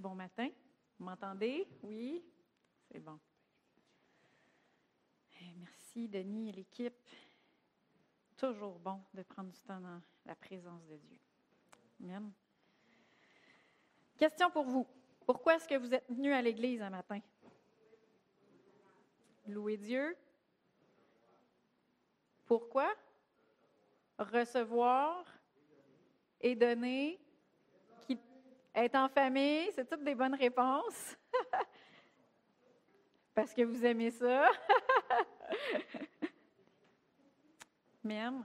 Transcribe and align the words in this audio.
Bon 0.00 0.14
matin. 0.14 0.48
Vous 0.98 1.04
m'entendez? 1.04 1.68
Oui? 1.82 2.24
C'est 2.90 3.00
bon. 3.00 3.20
Eh, 5.38 5.52
merci, 5.58 6.08
Denis 6.08 6.48
et 6.48 6.52
l'équipe. 6.52 7.06
Toujours 8.38 8.78
bon 8.78 8.98
de 9.12 9.22
prendre 9.22 9.50
du 9.50 9.60
temps 9.60 9.78
dans 9.78 10.00
la 10.24 10.34
présence 10.34 10.86
de 10.86 10.96
Dieu. 10.96 11.18
Amen. 12.02 12.32
Question 14.16 14.50
pour 14.50 14.64
vous. 14.64 14.86
Pourquoi 15.26 15.56
est-ce 15.56 15.68
que 15.68 15.74
vous 15.74 15.92
êtes 15.92 16.10
venu 16.10 16.32
à 16.32 16.40
l'Église 16.40 16.80
un 16.80 16.88
matin? 16.88 17.20
Louer 19.48 19.76
Dieu. 19.76 20.16
Pourquoi? 22.46 22.90
Recevoir 24.18 25.26
et 26.40 26.56
donner 26.56 27.20
être 28.74 28.96
en 28.96 29.08
famille, 29.08 29.70
c'est 29.74 29.88
toutes 29.88 30.04
des 30.04 30.14
bonnes 30.14 30.34
réponses. 30.34 31.16
Parce 33.34 33.54
que 33.54 33.62
vous 33.62 33.82
aimez 33.84 34.10
ça. 34.10 34.50
Même. 38.02 38.44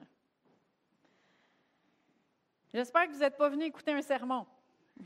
J'espère 2.73 3.07
que 3.07 3.13
vous 3.13 3.19
n'êtes 3.19 3.37
pas 3.37 3.49
venu 3.49 3.65
écouter 3.65 3.91
un 3.91 4.01
sermon. 4.01 4.45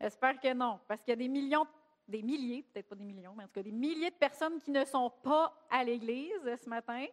J'espère 0.00 0.38
que 0.38 0.52
non, 0.52 0.80
parce 0.86 1.00
qu'il 1.00 1.12
y 1.12 1.14
a 1.14 1.16
des 1.16 1.28
millions, 1.28 1.66
des 2.06 2.22
milliers, 2.22 2.62
peut-être 2.62 2.88
pas 2.88 2.94
des 2.94 3.04
millions, 3.04 3.32
mais 3.34 3.44
en 3.44 3.46
tout 3.46 3.54
cas 3.54 3.62
des 3.62 3.72
milliers 3.72 4.10
de 4.10 4.16
personnes 4.16 4.60
qui 4.60 4.70
ne 4.70 4.84
sont 4.84 5.08
pas 5.22 5.66
à 5.70 5.82
l'Église 5.82 6.58
ce 6.62 6.68
matin 6.68 7.06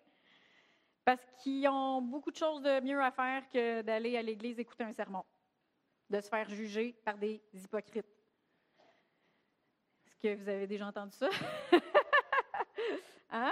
parce 1.04 1.26
qu'ils 1.38 1.68
ont 1.68 2.02
beaucoup 2.02 2.32
de 2.32 2.36
choses 2.36 2.62
de 2.62 2.80
mieux 2.82 3.02
à 3.02 3.12
faire 3.12 3.48
que 3.50 3.82
d'aller 3.82 4.18
à 4.18 4.22
l'église 4.22 4.60
écouter 4.60 4.84
un 4.84 4.94
sermon, 4.94 5.26
de 6.10 6.22
se 6.22 6.30
faire 6.30 6.50
juger 6.50 6.94
par 7.04 7.18
des 7.18 7.42
hypocrites. 7.54 8.06
Est-ce 10.06 10.18
que 10.18 10.36
vous 10.36 10.50
avez 10.50 10.68
déjà 10.68 10.88
entendu 10.88 11.16
ça? 11.16 11.30
hein? 13.32 13.52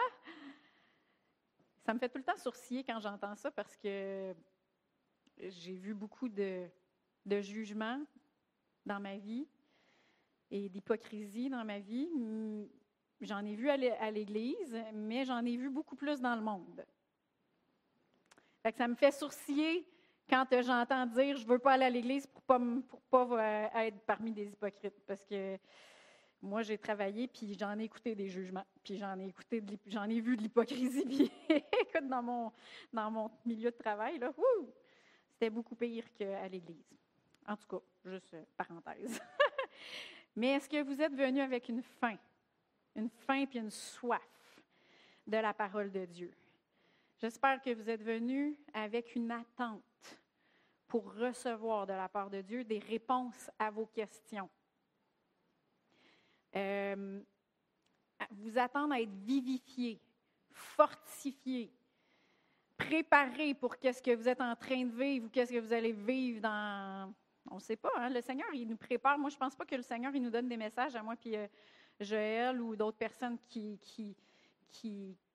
Ça 1.86 1.94
me 1.94 2.00
fait 2.00 2.10
tout 2.10 2.20
le 2.20 2.24
temps 2.24 2.38
sourciller 2.38 2.84
quand 2.84 3.00
j'entends 3.00 3.36
ça 3.36 3.50
parce 3.50 3.76
que 3.76 4.36
j'ai 5.38 5.74
vu 5.74 5.96
beaucoup 5.96 6.30
de, 6.30 6.68
de 7.26 7.42
jugements 7.42 8.04
dans 8.86 9.00
ma 9.00 9.18
vie 9.18 9.48
et 10.52 10.70
d'hypocrisie 10.70 11.50
dans 11.50 11.66
ma 11.66 11.80
vie. 11.80 12.10
J'en 13.22 13.44
ai 13.44 13.56
vu 13.56 13.70
à 13.70 14.12
l'église, 14.12 14.78
mais 14.94 15.26
j'en 15.26 15.44
ai 15.46 15.58
vu 15.58 15.70
beaucoup 15.70 15.96
plus 15.96 16.22
dans 16.22 16.36
le 16.36 16.42
monde 16.42 16.86
ça 18.78 18.88
me 18.88 18.96
fait 18.96 19.12
sourciller 19.12 19.86
quand 20.30 20.46
j'entends 20.62 21.06
dire 21.06 21.38
je 21.38 21.44
ne 21.44 21.50
veux 21.50 21.60
pas 21.60 21.74
aller 21.74 21.86
à 21.86 21.90
l'église 21.90 22.28
pour 22.28 22.60
ne 22.60 22.82
pas, 22.82 22.98
pas 23.10 23.44
euh, 23.44 23.88
être 23.88 24.00
parmi 24.02 24.32
des 24.32 24.46
hypocrites. 24.46 25.00
Parce 25.08 25.26
que 25.26 25.58
moi, 26.42 26.62
j'ai 26.62 26.78
travaillé, 26.78 27.28
puis 27.28 27.58
j'en 27.60 27.78
ai 27.78 27.84
écouté 27.84 28.16
des 28.16 28.30
jugements, 28.30 28.66
puis 28.84 28.98
j'en 28.98 29.20
ai 29.20 29.28
écouté, 29.28 29.62
j'en 29.88 30.06
ai 30.06 30.22
vu 30.22 30.38
de 30.38 30.44
l'hypocrisie. 30.44 31.04
Puis 31.06 31.32
écoute, 31.50 32.08
dans 32.08 32.24
mon, 32.24 32.52
dans 32.94 33.12
mon 33.12 33.30
milieu 33.46 33.72
de 33.72 33.76
travail, 33.76 34.20
là, 34.20 34.32
c'était 35.34 35.50
beaucoup 35.50 35.76
pire 35.76 36.06
qu'à 36.14 36.48
l'église. 36.48 36.98
En 37.46 37.58
tout 37.58 37.68
cas, 37.68 37.84
juste 38.06 38.34
euh, 38.36 38.44
parenthèse. 38.56 39.20
Mais 40.36 40.52
est-ce 40.52 40.70
que 40.70 40.82
vous 40.82 41.02
êtes 41.02 41.14
venu 41.14 41.42
avec 41.42 41.68
une 41.68 41.82
faim, 41.82 42.18
une 42.96 43.10
faim 43.10 43.46
puis 43.46 43.60
une 43.60 43.72
soif 43.72 44.62
de 45.28 45.38
la 45.38 45.54
parole 45.54 45.92
de 45.92 46.06
Dieu? 46.06 46.32
J'espère 47.22 47.62
que 47.62 47.74
vous 47.74 47.90
êtes 47.90 48.02
venus 48.02 48.56
avec 48.74 49.14
une 49.14 49.30
attente 49.30 49.84
pour 50.88 51.14
recevoir 51.16 51.86
de 51.86 51.92
la 51.92 52.08
part 52.08 52.30
de 52.30 52.40
Dieu 52.40 52.64
des 52.64 52.80
réponses 52.80 53.52
à 53.60 53.70
vos 53.70 53.88
questions. 53.88 54.50
Euh, 56.56 57.22
vous 58.32 58.58
attendre 58.58 58.94
à 58.94 59.02
être 59.02 59.14
vivifié, 59.26 60.00
fortifié, 60.50 61.70
préparé 62.78 63.54
pour 63.54 63.78
qu'est-ce 63.78 64.02
que 64.02 64.16
vous 64.16 64.30
êtes 64.30 64.42
en 64.42 64.56
train 64.56 64.86
de 64.86 64.96
vivre 64.96 65.26
ou 65.26 65.30
qu'est-ce 65.30 65.52
que 65.52 65.60
vous 65.60 65.74
allez 65.74 65.92
vivre 65.92 66.40
dans. 66.40 67.14
On 67.52 67.56
ne 67.56 67.60
sait 67.60 67.76
pas, 67.76 67.92
hein? 67.98 68.10
le 68.10 68.22
Seigneur, 68.22 68.48
il 68.54 68.68
nous 68.68 68.78
prépare. 68.78 69.20
Moi, 69.20 69.30
je 69.30 69.36
ne 69.36 69.40
pense 69.40 69.56
pas 69.56 69.66
que 69.66 69.76
le 69.76 69.82
Seigneur, 69.82 70.16
il 70.16 70.22
nous 70.22 70.30
donne 70.30 70.48
des 70.48 70.58
messages 70.58 70.96
à 70.96 71.04
moi 71.04 71.18
puis 71.18 71.36
euh, 71.36 71.48
Joël 72.00 72.62
ou 72.62 72.78
d'autres 72.78 72.98
personnes 72.98 73.38
qui, 73.50 74.16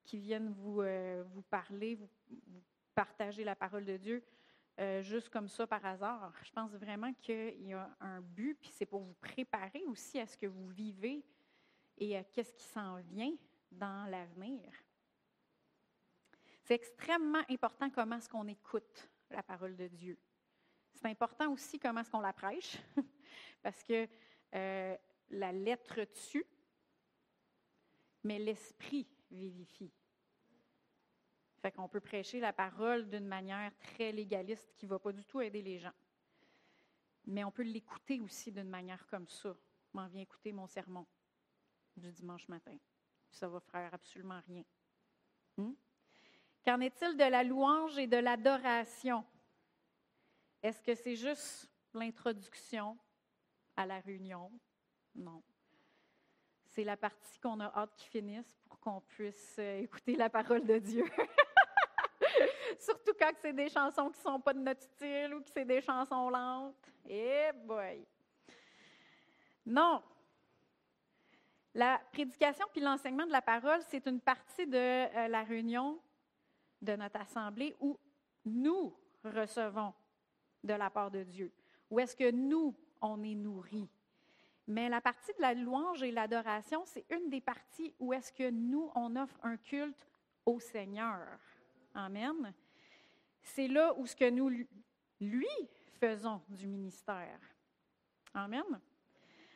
qui 0.05 0.17
viennent 0.17 0.53
vous, 0.53 0.81
euh, 0.81 1.23
parler, 1.49 1.95
vous, 1.95 2.09
partager 2.93 3.43
la 3.43 3.55
parole 3.55 3.85
de 3.85 3.97
Dieu 3.97 4.23
euh, 4.79 5.01
juste 5.01 5.29
comme 5.29 5.47
ça 5.47 5.65
par 5.65 5.85
hasard. 5.85 6.33
Je 6.43 6.51
pense 6.51 6.71
vraiment 6.71 7.13
qu'il 7.13 7.65
y 7.65 7.73
a 7.73 7.89
un 8.01 8.21
but, 8.21 8.55
puis 8.59 8.71
c'est 8.73 8.85
pour 8.85 9.01
vous 9.01 9.13
préparer 9.15 9.83
aussi 9.87 10.19
à 10.19 10.27
ce 10.27 10.37
que 10.37 10.47
vous 10.47 10.67
vivez 10.67 11.23
et 11.97 12.17
à 12.17 12.23
qu'est-ce 12.23 12.53
qui 12.53 12.65
s'en 12.65 12.97
vient 12.97 13.33
dans 13.71 14.09
l'avenir. 14.09 14.71
C'est 16.63 16.75
extrêmement 16.75 17.43
important 17.49 17.89
comment 17.89 18.17
est-ce 18.17 18.27
qu'on 18.27 18.47
écoute 18.47 19.09
la 19.29 19.43
parole 19.43 19.77
de 19.77 19.87
Dieu. 19.87 20.17
C'est 20.93 21.07
important 21.07 21.51
aussi 21.51 21.79
comment 21.79 22.01
est-ce 22.01 22.11
qu'on 22.11 22.19
la 22.19 22.33
prêche, 22.33 22.77
parce 23.63 23.81
que 23.81 24.07
euh, 24.55 24.97
la 25.29 25.51
lettre 25.53 26.03
tue, 26.03 26.45
mais 28.23 28.39
l'esprit 28.39 29.07
vivifie. 29.31 29.91
Fait 31.61 31.71
qu'on 31.71 31.89
peut 31.89 31.99
prêcher 31.99 32.39
la 32.39 32.53
parole 32.53 33.09
d'une 33.09 33.25
manière 33.25 33.75
très 33.77 34.11
légaliste 34.11 34.73
qui 34.75 34.85
ne 34.85 34.91
va 34.91 34.99
pas 34.99 35.11
du 35.11 35.25
tout 35.25 35.41
aider 35.41 35.61
les 35.61 35.79
gens. 35.79 35.93
Mais 37.25 37.43
on 37.43 37.51
peut 37.51 37.63
l'écouter 37.63 38.19
aussi 38.21 38.51
d'une 38.51 38.69
manière 38.69 39.07
comme 39.07 39.27
ça. 39.27 39.55
M'en 39.93 40.07
viens 40.07 40.21
écouter 40.21 40.51
mon 40.51 40.67
sermon 40.67 41.07
du 41.97 42.11
dimanche 42.11 42.47
matin. 42.47 42.77
Ça 43.31 43.47
va 43.47 43.59
faire 43.59 43.93
absolument 43.93 44.41
rien. 44.47 44.63
Hmm? 45.57 45.73
Qu'en 46.63 46.79
est-il 46.81 47.17
de 47.17 47.23
la 47.23 47.43
louange 47.43 47.97
et 47.97 48.07
de 48.07 48.17
l'adoration? 48.17 49.25
Est-ce 50.61 50.81
que 50.81 50.95
c'est 50.95 51.15
juste 51.15 51.69
l'introduction 51.93 52.97
à 53.75 53.85
la 53.85 53.99
réunion? 53.99 54.51
Non 55.15 55.43
c'est 56.75 56.83
la 56.83 56.97
partie 56.97 57.39
qu'on 57.39 57.59
a 57.61 57.71
hâte 57.73 57.95
qu'il 57.95 58.09
finisse 58.09 58.53
pour 58.67 58.79
qu'on 58.81 58.99
puisse 58.99 59.55
euh, 59.59 59.79
écouter 59.79 60.15
la 60.15 60.29
parole 60.29 60.65
de 60.65 60.77
Dieu. 60.77 61.05
Surtout 62.79 63.13
quand 63.17 63.31
c'est 63.41 63.53
des 63.53 63.69
chansons 63.69 64.09
qui 64.09 64.19
ne 64.19 64.23
sont 64.23 64.39
pas 64.41 64.53
de 64.53 64.59
notre 64.59 64.81
style 64.81 65.33
ou 65.33 65.41
que 65.41 65.49
c'est 65.49 65.63
des 65.63 65.79
chansons 65.79 66.29
lentes. 66.29 66.75
Eh 67.07 67.51
boy! 67.63 68.05
Non! 69.65 70.03
La 71.73 72.01
prédication 72.11 72.65
puis 72.71 72.81
l'enseignement 72.81 73.25
de 73.25 73.31
la 73.31 73.41
parole, 73.41 73.81
c'est 73.87 74.05
une 74.05 74.19
partie 74.19 74.67
de 74.67 74.77
euh, 74.77 75.27
la 75.29 75.43
réunion 75.43 75.99
de 76.81 76.95
notre 76.97 77.21
assemblée 77.21 77.73
où 77.79 77.97
nous 78.43 78.93
recevons 79.23 79.93
de 80.63 80.73
la 80.73 80.89
part 80.89 81.09
de 81.09 81.23
Dieu. 81.23 81.53
Où 81.89 81.99
est-ce 81.99 82.15
que 82.15 82.31
nous, 82.31 82.75
on 83.01 83.23
est 83.23 83.35
nourris? 83.35 83.89
Mais 84.67 84.89
la 84.89 84.99
partie 84.99 85.31
de 85.33 85.41
la 85.41 85.53
louange 85.53 86.01
et 86.01 86.11
l'adoration, 86.11 86.83
c'est 86.85 87.05
une 87.11 87.29
des 87.29 87.41
parties 87.41 87.93
où 87.99 88.13
est-ce 88.13 88.33
que 88.33 88.49
nous, 88.49 88.91
on 88.95 89.15
offre 89.15 89.37
un 89.43 89.57
culte 89.57 90.07
au 90.45 90.59
Seigneur. 90.59 91.39
Amen. 91.93 92.53
C'est 93.43 93.67
là 93.67 93.93
où 93.95 94.07
ce 94.07 94.15
que 94.15 94.29
nous, 94.29 94.49
lui, 95.19 95.47
faisons 95.99 96.41
du 96.49 96.67
ministère. 96.67 97.39
Amen. 98.33 98.63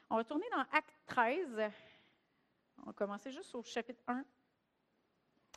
On 0.09 0.15
va 0.15 0.23
tourner 0.23 0.45
dans 0.51 0.63
Acte 0.71 1.01
13. 1.07 1.59
On 2.77 2.85
va 2.85 2.93
commencer 2.93 3.31
juste 3.31 3.53
au 3.55 3.63
chapitre 3.63 4.01
1. 4.07 4.23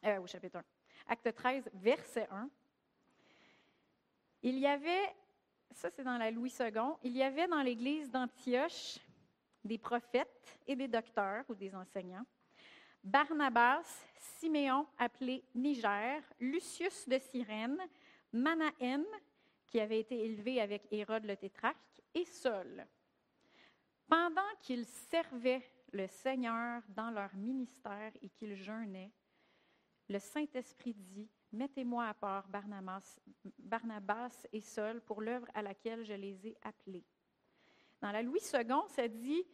Euh, 0.04 0.20
au 0.20 0.26
chapitre 0.26 0.58
1. 0.58 0.64
Acte 1.08 1.34
13, 1.34 1.70
verset 1.74 2.26
1. 2.30 2.48
Il 4.42 4.58
y 4.58 4.66
avait, 4.66 5.14
ça 5.70 5.90
c'est 5.90 6.02
dans 6.02 6.16
la 6.16 6.30
Louis 6.30 6.52
II, 6.58 6.72
il 7.04 7.12
y 7.12 7.22
avait 7.22 7.46
dans 7.46 7.62
l'église 7.62 8.10
d'Antioche 8.10 8.98
des 9.64 9.78
prophètes 9.78 10.58
et 10.66 10.76
des 10.76 10.88
docteurs 10.88 11.44
ou 11.48 11.54
des 11.54 11.74
enseignants, 11.74 12.26
Barnabas, 13.02 14.04
Siméon 14.18 14.86
appelé 14.98 15.44
Niger, 15.54 16.22
Lucius 16.38 17.08
de 17.08 17.18
Cyrène, 17.18 17.78
Manahen, 18.32 19.04
qui 19.66 19.80
avait 19.80 20.00
été 20.00 20.24
élevé 20.24 20.60
avec 20.60 20.86
Hérode 20.92 21.24
le 21.24 21.36
tétrarque, 21.36 21.76
et 22.14 22.24
Saul. 22.24 22.86
Pendant 24.06 24.42
qu'ils 24.60 24.86
servaient 24.86 25.62
le 25.92 26.06
Seigneur 26.06 26.82
dans 26.88 27.10
leur 27.10 27.34
ministère 27.34 28.12
et 28.20 28.28
qu'ils 28.28 28.54
jeûnaient, 28.54 29.10
le 30.08 30.18
Saint-Esprit 30.18 30.94
dit, 30.94 31.28
Mettez-moi 31.52 32.06
à 32.06 32.14
part 32.14 32.48
Barnabas, 32.48 33.18
Barnabas 33.58 34.46
et 34.52 34.60
Saul 34.60 35.02
pour 35.02 35.20
l'œuvre 35.20 35.46
à 35.54 35.60
laquelle 35.60 36.02
je 36.04 36.14
les 36.14 36.46
ai 36.46 36.56
appelés. 36.62 37.04
Dans 38.02 38.10
la 38.10 38.20
Louis 38.20 38.40
II, 38.52 38.82
ça 38.88 39.06
dit 39.06 39.44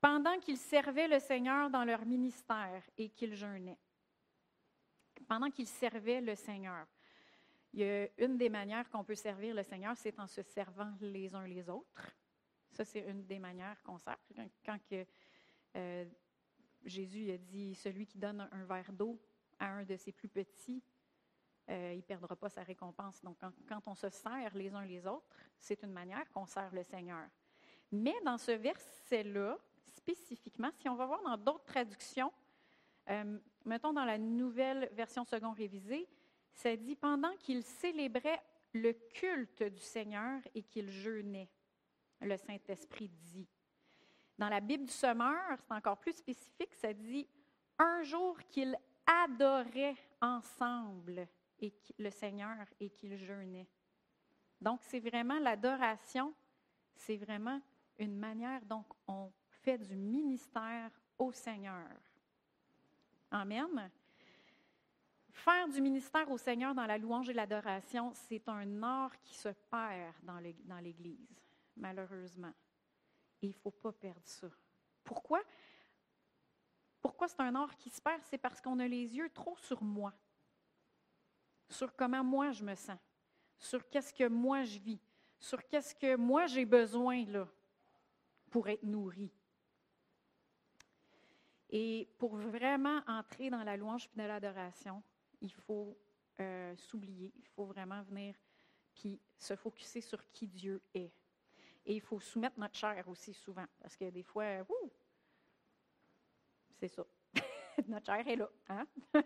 pendant 0.00 0.38
qu'ils 0.38 0.56
servaient 0.56 1.08
le 1.08 1.18
Seigneur 1.18 1.68
dans 1.68 1.84
leur 1.84 2.06
ministère 2.06 2.82
et 2.96 3.10
qu'ils 3.10 3.34
jeûnaient. 3.34 3.78
Pendant 5.26 5.50
qu'ils 5.50 5.66
servaient 5.66 6.20
le 6.20 6.36
Seigneur. 6.36 6.86
Il 7.72 7.80
y 7.80 7.84
a 7.84 8.08
une 8.18 8.38
des 8.38 8.48
manières 8.48 8.88
qu'on 8.90 9.02
peut 9.02 9.16
servir 9.16 9.54
le 9.54 9.64
Seigneur, 9.64 9.96
c'est 9.96 10.18
en 10.20 10.28
se 10.28 10.40
servant 10.42 10.94
les 11.00 11.34
uns 11.34 11.46
les 11.46 11.68
autres. 11.68 12.16
Ça, 12.70 12.84
c'est 12.84 13.00
une 13.00 13.26
des 13.26 13.40
manières 13.40 13.82
qu'on 13.82 13.98
sert. 13.98 14.18
Quand, 14.64 14.78
euh, 15.74 16.04
Jésus 16.84 17.32
a 17.32 17.38
dit 17.38 17.74
Celui 17.74 18.06
qui 18.06 18.18
donne 18.18 18.48
un 18.52 18.64
verre 18.64 18.92
d'eau 18.92 19.20
à 19.58 19.66
un 19.66 19.84
de 19.84 19.96
ses 19.96 20.12
plus 20.12 20.28
petits, 20.28 20.82
euh, 21.68 21.92
il 21.92 21.98
ne 21.98 22.02
perdra 22.02 22.36
pas 22.36 22.48
sa 22.48 22.62
récompense. 22.62 23.20
Donc, 23.22 23.38
quand, 23.66 23.88
on 23.88 23.94
se 23.94 24.08
sert 24.10 24.54
les 24.54 24.72
uns 24.72 24.84
les 24.84 25.06
autres, 25.06 25.26
c'est 25.58 25.82
une 25.82 25.92
manière 25.92 26.30
qu'on 26.30 26.46
sert 26.46 26.72
le 26.72 26.84
Seigneur. 26.84 27.28
Mais 27.92 28.14
dans 28.24 28.38
ce 28.38 28.52
verset-là, 28.52 29.58
spécifiquement, 29.86 30.70
si 30.72 30.88
on 30.88 30.94
va 30.94 31.06
voir 31.06 31.22
dans 31.22 31.36
d'autres 31.36 31.64
traductions, 31.64 32.32
euh, 33.08 33.38
mettons 33.64 33.92
dans 33.92 34.04
la 34.04 34.18
nouvelle 34.18 34.88
version 34.92 35.24
seconde 35.24 35.56
révisée, 35.56 36.08
ça 36.52 36.74
dit 36.76 36.96
pendant 36.96 37.34
qu'il 37.36 37.62
célébrait 37.62 38.42
le 38.72 38.92
culte 38.92 39.62
du 39.62 39.80
Seigneur 39.80 40.40
et 40.54 40.62
qu'il 40.62 40.90
jeûnait, 40.90 41.48
le 42.20 42.36
Saint-Esprit 42.36 43.08
dit. 43.08 43.48
Dans 44.38 44.48
la 44.48 44.60
Bible 44.60 44.84
du 44.84 44.92
Sommeur, 44.92 45.58
c'est 45.60 45.74
encore 45.74 45.98
plus 45.98 46.12
spécifique, 46.12 46.74
ça 46.74 46.92
dit 46.92 47.26
un 47.78 48.02
jour 48.02 48.38
qu'il 48.48 48.76
adorait 49.06 49.96
ensemble 50.20 51.26
et 51.60 51.72
le 51.98 52.10
Seigneur 52.10 52.66
et 52.80 52.90
qu'il 52.90 53.16
jeûnait. 53.16 53.68
Donc, 54.60 54.80
c'est 54.82 55.00
vraiment 55.00 55.38
l'adoration, 55.38 56.34
c'est 56.94 57.16
vraiment 57.16 57.60
une 57.98 58.16
manière 58.16 58.64
dont 58.64 58.84
on 59.06 59.32
fait 59.62 59.78
du 59.78 59.96
ministère 59.96 60.90
au 61.18 61.32
Seigneur. 61.32 61.88
Amen. 63.30 63.90
Faire 65.30 65.68
du 65.68 65.80
ministère 65.80 66.30
au 66.30 66.38
Seigneur 66.38 66.74
dans 66.74 66.86
la 66.86 66.98
louange 66.98 67.28
et 67.28 67.34
l'adoration, 67.34 68.12
c'est 68.14 68.48
un 68.48 68.82
art 68.82 69.20
qui 69.20 69.34
se 69.34 69.48
perd 69.48 70.14
dans 70.22 70.78
l'Église, 70.78 71.42
malheureusement. 71.76 72.52
Et 73.42 73.46
il 73.46 73.50
ne 73.50 73.54
faut 73.54 73.70
pas 73.70 73.92
perdre 73.92 74.24
ça. 74.24 74.48
Pourquoi? 75.04 75.42
Pourquoi 77.02 77.28
c'est 77.28 77.40
un 77.40 77.54
art 77.54 77.76
qui 77.76 77.90
se 77.90 78.00
perd? 78.00 78.22
C'est 78.24 78.38
parce 78.38 78.60
qu'on 78.60 78.78
a 78.78 78.88
les 78.88 79.14
yeux 79.16 79.30
trop 79.30 79.56
sur 79.58 79.82
moi, 79.82 80.12
sur 81.68 81.94
comment 81.94 82.24
moi 82.24 82.50
je 82.52 82.64
me 82.64 82.74
sens, 82.74 82.98
sur 83.58 83.88
qu'est-ce 83.88 84.12
que 84.12 84.28
moi 84.28 84.64
je 84.64 84.78
vis, 84.78 85.00
sur 85.38 85.66
qu'est-ce 85.68 85.94
que 85.94 86.16
moi 86.16 86.46
j'ai 86.46 86.64
besoin 86.64 87.24
là 87.26 87.46
pour 88.56 88.70
être 88.70 88.84
nourri. 88.84 89.30
Et 91.68 92.08
pour 92.16 92.36
vraiment 92.36 93.02
entrer 93.06 93.50
dans 93.50 93.62
la 93.62 93.76
louange 93.76 94.06
et 94.06 94.16
dans 94.16 94.26
l'adoration, 94.26 95.02
il 95.42 95.52
faut 95.52 95.94
euh, 96.40 96.74
s'oublier, 96.78 97.34
il 97.36 97.46
faut 97.48 97.66
vraiment 97.66 98.02
venir 98.04 98.34
puis 98.94 99.20
se 99.36 99.54
focuser 99.56 100.00
sur 100.00 100.26
qui 100.32 100.48
Dieu 100.48 100.80
est. 100.94 101.12
Et 101.84 101.96
il 101.96 102.00
faut 102.00 102.18
soumettre 102.18 102.58
notre 102.58 102.74
chair 102.76 103.06
aussi 103.08 103.34
souvent, 103.34 103.66
parce 103.78 103.94
que 103.94 104.08
des 104.08 104.22
fois, 104.22 104.46
c'est 106.80 106.88
ça. 106.88 107.04
notre 107.88 108.06
chair 108.06 108.26
est 108.26 108.36
là. 108.36 108.50
Hein? 108.70 108.86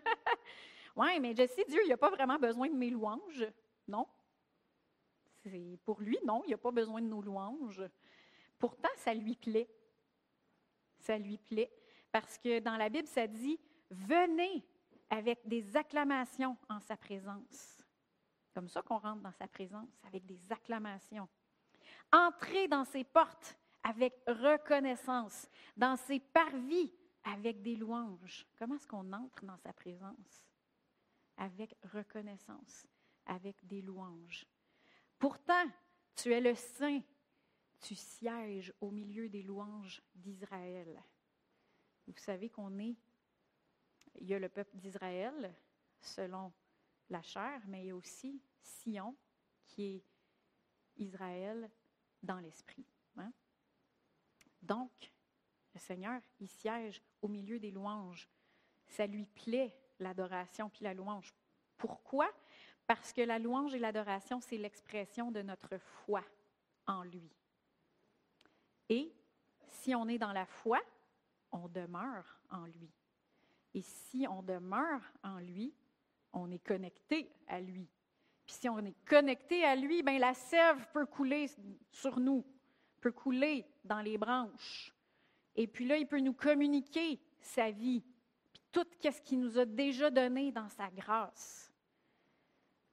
oui, 0.97 1.21
mais 1.21 1.37
je 1.37 1.47
sais, 1.47 1.65
Dieu, 1.69 1.83
il 1.85 1.89
n'a 1.89 1.97
pas 1.97 2.11
vraiment 2.11 2.41
besoin 2.41 2.69
de 2.69 2.75
mes 2.75 2.91
louanges. 2.91 3.47
Non? 3.87 4.09
Pour 5.85 6.01
lui, 6.01 6.19
non, 6.25 6.43
il 6.49 6.51
n'a 6.51 6.59
pas 6.59 6.73
besoin 6.73 7.01
de 7.01 7.07
nos 7.07 7.23
louanges. 7.23 7.85
Pourtant, 8.61 8.91
ça 8.97 9.13
lui 9.13 9.35
plaît. 9.35 9.69
Ça 11.01 11.19
lui 11.19 11.39
plaît. 11.39 11.73
Parce 12.13 12.39
que 12.39 12.61
dans 12.61 12.77
la 12.77 12.89
Bible, 12.89 13.09
ça 13.09 13.27
dit 13.27 13.59
Venez 13.91 14.65
avec 15.09 15.41
des 15.49 15.77
acclamations 15.77 16.57
en 16.69 16.79
sa 16.79 16.97
présence. 16.97 17.85
Comme 18.55 18.69
ça 18.69 18.83
qu'on 18.83 18.99
rentre 18.99 19.23
dans 19.23 19.33
sa 19.33 19.49
présence, 19.49 19.89
avec 20.07 20.25
des 20.27 20.41
acclamations. 20.53 21.29
Entrez 22.13 22.69
dans 22.69 22.85
ses 22.85 23.03
portes 23.03 23.57
avec 23.83 24.15
reconnaissance, 24.27 25.49
dans 25.77 25.97
ses 25.97 26.21
parvis 26.21 26.93
avec 27.25 27.63
des 27.63 27.77
louanges. 27.77 28.47
Comment 28.59 28.77
est-ce 28.77 28.87
qu'on 28.87 29.13
entre 29.13 29.45
dans 29.45 29.57
sa 29.59 29.73
présence? 29.73 30.47
Avec 31.37 31.75
reconnaissance, 31.93 32.87
avec 33.27 33.57
des 33.67 33.81
louanges. 33.81 34.47
Pourtant, 35.19 35.65
tu 36.15 36.33
es 36.33 36.41
le 36.41 36.55
saint, 36.55 37.01
tu 37.81 37.95
sièges 37.95 38.73
au 38.81 38.91
milieu 38.91 39.29
des 39.29 39.43
louanges 39.43 40.03
d'Israël. 40.15 41.03
Vous 42.07 42.19
savez 42.19 42.51
qu'on 42.51 42.79
est, 42.79 42.97
il 44.17 44.27
y 44.27 44.35
a 44.35 44.39
le 44.39 44.49
peuple 44.49 44.77
d'Israël 44.77 45.55
selon 46.01 46.53
la 47.09 47.23
chair, 47.23 47.63
mais 47.67 47.85
il 47.85 47.87
y 47.89 47.91
a 47.91 47.97
aussi 47.97 48.43
Sion 48.61 49.17
qui 49.67 49.97
est 49.97 50.05
Israël 50.97 51.71
dans 52.23 52.39
l'esprit. 52.39 52.87
Hein. 53.17 53.33
Donc, 54.63 55.13
le 55.75 55.81
Seigneur, 55.81 56.21
il 56.41 56.49
siège 56.49 57.03
au 57.23 57.29
milieu 57.29 57.59
des 57.59 57.71
louanges. 57.71 58.29
Ça 58.87 59.07
lui 59.07 59.27
plaît, 59.27 59.77
l'adoration 59.99 60.69
puis 60.69 60.85
la 60.85 60.95
louange. 60.95 61.35
Pourquoi? 61.79 62.29
Parce 62.87 63.13
que 63.13 63.23
la 63.23 63.39
louange 63.39 63.75
et 63.75 63.79
l'adoration, 63.79 64.41
c'est 64.41 64.59
l'expression 64.59 65.31
de 65.31 65.43
notre 65.43 65.79
foi 65.79 66.25
en 66.87 67.05
lui. 67.05 67.31
Et 68.91 69.15
si 69.67 69.95
on 69.95 70.09
est 70.09 70.19
dans 70.19 70.33
la 70.33 70.45
foi, 70.45 70.81
on 71.53 71.69
demeure 71.69 72.41
en 72.51 72.67
lui. 72.67 72.91
Et 73.73 73.83
si 73.83 74.27
on 74.29 74.43
demeure 74.43 75.01
en 75.23 75.39
lui, 75.39 75.73
on 76.33 76.51
est 76.51 76.59
connecté 76.59 77.33
à 77.47 77.61
lui. 77.61 77.89
Puis 78.45 78.57
si 78.57 78.69
on 78.69 78.81
est 78.81 78.97
connecté 79.07 79.65
à 79.65 79.77
lui, 79.77 80.03
ben 80.03 80.19
la 80.19 80.35
sève 80.35 80.89
peut 80.93 81.07
couler 81.07 81.49
sur 81.93 82.19
nous, 82.19 82.45
peut 83.01 83.13
couler 83.13 83.65
dans 83.85 84.01
les 84.01 84.19
branches. 84.19 84.93
Et 85.55 85.69
puis 85.69 85.87
là, 85.87 85.97
il 85.97 86.09
peut 86.09 86.21
nous 86.21 86.35
communiquer 86.35 87.21
sa 87.41 87.71
vie, 87.71 88.03
puis 88.53 88.63
tout 88.73 88.87
ce 89.03 89.21
qu'il 89.23 89.41
nous 89.41 89.57
a 89.57 89.65
déjà 89.65 90.11
donné 90.11 90.51
dans 90.51 90.69
sa 90.69 90.91
grâce. 90.91 91.73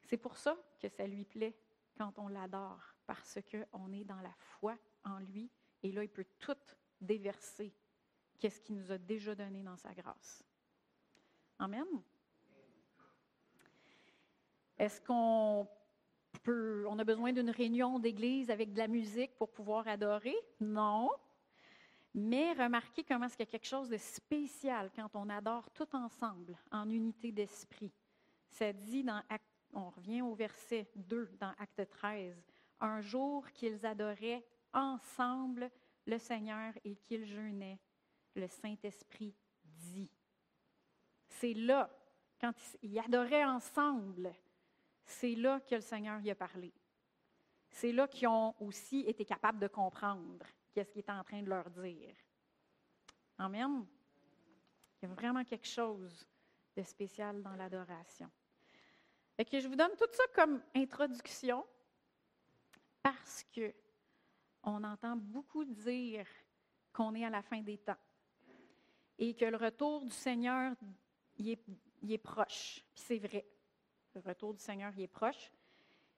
C'est 0.04 0.18
pour 0.18 0.38
ça 0.38 0.56
que 0.80 0.90
ça 0.90 1.08
lui 1.08 1.26
plaît 1.26 1.58
quand 1.98 2.20
on 2.20 2.28
l'adore, 2.28 2.96
parce 3.08 3.40
qu'on 3.52 3.92
est 3.92 4.04
dans 4.04 4.22
la 4.22 4.34
foi 4.38 4.78
en 5.04 5.18
lui, 5.20 5.50
et 5.84 5.92
là, 5.92 6.04
il 6.04 6.10
peut 6.10 6.26
tout 6.40 6.58
déverser 7.00 7.74
qu'est-ce 8.40 8.62
qu'il 8.62 8.76
nous 8.76 8.92
a 8.92 8.98
déjà 8.98 9.36
donné 9.36 9.64
dans 9.64 9.78
sa 9.78 9.94
grâce. 9.94 10.44
Amen. 11.60 11.86
Est-ce 14.78 15.02
qu'on 15.02 15.68
peut, 16.44 16.86
on 16.88 17.00
a 17.00 17.04
besoin 17.04 17.34
d'une 17.34 17.50
réunion 17.50 18.00
d'église 18.00 18.52
avec 18.52 18.74
de 18.74 18.78
la 18.78 18.88
musique 18.88 19.36
pour 19.38 19.52
pouvoir 19.52 19.88
adorer? 19.88 20.36
Non. 20.60 21.10
Mais 22.14 22.54
remarquez 22.54 23.04
comment 23.04 23.26
est-ce 23.26 23.38
qu'il 23.38 23.46
y 23.46 23.50
a 23.50 23.52
quelque 23.52 23.68
chose 23.68 23.90
de 23.90 23.98
spécial 23.98 24.92
quand 24.96 25.10
on 25.16 25.30
adore 25.30 25.70
tout 25.72 25.96
ensemble, 25.96 26.58
en 26.72 26.90
unité 26.90 27.32
d'esprit. 27.32 27.92
Ça 28.50 28.74
dit 28.74 29.04
dans 29.04 29.22
on 29.74 29.90
revient 29.90 30.22
au 30.22 30.34
verset 30.34 30.90
2 30.96 31.30
dans 31.40 31.54
Acte 31.60 31.88
13, 31.90 32.44
un 32.80 33.02
jour 33.02 33.52
qu'ils 33.52 33.86
adoraient 33.86 34.44
ensemble 34.74 35.70
le 36.06 36.18
Seigneur 36.18 36.74
et 36.84 36.96
qu'ils 36.96 37.26
jeûnaient 37.26 37.80
le 38.36 38.48
Saint-Esprit 38.48 39.36
dit. 39.64 40.12
C'est 41.28 41.54
là, 41.54 41.90
quand 42.40 42.54
ils 42.82 43.00
adoraient 43.00 43.46
ensemble, 43.46 44.34
c'est 45.06 45.36
là 45.36 45.60
que 45.60 45.76
le 45.76 45.82
Seigneur 45.82 46.20
y 46.22 46.32
a 46.32 46.36
parlé. 46.36 46.74
C'est 47.70 47.92
là 47.92 48.08
qu'ils 48.08 48.28
ont 48.28 48.56
aussi 48.60 49.02
été 49.02 49.26
capables 49.26 49.60
de 49.60 49.68
comprendre 49.68 50.46
qu'est-ce 50.74 50.92
qu'il 50.92 51.02
était 51.02 51.12
en 51.12 51.24
train 51.24 51.42
de 51.42 51.50
leur 51.50 51.70
dire. 51.70 52.16
Amen. 53.38 53.86
Il 55.02 55.08
y 55.08 55.12
a 55.12 55.14
vraiment 55.14 55.44
quelque 55.44 55.68
chose 55.68 56.26
de 56.76 56.84
spécial 56.84 57.42
dans 57.44 57.56
l'adoration. 57.56 58.30
Je 59.40 59.68
vous 59.68 59.76
donne 59.76 59.96
tout 59.96 60.12
ça 60.12 60.24
comme 60.34 60.62
introduction 60.76 61.64
parce 63.04 63.44
que 63.54 63.74
on 64.68 64.84
entend 64.84 65.16
beaucoup 65.16 65.64
dire 65.64 66.28
qu'on 66.92 67.16
est 67.16 67.24
à 67.24 67.30
la 67.30 67.42
fin 67.42 67.62
des 67.62 67.78
temps 67.78 67.98
et 69.18 69.34
que 69.34 69.46
le 69.46 69.58
retour 69.58 70.04
du 70.04 70.12
Seigneur, 70.12 70.74
il 71.38 71.50
est, 71.50 72.18
proche. 72.18 72.84
Puis 72.94 73.04
c'est 73.04 73.18
vrai, 73.18 73.46
le 74.14 74.22
retour 74.22 74.54
du 74.54 74.60
Seigneur, 74.60 74.92
il 74.96 75.04
est 75.04 75.08
proche. 75.08 75.52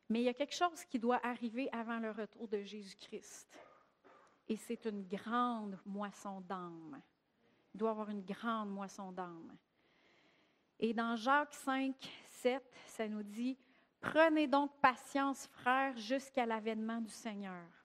Mais 0.09 0.21
il 0.21 0.23
y 0.23 0.29
a 0.29 0.33
quelque 0.33 0.55
chose 0.55 0.83
qui 0.85 0.97
doit 0.97 1.23
arriver 1.23 1.69
avant 1.71 1.99
le 1.99 2.09
retour 2.11 2.47
de 2.47 2.63
Jésus-Christ. 2.63 3.47
Et 4.47 4.57
c'est 4.57 4.85
une 4.85 5.03
grande 5.03 5.77
moisson 5.85 6.41
d'âme. 6.41 6.99
Il 7.73 7.77
doit 7.77 7.89
y 7.89 7.91
avoir 7.91 8.09
une 8.09 8.23
grande 8.23 8.71
moisson 8.71 9.11
d'âme. 9.11 9.55
Et 10.79 10.93
dans 10.93 11.15
Jacques 11.15 11.53
5, 11.53 11.95
7, 12.29 12.63
ça 12.87 13.07
nous 13.07 13.21
dit, 13.21 13.57
Prenez 14.01 14.47
donc 14.47 14.71
patience, 14.81 15.45
frères, 15.47 15.95
jusqu'à 15.97 16.45
l'avènement 16.45 17.01
du 17.01 17.11
Seigneur. 17.11 17.78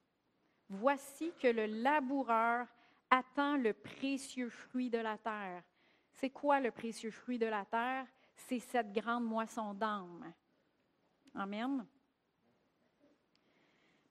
Voici 0.69 1.33
que 1.41 1.49
le 1.49 1.67
laboureur 1.67 2.67
attend 3.11 3.57
le 3.57 3.73
précieux 3.73 4.51
fruit 4.51 4.91
de 4.91 4.99
la 4.99 5.19
terre. 5.19 5.63
C'est 6.13 6.31
quoi 6.31 6.61
le 6.61 6.71
précieux 6.71 7.11
fruit 7.11 7.39
de 7.39 7.47
la 7.47 7.65
terre? 7.65 8.07
C'est 8.37 8.61
cette 8.61 8.93
grande 8.93 9.25
moisson 9.25 9.75
d'âme. 9.75 10.33
Amen. 11.35 11.87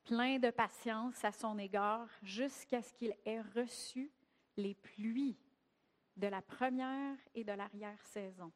Plein 0.05 0.37
de 0.37 0.51
patience 0.51 1.23
à 1.23 1.31
son 1.31 1.57
égard 1.57 2.07
jusqu'à 2.21 2.81
ce 2.81 2.93
qu'il 2.93 3.15
ait 3.25 3.41
reçu 3.55 4.11
les 4.57 4.75
pluies 4.75 5.37
de 6.17 6.27
la 6.27 6.41
première 6.41 7.17
et 7.33 7.43
de 7.43 7.51
l'arrière-saison. 7.51 8.51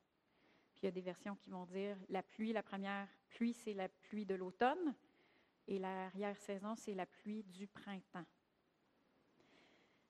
Puis 0.74 0.84
il 0.84 0.86
y 0.86 0.90
a 0.90 0.92
des 0.92 1.02
versions 1.02 1.36
qui 1.36 1.50
vont 1.50 1.66
dire 1.66 1.98
la 2.10 2.22
pluie, 2.22 2.54
la 2.54 2.62
première 2.62 3.08
pluie, 3.30 3.54
c'est 3.54 3.74
la 3.74 3.90
pluie 3.90 4.26
de 4.26 4.36
l'automne, 4.36 4.94
et 5.68 5.80
l'arrière-saison, 5.80 6.76
c'est 6.76 6.94
la 6.94 7.06
pluie 7.06 7.44
du 7.44 7.68
printemps. 7.68 8.26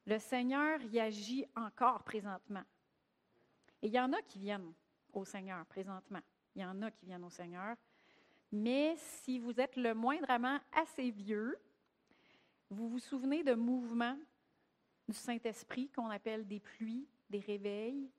Le 0.06 0.20
Seigneur 0.20 0.82
y 0.84 1.00
agit 1.00 1.46
encore 1.56 2.04
présentement. 2.04 2.64
Et 3.82 3.88
il 3.88 3.94
y 3.94 4.00
en 4.00 4.14
a 4.14 4.22
qui 4.22 4.40
viennent 4.40 4.74
au 5.14 5.26
Seigneur 5.26 5.66
présentement. 5.66 6.22
Il 6.56 6.62
y 6.62 6.66
en 6.66 6.82
a 6.82 6.92
qui 6.92 7.06
viennent 7.06 7.24
au 7.24 7.30
Seigneur. 7.30 7.76
Mais 8.52 8.96
si 8.98 9.40
vous 9.40 9.60
êtes 9.60 9.76
le 9.76 9.94
moindrement 9.94 10.60
assez 10.72 11.12
vieux, 11.12 11.58
vous 12.70 12.90
vous 12.90 13.00
souvenez 13.00 13.44
de 13.44 13.54
mouvements 13.54 14.18
du 15.08 15.16
Saint-Esprit 15.16 15.90
qu'on 15.90 16.10
appelle 16.10 16.48
des 16.48 16.60
pluies, 16.60 17.08
des 17.30 17.40
réveils, 17.40 18.10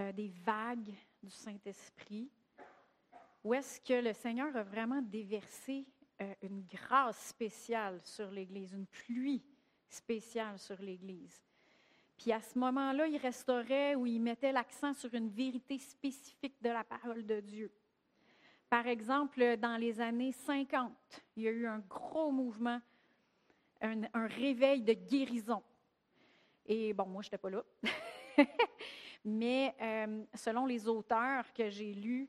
euh, 0.00 0.12
des 0.12 0.28
vagues 0.28 0.92
du 1.22 1.30
Saint-Esprit, 1.30 2.30
où 3.42 3.54
est-ce 3.54 3.80
que 3.80 4.02
le 4.02 4.12
Seigneur 4.12 4.56
a 4.56 4.62
vraiment 4.62 5.02
déversé 5.02 5.86
euh, 6.20 6.34
une 6.42 6.62
grâce 6.62 7.28
spéciale 7.28 8.00
sur 8.04 8.30
l'Église, 8.30 8.72
une 8.72 8.86
pluie 8.86 9.42
spéciale 9.88 10.58
sur 10.58 10.80
l'Église. 10.80 11.42
Puis 12.16 12.32
à 12.32 12.40
ce 12.40 12.58
moment-là, 12.58 13.06
il 13.06 13.16
restaurait 13.16 13.94
ou 13.94 14.06
il 14.06 14.20
mettait 14.20 14.52
l'accent 14.52 14.94
sur 14.94 15.12
une 15.14 15.28
vérité 15.28 15.78
spécifique 15.78 16.54
de 16.62 16.68
la 16.68 16.84
parole 16.84 17.26
de 17.26 17.40
Dieu. 17.40 17.72
Par 18.70 18.86
exemple, 18.86 19.56
dans 19.56 19.76
les 19.76 20.00
années 20.00 20.32
50, 20.32 20.92
il 21.36 21.42
y 21.44 21.48
a 21.48 21.50
eu 21.50 21.66
un 21.66 21.78
gros 21.80 22.30
mouvement, 22.30 22.80
un, 23.80 24.26
réveil 24.26 24.82
de 24.82 24.94
guérison. 24.94 25.62
Et 26.66 26.92
bon, 26.92 27.06
moi, 27.06 27.22
je 27.22 27.28
n'étais 27.28 27.38
pas 27.38 27.50
là. 27.50 27.64
Mais 29.24 29.74
euh, 29.80 30.24
selon 30.34 30.66
les 30.66 30.88
auteurs 30.88 31.52
que 31.52 31.70
j'ai 31.70 31.92
lus, 31.94 32.28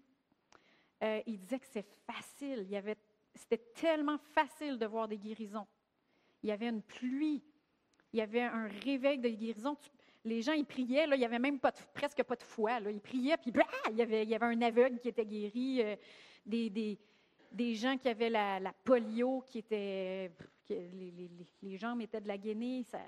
euh, 1.04 1.22
ils 1.26 1.38
disaient 1.38 1.60
que 1.60 1.68
c'est 1.68 1.88
facile. 2.06 2.60
Il 2.64 2.70
y 2.70 2.78
avait, 2.78 2.98
c'était 3.36 3.64
tellement 3.74 4.18
facile 4.18 4.80
de 4.80 4.86
voir 4.86 5.08
des 5.08 5.18
guérisons. 5.18 5.68
Il 6.42 6.50
y 6.50 6.52
avait 6.52 6.70
une 6.70 6.82
pluie 6.82 7.44
il 8.16 8.20
y 8.20 8.22
avait 8.22 8.44
un 8.44 8.70
réveil 8.86 9.18
de 9.18 9.28
guérison. 9.28 9.76
Les 10.24 10.42
gens, 10.42 10.54
ils 10.54 10.64
priaient, 10.64 11.06
là, 11.06 11.18
il 11.18 11.20
n'y 11.20 11.26
avait 11.26 11.38
même 11.38 11.60
presque 11.94 12.24
pas 12.24 12.38
de 12.38 12.44
foi. 12.44 12.80
Là. 12.80 12.90
Ils 12.90 13.02
priaient, 13.02 13.36
puis 13.36 13.52
il, 13.92 13.98
y 13.98 14.02
avait, 14.02 14.24
il 14.24 14.30
y 14.30 14.36
avait 14.36 14.46
un 14.46 14.62
aveugle 14.62 15.00
qui 15.00 15.10
était 15.10 15.26
guéri, 15.26 15.82
euh, 15.84 15.98
des, 16.46 17.76
gens 17.76 17.98
qui 17.98 18.08
avaient 18.08 18.30
la, 18.30 18.74
polio, 18.86 19.44
qui 19.46 19.58
étaient. 19.58 20.32
les, 20.70 21.12
les, 21.12 21.30
les, 21.62 21.78
jambes 21.78 22.00
étaient 22.00 22.22
de 22.22 22.30
la 22.30 22.38
guinée, 22.38 22.84
ça, 22.84 23.02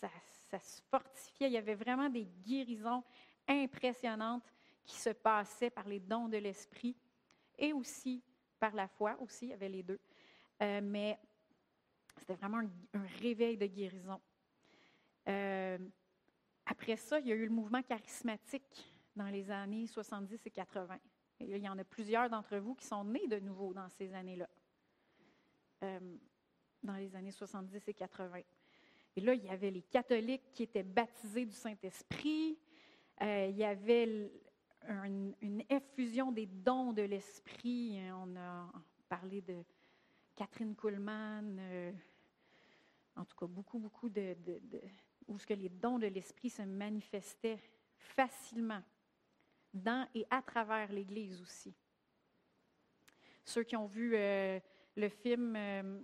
ça, 0.00 0.08
ça 0.48 0.60
se 0.60 0.80
fortifiait. 0.88 1.48
Il 1.48 1.54
y 1.54 1.58
avait 1.58 1.74
vraiment 1.74 2.08
des 2.08 2.28
guérisons 2.46 3.02
impressionnantes 3.48 4.44
qui 4.86 4.96
se 4.96 5.10
passaient 5.10 5.70
par 5.70 5.88
les 5.88 5.98
dons 5.98 6.28
de 6.28 6.36
l'esprit 6.36 6.94
et 7.58 7.72
aussi 7.72 8.22
par 8.60 8.74
la 8.74 8.86
foi, 8.86 9.16
aussi, 9.20 9.46
il 9.46 9.48
y 9.48 9.52
avait 9.54 9.68
les 9.68 9.82
deux. 9.82 9.98
Euh, 10.62 10.80
mais 10.82 11.18
c'était 12.18 12.34
vraiment 12.34 12.58
un, 12.58 13.06
réveil 13.20 13.56
de 13.56 13.66
guérison. 13.66 14.20
Euh, 15.28 15.78
après 16.66 16.96
ça, 16.96 17.18
il 17.18 17.26
y 17.26 17.32
a 17.32 17.34
eu 17.34 17.46
le 17.46 17.50
mouvement 17.50 17.82
charismatique 17.82 18.86
dans 19.16 19.28
les 19.28 19.50
années 19.50 19.86
70 19.86 20.46
et 20.46 20.50
80. 20.50 20.98
Et 21.40 21.56
il 21.56 21.62
y 21.62 21.68
en 21.68 21.78
a 21.78 21.84
plusieurs 21.84 22.28
d'entre 22.28 22.58
vous 22.58 22.74
qui 22.74 22.86
sont 22.86 23.02
nés 23.04 23.26
de 23.26 23.40
nouveau 23.40 23.72
dans 23.72 23.88
ces 23.88 24.12
années-là, 24.12 24.48
euh, 25.82 26.16
dans 26.82 26.96
les 26.96 27.16
années 27.16 27.32
70 27.32 27.88
et 27.88 27.94
80. 27.94 28.42
Et 29.16 29.20
là, 29.22 29.34
il 29.34 29.42
y 29.42 29.48
avait 29.48 29.70
les 29.70 29.82
catholiques 29.82 30.52
qui 30.52 30.64
étaient 30.64 30.82
baptisés 30.82 31.46
du 31.46 31.54
Saint-Esprit. 31.54 32.58
Il 33.22 33.56
y 33.56 33.64
avait 33.64 34.30
une 34.88 35.62
effusion 35.68 36.32
des 36.32 36.46
dons 36.46 36.92
de 36.92 37.02
l'Esprit. 37.02 38.00
On 38.14 38.36
a 38.36 38.70
parlé 39.08 39.40
de 39.40 39.64
Catherine 40.34 40.74
Kuhlman, 40.74 41.60
en 43.16 43.24
tout 43.24 43.36
cas 43.36 43.46
beaucoup, 43.46 43.78
beaucoup 43.78 44.08
de, 44.08 44.36
où 45.28 45.38
ce 45.38 45.46
que 45.46 45.54
les 45.54 45.68
dons 45.68 45.98
de 45.98 46.06
l'Esprit 46.06 46.50
se 46.50 46.62
manifestaient 46.62 47.60
facilement 47.96 48.82
dans 49.72 50.08
et 50.14 50.26
à 50.30 50.42
travers 50.42 50.92
l'Église 50.92 51.40
aussi. 51.40 51.74
Ceux 53.44 53.62
qui 53.62 53.76
ont 53.76 53.86
vu 53.86 54.14
euh, 54.14 54.58
le 54.96 55.08
film 55.08 55.54
euh, 55.56 56.00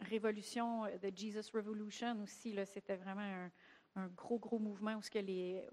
Révolution 0.00 0.84
de 0.84 1.06
euh, 1.06 1.10
Jesus 1.14 1.50
Revolution 1.52 2.22
aussi, 2.22 2.56
c'était 2.66 2.96
vraiment 2.96 3.50
un, 3.96 4.08
gros, 4.08 4.38
gros 4.38 4.58
mouvement 4.58 4.96
où 4.96 5.02
ce 5.02 5.10
que 5.10 5.18
les, 5.18 5.66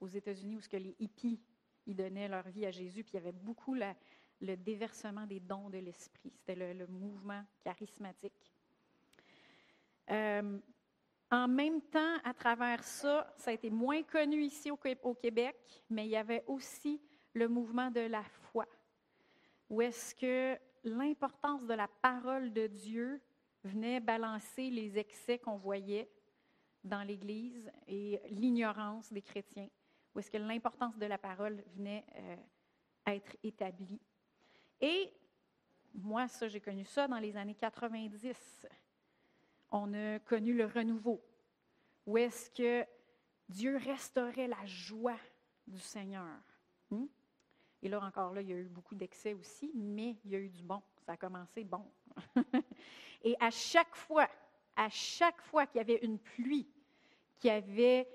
aux, 0.00 0.08
États-Unis, 0.08 0.56
où 0.56 0.60
ce 0.60 0.68
que 0.68 0.76
les 0.76 0.96
hippies 0.98 1.40
ils 1.86 1.96
donnaient 1.96 2.28
leur 2.28 2.46
vie 2.48 2.66
à 2.66 2.70
Jésus, 2.70 3.02
puis 3.02 3.12
il 3.14 3.16
y 3.16 3.20
avait 3.20 3.32
beaucoup 3.32 3.74
le 3.74 4.56
déversement 4.56 5.26
des 5.26 5.40
dons 5.40 5.70
de 5.70 5.78
l'Esprit. 5.78 6.30
C'était 6.36 6.74
le 6.74 6.86
mouvement 6.86 7.42
charismatique. 7.64 8.52
Euh, 10.10 10.58
en 11.30 11.48
même 11.48 11.82
temps, 11.82 12.16
à 12.24 12.32
travers 12.32 12.82
ça, 12.82 13.32
ça 13.36 13.50
a 13.50 13.54
été 13.54 13.68
moins 13.68 14.02
connu 14.02 14.42
ici 14.42 14.70
au, 14.70 15.14
Québec, 15.14 15.56
mais 15.90 16.06
il 16.06 16.10
y 16.10 16.16
avait 16.16 16.44
aussi 16.46 17.00
le 17.34 17.48
mouvement 17.48 17.90
de 17.90 18.00
la 18.00 18.22
foi, 18.22 18.66
où 19.68 19.82
est-ce 19.82 20.14
que 20.14 20.58
l'importance 20.84 21.66
de 21.66 21.74
la 21.74 21.88
parole 21.88 22.52
de 22.52 22.66
Dieu 22.66 23.20
venait 23.62 24.00
balancer 24.00 24.70
les 24.70 24.96
excès 24.98 25.38
qu'on 25.38 25.58
voyait 25.58 26.10
dans 26.82 27.02
l'Église 27.02 27.70
et 27.86 28.18
l'ignorance 28.30 29.12
des 29.12 29.20
chrétiens, 29.20 29.68
où 30.14 30.18
est-ce 30.18 30.30
que 30.30 30.38
l'importance 30.38 30.96
de 30.98 31.06
la 31.06 31.18
parole 31.18 31.62
venait 31.76 32.04
euh, 32.16 32.36
être 33.06 33.36
établie. 33.42 34.00
Et 34.80 35.12
moi, 35.94 36.28
ça, 36.28 36.48
j'ai 36.48 36.60
connu 36.60 36.84
ça 36.84 37.08
dans 37.08 37.18
les 37.18 37.36
années 37.36 37.54
90 37.54 38.66
on 39.70 39.92
a 39.94 40.18
connu 40.20 40.54
le 40.54 40.66
renouveau, 40.66 41.22
où 42.06 42.16
est-ce 42.16 42.50
que 42.50 42.86
Dieu 43.48 43.76
restaurait 43.76 44.48
la 44.48 44.64
joie 44.64 45.18
du 45.66 45.78
Seigneur. 45.78 46.38
Hmm? 46.90 47.06
Et 47.82 47.88
là 47.88 48.00
encore, 48.00 48.32
là, 48.32 48.42
il 48.42 48.48
y 48.48 48.52
a 48.52 48.56
eu 48.56 48.68
beaucoup 48.68 48.94
d'excès 48.94 49.34
aussi, 49.34 49.70
mais 49.74 50.16
il 50.24 50.30
y 50.30 50.36
a 50.36 50.38
eu 50.38 50.48
du 50.48 50.62
bon. 50.62 50.82
Ça 51.04 51.12
a 51.12 51.16
commencé 51.16 51.64
bon. 51.64 51.84
Et 53.22 53.36
à 53.40 53.50
chaque 53.50 53.94
fois, 53.94 54.28
à 54.76 54.88
chaque 54.88 55.40
fois 55.42 55.66
qu'il 55.66 55.78
y 55.78 55.82
avait 55.82 55.98
une 56.02 56.18
pluie, 56.18 56.68
qu'il 57.38 57.48
y 57.48 57.52
avait 57.52 58.08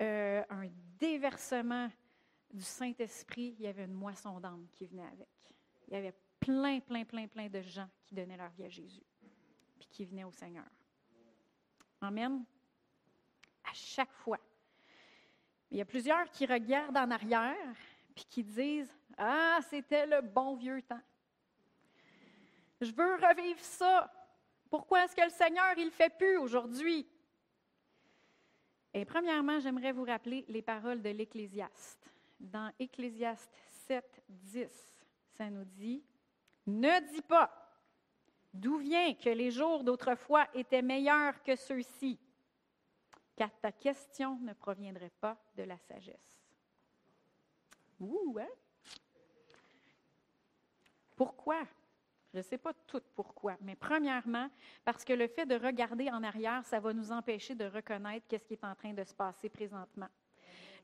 euh, 0.00 0.42
un 0.50 0.68
déversement 0.98 1.90
du 2.52 2.62
Saint-Esprit, 2.62 3.54
il 3.58 3.64
y 3.64 3.66
avait 3.66 3.84
une 3.84 3.94
moisson 3.94 4.38
d'âme 4.40 4.66
qui 4.72 4.86
venait 4.86 5.06
avec. 5.06 5.28
Il 5.88 5.94
y 5.94 5.96
avait 5.96 6.14
plein, 6.40 6.80
plein, 6.80 7.04
plein, 7.04 7.26
plein 7.26 7.48
de 7.48 7.60
gens 7.60 7.88
qui 8.04 8.14
donnaient 8.14 8.36
leur 8.36 8.50
vie 8.50 8.64
à 8.64 8.68
Jésus, 8.68 9.04
puis 9.78 9.88
qui 9.88 10.04
venaient 10.04 10.24
au 10.24 10.32
Seigneur. 10.32 10.66
Amen. 12.00 12.44
À 13.64 13.72
chaque 13.72 14.12
fois. 14.12 14.38
Il 15.70 15.78
y 15.78 15.80
a 15.80 15.84
plusieurs 15.84 16.30
qui 16.30 16.46
regardent 16.46 16.96
en 16.96 17.10
arrière 17.10 17.76
puis 18.14 18.24
qui 18.24 18.44
disent 18.44 18.94
Ah, 19.16 19.58
c'était 19.68 20.06
le 20.06 20.22
bon 20.22 20.56
vieux 20.56 20.82
temps. 20.82 21.02
Je 22.80 22.92
veux 22.92 23.14
revivre 23.14 23.60
ça. 23.60 24.12
Pourquoi 24.70 25.04
est-ce 25.04 25.16
que 25.16 25.22
le 25.22 25.30
Seigneur, 25.30 25.74
il 25.76 25.86
ne 25.86 25.90
fait 25.90 26.16
plus 26.16 26.36
aujourd'hui? 26.36 27.06
Et 28.96 29.04
premièrement, 29.04 29.60
j'aimerais 29.60 29.92
vous 29.92 30.04
rappeler 30.04 30.46
les 30.48 30.62
paroles 30.62 31.02
de 31.02 31.10
l'Ecclésiaste. 31.10 32.10
Dans 32.40 32.72
Ecclésiaste 32.78 33.54
7, 33.86 34.22
10, 34.26 34.70
ça 35.36 35.50
nous 35.50 35.66
dit 35.66 36.02
Ne 36.66 37.06
dis 37.12 37.20
pas 37.20 37.74
D'où 38.54 38.78
vient 38.78 39.12
que 39.12 39.28
les 39.28 39.50
jours 39.50 39.84
d'autrefois 39.84 40.48
étaient 40.54 40.80
meilleurs 40.80 41.42
que 41.42 41.56
ceux-ci? 41.56 42.18
Car 43.36 43.50
ta 43.60 43.70
question 43.70 44.38
ne 44.38 44.54
proviendrait 44.54 45.12
pas 45.20 45.36
de 45.54 45.64
la 45.64 45.76
sagesse. 45.76 46.40
Ouh, 48.00 48.38
hein? 48.40 48.48
Pourquoi? 51.14 51.64
Je 52.36 52.40
ne 52.40 52.44
sais 52.44 52.58
pas 52.58 52.74
tout 52.86 53.00
pourquoi, 53.14 53.56
mais 53.62 53.76
premièrement, 53.76 54.50
parce 54.84 55.06
que 55.06 55.14
le 55.14 55.26
fait 55.26 55.46
de 55.46 55.54
regarder 55.54 56.10
en 56.10 56.22
arrière, 56.22 56.62
ça 56.66 56.78
va 56.78 56.92
nous 56.92 57.10
empêcher 57.10 57.54
de 57.54 57.64
reconnaître 57.64 58.26
qu'est-ce 58.28 58.46
qui 58.46 58.52
est 58.52 58.64
en 58.64 58.74
train 58.74 58.92
de 58.92 59.02
se 59.04 59.14
passer 59.14 59.48
présentement. 59.48 60.08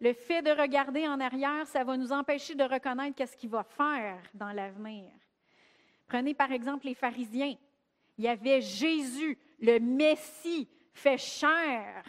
Le 0.01 0.15
fait 0.15 0.41
de 0.41 0.51
regarder 0.51 1.07
en 1.07 1.21
arrière, 1.21 1.67
ça 1.67 1.85
va 1.85 1.99
nous 1.99 2.11
empêcher 2.11 2.55
de 2.55 2.65
reconnaître 2.65 3.15
qu'est-ce 3.15 3.37
qu'il 3.37 3.51
va 3.51 3.65
faire 3.65 4.23
dans 4.33 4.51
l'avenir. 4.51 5.11
Prenez 6.07 6.33
par 6.33 6.51
exemple 6.53 6.87
les 6.87 6.95
pharisiens. 6.95 7.55
Il 8.17 8.25
y 8.25 8.29
avait 8.29 8.63
Jésus, 8.63 9.39
le 9.61 9.79
Messie, 9.79 10.71
fait 10.95 11.19
chair 11.19 12.03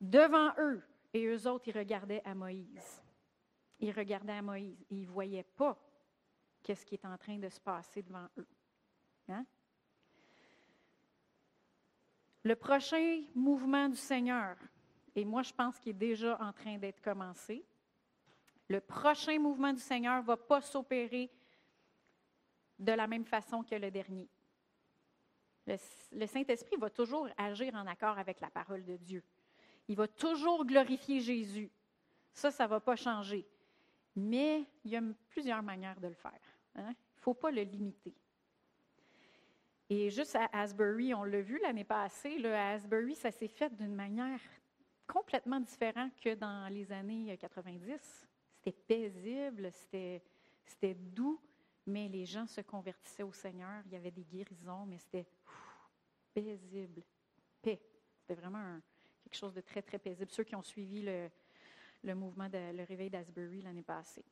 devant 0.00 0.50
eux. 0.58 0.82
Et 1.14 1.24
eux 1.24 1.46
autres, 1.46 1.68
ils 1.68 1.78
regardaient 1.78 2.22
à 2.24 2.34
Moïse. 2.34 3.00
Ils 3.78 3.92
regardaient 3.92 4.32
à 4.32 4.42
Moïse 4.42 4.84
ils 4.90 5.02
ne 5.02 5.06
voyaient 5.06 5.46
pas 5.56 5.78
qu'est-ce 6.66 6.84
qui 6.84 6.96
est 6.96 7.06
en 7.06 7.16
train 7.16 7.38
de 7.38 7.48
se 7.48 7.60
passer 7.60 8.02
devant 8.02 8.26
eux. 8.38 8.48
Hein? 9.28 9.46
Le 12.42 12.56
prochain 12.56 13.22
mouvement 13.36 13.88
du 13.88 13.96
Seigneur, 13.96 14.56
et 15.14 15.24
moi 15.24 15.42
je 15.42 15.52
pense 15.52 15.78
qu'il 15.78 15.90
est 15.90 15.94
déjà 16.08 16.36
en 16.42 16.52
train 16.52 16.76
d'être 16.76 17.00
commencé, 17.00 17.64
le 18.68 18.80
prochain 18.80 19.38
mouvement 19.38 19.72
du 19.72 19.80
Seigneur 19.80 20.20
ne 20.20 20.26
va 20.26 20.36
pas 20.36 20.60
s'opérer 20.60 21.30
de 22.80 22.92
la 22.92 23.06
même 23.06 23.24
façon 23.24 23.62
que 23.62 23.76
le 23.76 23.92
dernier. 23.92 24.28
Le, 25.68 26.26
Saint-Esprit 26.26 26.76
va 26.78 26.90
toujours 26.90 27.28
agir 27.38 27.76
en 27.76 27.86
accord 27.86 28.18
avec 28.18 28.40
la 28.40 28.50
parole 28.50 28.84
de 28.84 28.96
Dieu. 28.96 29.22
Il 29.86 29.96
va 29.96 30.08
toujours 30.08 30.66
glorifier 30.66 31.20
Jésus. 31.20 31.70
Ça, 32.32 32.50
ça 32.50 32.64
ne 32.64 32.70
va 32.70 32.80
pas 32.80 32.96
changer. 32.96 33.46
Mais 34.16 34.64
il 34.84 34.90
y 34.90 34.96
a 34.96 35.02
plusieurs 35.28 35.62
manières 35.62 36.00
de 36.00 36.08
le 36.08 36.14
faire. 36.14 36.40
Hein? 36.76 36.88
Il 36.88 37.16
ne 37.16 37.22
faut 37.22 37.34
pas 37.34 37.50
le 37.50 37.62
limiter. 37.62 38.14
Et 39.88 40.10
juste 40.10 40.34
à 40.34 40.48
Asbury, 40.52 41.14
on 41.14 41.24
l'a 41.24 41.40
vu 41.40 41.60
l'année 41.60 41.84
passée, 41.84 42.44
à 42.44 42.70
Asbury, 42.70 43.14
ça 43.14 43.30
s'est 43.30 43.48
fait 43.48 43.74
d'une 43.74 43.94
manière 43.94 44.40
complètement 45.06 45.60
différente 45.60 46.12
que 46.20 46.34
dans 46.34 46.72
les 46.72 46.90
années 46.90 47.36
90. 47.38 48.26
C'était 48.58 48.72
paisible, 48.72 49.70
c'était 49.72 50.94
doux, 50.94 51.40
mais 51.86 52.08
les 52.08 52.26
gens 52.26 52.46
se 52.46 52.60
convertissaient 52.62 53.22
au 53.22 53.32
Seigneur. 53.32 53.82
Il 53.86 53.92
y 53.92 53.96
avait 53.96 54.10
des 54.10 54.24
guérisons, 54.24 54.86
mais 54.86 54.98
c'était 54.98 55.26
paisible. 56.34 57.02
Paix. 57.62 57.80
C'était 58.20 58.34
vraiment 58.34 58.80
quelque 59.22 59.36
chose 59.36 59.54
de 59.54 59.60
très, 59.60 59.82
très 59.82 59.98
paisible. 59.98 60.30
Ceux 60.32 60.42
qui 60.42 60.56
ont 60.56 60.62
suivi 60.62 61.02
le, 62.02 62.14
mouvement, 62.14 62.48
le 62.52 62.82
réveil 62.84 63.08
d'Asbury 63.08 63.62
l'année 63.62 63.84
passée. 63.84 64.24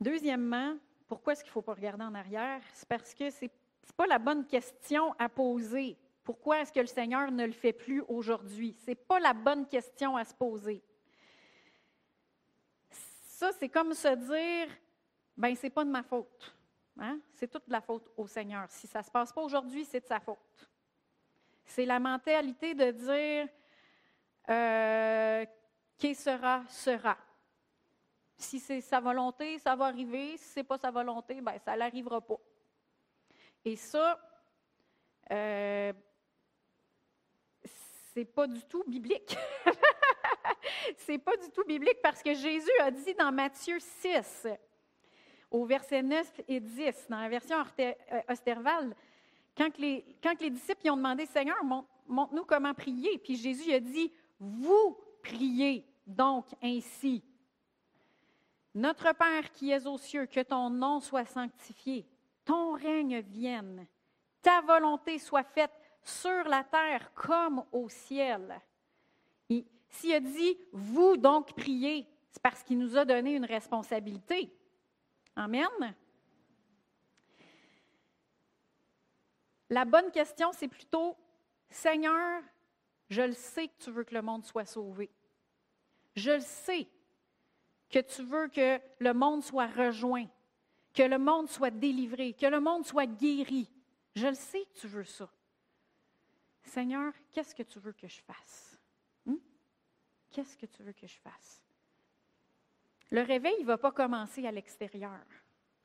Deuxièmement, 0.00 0.76
pourquoi 1.06 1.34
est-ce 1.34 1.42
qu'il 1.42 1.50
ne 1.50 1.54
faut 1.54 1.62
pas 1.62 1.74
regarder 1.74 2.04
en 2.04 2.14
arrière? 2.14 2.62
C'est 2.72 2.88
parce 2.88 3.14
que 3.14 3.30
ce 3.30 3.44
n'est 3.44 3.50
pas 3.96 4.06
la 4.06 4.18
bonne 4.18 4.46
question 4.46 5.14
à 5.18 5.28
poser. 5.28 5.98
Pourquoi 6.24 6.60
est-ce 6.60 6.72
que 6.72 6.80
le 6.80 6.86
Seigneur 6.86 7.30
ne 7.30 7.44
le 7.44 7.52
fait 7.52 7.72
plus 7.72 8.02
aujourd'hui? 8.08 8.74
Ce 8.84 8.90
n'est 8.90 8.94
pas 8.94 9.20
la 9.20 9.34
bonne 9.34 9.66
question 9.66 10.16
à 10.16 10.24
se 10.24 10.34
poser. 10.34 10.82
Ça, 12.90 13.50
c'est 13.58 13.68
comme 13.68 13.94
se 13.94 14.14
dire, 14.14 14.74
ben 15.36 15.54
c'est 15.54 15.70
pas 15.70 15.84
de 15.84 15.90
ma 15.90 16.02
faute. 16.02 16.54
Hein? 16.98 17.18
C'est 17.32 17.50
toute 17.50 17.68
la 17.68 17.80
faute 17.80 18.10
au 18.16 18.26
Seigneur. 18.26 18.70
Si 18.70 18.86
ça 18.86 19.00
ne 19.00 19.04
se 19.04 19.10
passe 19.10 19.32
pas 19.32 19.42
aujourd'hui, 19.42 19.84
c'est 19.84 20.00
de 20.00 20.06
sa 20.06 20.20
faute. 20.20 20.68
C'est 21.64 21.86
la 21.86 21.98
mentalité 21.98 22.74
de 22.74 22.90
dire, 22.90 23.48
euh, 24.48 25.44
qui 25.96 26.14
sera, 26.14 26.62
sera. 26.68 27.16
Si 28.40 28.58
c'est 28.58 28.80
sa 28.80 29.00
volonté, 29.00 29.58
ça 29.58 29.76
va 29.76 29.86
arriver. 29.86 30.36
Si 30.36 30.48
ce 30.48 30.60
n'est 30.60 30.64
pas 30.64 30.78
sa 30.78 30.90
volonté, 30.90 31.40
ben, 31.40 31.58
ça 31.58 31.76
n'arrivera 31.76 32.20
pas. 32.20 32.38
Et 33.64 33.76
ça, 33.76 34.18
euh, 35.30 35.92
c'est 38.14 38.24
pas 38.24 38.46
du 38.46 38.62
tout 38.62 38.82
biblique. 38.86 39.36
c'est 40.96 41.18
pas 41.18 41.36
du 41.36 41.50
tout 41.50 41.64
biblique 41.64 42.00
parce 42.02 42.22
que 42.22 42.34
Jésus 42.34 42.70
a 42.80 42.90
dit 42.90 43.14
dans 43.14 43.30
Matthieu 43.30 43.78
6, 43.78 44.46
au 45.50 45.64
verset 45.64 46.02
9 46.02 46.40
et 46.48 46.60
10, 46.60 47.06
dans 47.08 47.20
la 47.20 47.28
version 47.28 47.56
euh, 47.78 47.92
Osterval, 48.28 48.94
quand 49.56 49.76
les, 49.78 50.04
quand 50.22 50.40
les 50.40 50.50
disciples 50.50 50.90
ont 50.90 50.96
demandé 50.96 51.26
Seigneur, 51.26 51.62
montre-nous 52.06 52.44
comment 52.44 52.72
prier, 52.72 53.18
puis 53.18 53.36
Jésus 53.36 53.72
a 53.72 53.80
dit 53.80 54.10
Vous 54.38 54.96
priez 55.22 55.84
donc 56.06 56.46
ainsi. 56.62 57.22
Notre 58.74 59.12
Père 59.14 59.50
qui 59.52 59.70
es 59.70 59.86
aux 59.86 59.98
cieux, 59.98 60.26
que 60.26 60.40
ton 60.40 60.70
nom 60.70 61.00
soit 61.00 61.24
sanctifié, 61.24 62.06
ton 62.44 62.72
règne 62.72 63.20
vienne, 63.20 63.86
ta 64.42 64.60
volonté 64.60 65.18
soit 65.18 65.44
faite 65.44 65.72
sur 66.02 66.44
la 66.44 66.64
terre 66.64 67.12
comme 67.14 67.64
au 67.72 67.88
ciel. 67.88 68.60
S'il 69.88 70.14
a 70.14 70.20
dit, 70.20 70.56
vous 70.72 71.16
donc 71.16 71.52
priez, 71.54 72.06
c'est 72.30 72.42
parce 72.42 72.62
qu'il 72.62 72.78
nous 72.78 72.96
a 72.96 73.04
donné 73.04 73.34
une 73.34 73.44
responsabilité. 73.44 74.52
Amen. 75.34 75.94
La 79.68 79.84
bonne 79.84 80.10
question, 80.12 80.52
c'est 80.52 80.68
plutôt, 80.68 81.16
Seigneur, 81.68 82.42
je 83.08 83.22
le 83.22 83.32
sais 83.32 83.68
que 83.68 83.82
tu 83.82 83.90
veux 83.90 84.04
que 84.04 84.14
le 84.14 84.22
monde 84.22 84.44
soit 84.44 84.64
sauvé. 84.64 85.10
Je 86.14 86.32
le 86.32 86.40
sais 86.40 86.88
que 87.90 87.98
tu 87.98 88.22
veux 88.22 88.48
que 88.48 88.80
le 89.00 89.12
monde 89.12 89.42
soit 89.42 89.66
rejoint, 89.66 90.26
que 90.94 91.02
le 91.02 91.18
monde 91.18 91.48
soit 91.48 91.70
délivré, 91.70 92.32
que 92.32 92.46
le 92.46 92.60
monde 92.60 92.86
soit 92.86 93.06
guéri. 93.06 93.70
Je 94.14 94.28
le 94.28 94.34
sais 94.34 94.64
que 94.64 94.80
tu 94.80 94.88
veux 94.88 95.04
ça. 95.04 95.28
Seigneur, 96.62 97.12
qu'est-ce 97.32 97.54
que 97.54 97.62
tu 97.62 97.78
veux 97.80 97.92
que 97.92 98.06
je 98.06 98.20
fasse? 98.20 98.78
Hmm? 99.26 99.36
Qu'est-ce 100.30 100.56
que 100.56 100.66
tu 100.66 100.82
veux 100.82 100.92
que 100.92 101.06
je 101.06 101.18
fasse? 101.18 101.62
Le 103.10 103.22
réveil 103.22 103.60
ne 103.60 103.66
va 103.66 103.76
pas 103.76 103.90
commencer 103.90 104.46
à 104.46 104.52
l'extérieur. 104.52 105.20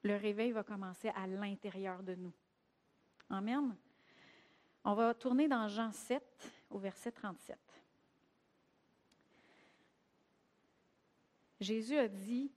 Le 0.03 0.15
réveil 0.15 0.51
va 0.51 0.63
commencer 0.63 1.09
à 1.09 1.25
l'intérieur 1.25 2.03
de 2.03 2.13
nous. 2.13 2.33
Amen. 3.29 3.75
On 4.83 4.93
va 4.93 5.15
tourner 5.15 5.47
dans 5.47 5.67
Jean 5.67 5.91
7 5.91 6.23
au 6.69 6.77
verset 6.77 7.11
37. 7.11 7.57
Jésus 11.65 11.97
a 11.97 12.07
dit, 12.07 12.51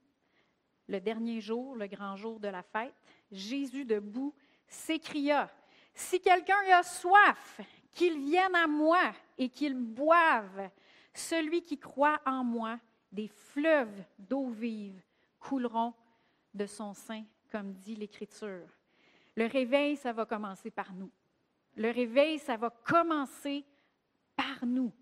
le 0.86 1.00
dernier 1.00 1.40
jour, 1.40 1.74
le 1.76 1.86
grand 1.86 2.16
jour 2.16 2.38
de 2.38 2.48
la 2.48 2.62
fête, 2.62 2.94
Jésus 3.32 3.86
debout 3.86 4.34
s'écria, 4.66 5.50
Si 5.94 6.20
quelqu'un 6.20 6.60
a 6.72 6.82
soif, 6.82 7.60
qu'il 7.90 8.18
vienne 8.18 8.54
à 8.54 8.66
moi 8.66 9.12
et 9.36 9.48
qu'il 9.48 9.74
boive. 9.74 10.70
Celui 11.14 11.62
qui 11.62 11.78
croit 11.78 12.20
en 12.24 12.44
moi, 12.44 12.78
des 13.10 13.28
fleuves 13.28 14.04
d'eau 14.18 14.50
vive 14.50 15.02
couleront 15.40 15.94
de 16.52 16.66
son 16.66 16.92
sein, 16.92 17.24
comme 17.50 17.72
dit 17.72 17.96
l'Écriture. 17.96 18.68
Le 19.34 19.46
réveil, 19.46 19.96
ça 19.96 20.12
va 20.12 20.26
commencer 20.26 20.70
par 20.70 20.92
nous. 20.92 21.10
Le 21.76 21.90
réveil, 21.90 22.38
ça 22.38 22.56
va 22.56 22.70
commencer 22.70 23.64
par 24.36 24.66
nous. 24.66 24.92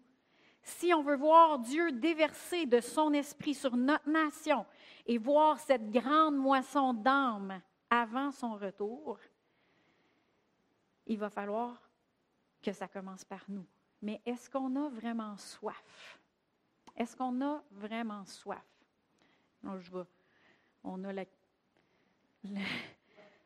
Si 0.66 0.92
on 0.92 1.00
veut 1.00 1.16
voir 1.16 1.60
Dieu 1.60 1.92
déverser 1.92 2.66
de 2.66 2.80
son 2.80 3.12
esprit 3.12 3.54
sur 3.54 3.76
notre 3.76 4.08
nation 4.10 4.66
et 5.06 5.16
voir 5.16 5.60
cette 5.60 5.92
grande 5.92 6.36
moisson 6.36 6.92
d'âmes 6.92 7.62
avant 7.88 8.32
son 8.32 8.56
retour, 8.56 9.20
il 11.06 11.18
va 11.18 11.30
falloir 11.30 11.80
que 12.60 12.72
ça 12.72 12.88
commence 12.88 13.24
par 13.24 13.44
nous. 13.46 13.64
Mais 14.02 14.20
est-ce 14.26 14.50
qu'on 14.50 14.74
a 14.74 14.88
vraiment 14.88 15.36
soif? 15.36 16.18
Est-ce 16.96 17.16
qu'on 17.16 17.40
a 17.42 17.62
vraiment 17.70 18.24
soif? 18.24 18.66
je 19.62 19.90
on 20.82 21.04
a 21.04 21.12
la, 21.12 21.24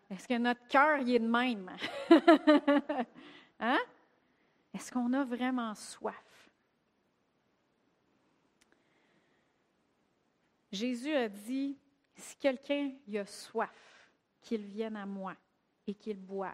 est-ce 0.08 0.26
que 0.26 0.38
notre 0.38 0.66
cœur 0.68 1.00
est 1.00 1.18
de 1.18 1.28
même? 1.28 1.70
hein? 3.60 3.78
Est-ce 4.72 4.90
qu'on 4.90 5.12
a 5.12 5.22
vraiment 5.22 5.74
soif? 5.74 6.29
Jésus 10.72 11.12
a 11.12 11.28
dit, 11.28 11.76
si 12.14 12.36
quelqu'un 12.36 12.92
a 13.14 13.24
soif, 13.24 14.10
qu'il 14.40 14.62
vienne 14.62 14.96
à 14.96 15.06
moi 15.06 15.34
et 15.86 15.94
qu'il 15.94 16.18
boive. 16.18 16.52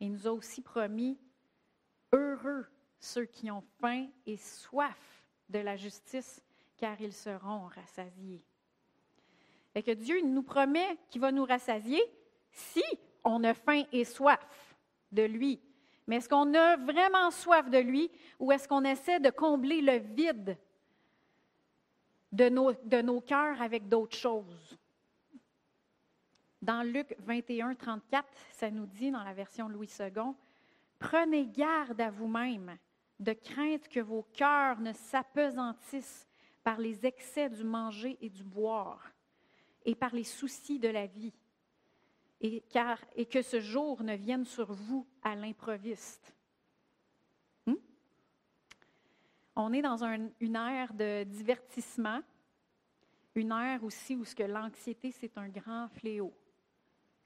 il 0.00 0.12
nous 0.12 0.26
a 0.26 0.32
aussi 0.32 0.62
promis, 0.62 1.18
heureux 2.12 2.66
ceux 2.98 3.26
qui 3.26 3.50
ont 3.50 3.62
faim 3.80 4.06
et 4.26 4.36
soif 4.36 5.24
de 5.48 5.58
la 5.58 5.76
justice, 5.76 6.42
car 6.76 7.00
ils 7.00 7.12
seront 7.12 7.66
rassasiés. 7.66 8.42
Et 9.74 9.82
que 9.82 9.90
Dieu 9.90 10.22
nous 10.22 10.42
promet 10.42 10.96
qu'il 11.10 11.20
va 11.20 11.30
nous 11.30 11.44
rassasier 11.44 12.02
si 12.50 12.82
on 13.24 13.44
a 13.44 13.54
faim 13.54 13.84
et 13.92 14.04
soif 14.04 14.76
de 15.12 15.22
lui. 15.22 15.60
Mais 16.06 16.16
est-ce 16.16 16.28
qu'on 16.28 16.54
a 16.54 16.76
vraiment 16.76 17.30
soif 17.30 17.68
de 17.70 17.78
lui 17.78 18.10
ou 18.38 18.52
est-ce 18.52 18.68
qu'on 18.68 18.84
essaie 18.84 19.20
de 19.20 19.30
combler 19.30 19.80
le 19.80 19.98
vide 19.98 20.56
de 22.34 22.48
nos, 22.48 22.72
de 22.72 23.00
nos 23.00 23.20
cœurs 23.20 23.60
avec 23.62 23.88
d'autres 23.88 24.16
choses? 24.16 24.76
Dans 26.60 26.82
Luc 26.82 27.14
21, 27.20 27.74
34, 27.74 28.26
ça 28.50 28.70
nous 28.70 28.86
dit 28.86 29.10
dans 29.10 29.22
la 29.22 29.34
version 29.34 29.68
Louis 29.68 29.90
II, 30.00 30.32
Prenez 30.98 31.46
garde 31.46 32.00
à 32.00 32.10
vous-même, 32.10 32.78
de 33.20 33.32
crainte 33.32 33.88
que 33.88 34.00
vos 34.00 34.22
cœurs 34.32 34.80
ne 34.80 34.92
s'apesantissent 34.92 36.26
par 36.62 36.78
les 36.78 37.04
excès 37.04 37.50
du 37.50 37.62
manger 37.62 38.16
et 38.20 38.30
du 38.30 38.42
boire, 38.42 39.12
et 39.84 39.94
par 39.94 40.14
les 40.14 40.24
soucis 40.24 40.78
de 40.78 40.88
la 40.88 41.06
vie, 41.06 41.34
et, 42.40 42.62
car, 42.70 42.98
et 43.14 43.26
que 43.26 43.42
ce 43.42 43.60
jour 43.60 44.02
ne 44.02 44.14
vienne 44.14 44.46
sur 44.46 44.72
vous 44.72 45.06
à 45.22 45.34
l'improviste. 45.34 46.34
Hmm? 47.66 47.74
On 49.56 49.72
est 49.72 49.82
dans 49.82 50.02
une 50.02 50.56
ère 50.56 50.92
de 50.92 51.24
divertissement, 51.24 52.20
une 53.34 53.52
ère 53.52 53.82
aussi 53.84 54.16
où 54.16 54.24
ce 54.24 54.34
que 54.34 54.42
l'anxiété, 54.42 55.12
c'est 55.12 55.36
un 55.38 55.48
grand 55.48 55.88
fléau. 55.88 56.32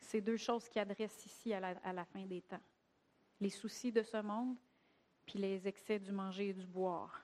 C'est 0.01 0.21
deux 0.21 0.37
choses 0.37 0.69
qui 0.69 0.79
adressent 0.79 1.27
ici 1.27 1.53
à 1.53 1.61
la, 1.61 2.05
fin 2.05 2.25
des 2.25 2.43
temps. 2.43 2.61
Les 3.41 3.51
soucis 3.51 3.93
de 3.93 4.03
ce 4.03 4.19
monde, 4.19 4.57
puis 5.27 5.39
les 5.39 5.67
excès 5.67 5.99
du 5.99 6.13
manger 6.13 6.49
et 6.49 6.55
du 6.55 6.67
boire. 6.67 7.23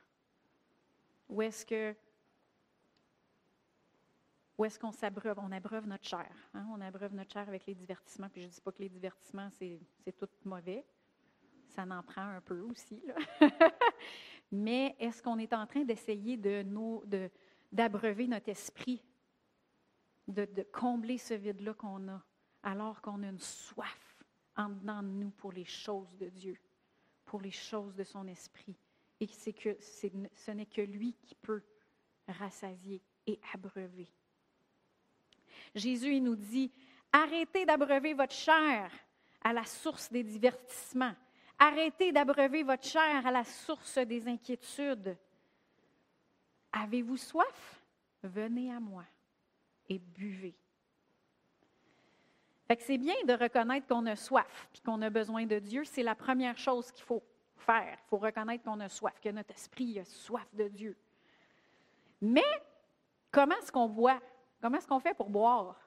Où 1.28 1.42
est-ce 1.42 1.64
que 1.64 1.94
où 4.56 4.64
est-ce 4.64 4.78
qu'on 4.78 4.92
s'abreuve? 4.92 5.38
On 5.40 5.50
abreuve 5.50 5.86
notre 5.88 6.06
chair. 6.06 6.30
Hein? 6.54 6.64
On 6.70 6.80
abreuve 6.80 7.12
notre 7.12 7.32
chair 7.32 7.48
avec 7.48 7.66
les 7.66 7.74
divertissements. 7.74 8.28
Je 8.36 8.42
ne 8.42 8.46
dis 8.46 8.60
pas 8.60 8.70
que 8.70 8.82
les 8.82 8.88
divertissements, 8.88 9.50
c'est, 9.50 9.80
tout 10.16 10.28
mauvais. 10.44 10.84
Ça 11.70 11.82
en 11.82 12.02
prend 12.04 12.22
un 12.22 12.40
peu 12.40 12.60
aussi. 12.60 13.02
Mais 14.52 14.94
est-ce 14.98 15.22
qu'on 15.22 15.38
est 15.38 15.52
en 15.52 15.66
train 15.66 15.84
d'essayer 15.84 16.36
de, 16.36 17.30
d'abreuver 17.72 18.26
notre 18.26 18.48
esprit, 18.50 19.02
de, 20.28 20.44
de 20.44 20.62
combler 20.62 21.18
ce 21.18 21.34
vide-là 21.34 21.74
qu'on 21.74 22.08
a, 22.08 22.22
alors 22.62 23.00
qu'on 23.02 23.22
a 23.22 23.28
une 23.28 23.40
soif 23.40 24.24
en 24.56 24.68
dedans 24.68 25.02
de 25.02 25.08
nous 25.08 25.30
pour 25.30 25.52
les 25.52 25.64
choses 25.64 26.16
de 26.16 26.28
Dieu, 26.28 26.56
pour 27.24 27.40
les 27.40 27.50
choses 27.50 27.94
de 27.94 28.04
son 28.04 28.26
esprit? 28.28 28.76
Et 29.20 29.26
c'est 29.26 29.52
que 29.52 29.76
ce 29.80 30.50
n'est 30.50 30.66
que 30.66 30.82
lui 30.82 31.14
qui 31.22 31.34
peut 31.34 31.62
rassasier 32.28 33.02
et 33.26 33.40
abreuver. 33.52 34.08
Jésus 35.74 36.16
il 36.16 36.22
nous 36.22 36.36
dit, 36.36 36.70
arrêtez 37.12 37.64
d'abreuver 37.64 38.14
votre 38.14 38.34
chair 38.34 38.90
à 39.42 39.52
la 39.52 39.64
source 39.64 40.10
des 40.10 40.22
divertissements. 40.22 41.14
Arrêtez 41.66 42.12
d'abreuver 42.12 42.62
votre 42.62 42.84
chair 42.84 43.26
à 43.26 43.30
la 43.30 43.42
source 43.42 43.96
des 43.96 44.28
inquiétudes. 44.28 45.16
Avez-vous 46.70 47.16
soif? 47.16 47.82
Venez 48.22 48.70
à 48.70 48.78
moi 48.78 49.04
et 49.88 49.98
buvez. 49.98 50.54
c'est 52.80 52.98
bien 52.98 53.14
de 53.26 53.32
reconnaître 53.32 53.86
qu'on 53.86 54.04
a 54.04 54.14
soif 54.14 54.68
et 54.74 54.80
qu'on 54.82 55.00
a 55.00 55.08
besoin 55.08 55.46
de 55.46 55.58
Dieu. 55.58 55.84
C'est 55.84 56.02
la 56.02 56.14
première 56.14 56.58
chose 56.58 56.92
qu'il 56.92 57.04
faut 57.04 57.22
faire. 57.56 57.96
Il 57.98 58.08
faut 58.10 58.18
reconnaître 58.18 58.62
qu'on 58.62 58.80
a 58.80 58.90
soif, 58.90 59.18
que 59.18 59.30
notre 59.30 59.52
esprit 59.54 59.98
a 59.98 60.04
soif 60.04 60.46
de 60.52 60.68
Dieu. 60.68 60.94
Mais 62.20 62.42
comment 63.30 63.56
est-ce 63.56 63.72
qu'on 63.72 63.88
boit? 63.88 64.20
Comment 64.60 64.76
est-ce 64.76 64.86
qu'on 64.86 65.00
fait 65.00 65.14
pour 65.14 65.30
boire? 65.30 65.80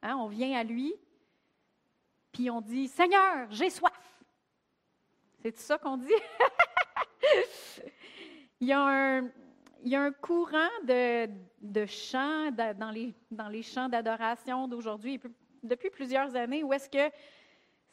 Hein, 0.00 0.16
on 0.16 0.28
vient 0.28 0.58
à 0.58 0.64
lui, 0.64 0.94
puis 2.32 2.48
on 2.48 2.62
dit 2.62 2.88
Seigneur, 2.88 3.46
j'ai 3.50 3.68
soif. 3.68 4.01
C'est 5.42 5.58
ça 5.58 5.76
qu'on 5.76 5.96
dit? 5.96 6.06
il, 8.60 8.68
y 8.68 8.72
a 8.72 8.80
un, 8.80 10.12
courant 10.12 10.70
de, 10.84 11.28
de 11.60 11.84
chants 11.84 12.52
dans, 12.52 12.92
les, 12.92 13.12
dans 13.28 13.48
les 13.48 13.62
chants 13.62 13.88
d'adoration 13.88 14.68
d'aujourd'hui, 14.68 15.20
depuis 15.64 15.90
plusieurs 15.90 16.36
années, 16.36 16.62
où 16.62 16.72
est-ce 16.72 16.88
que 16.88 17.12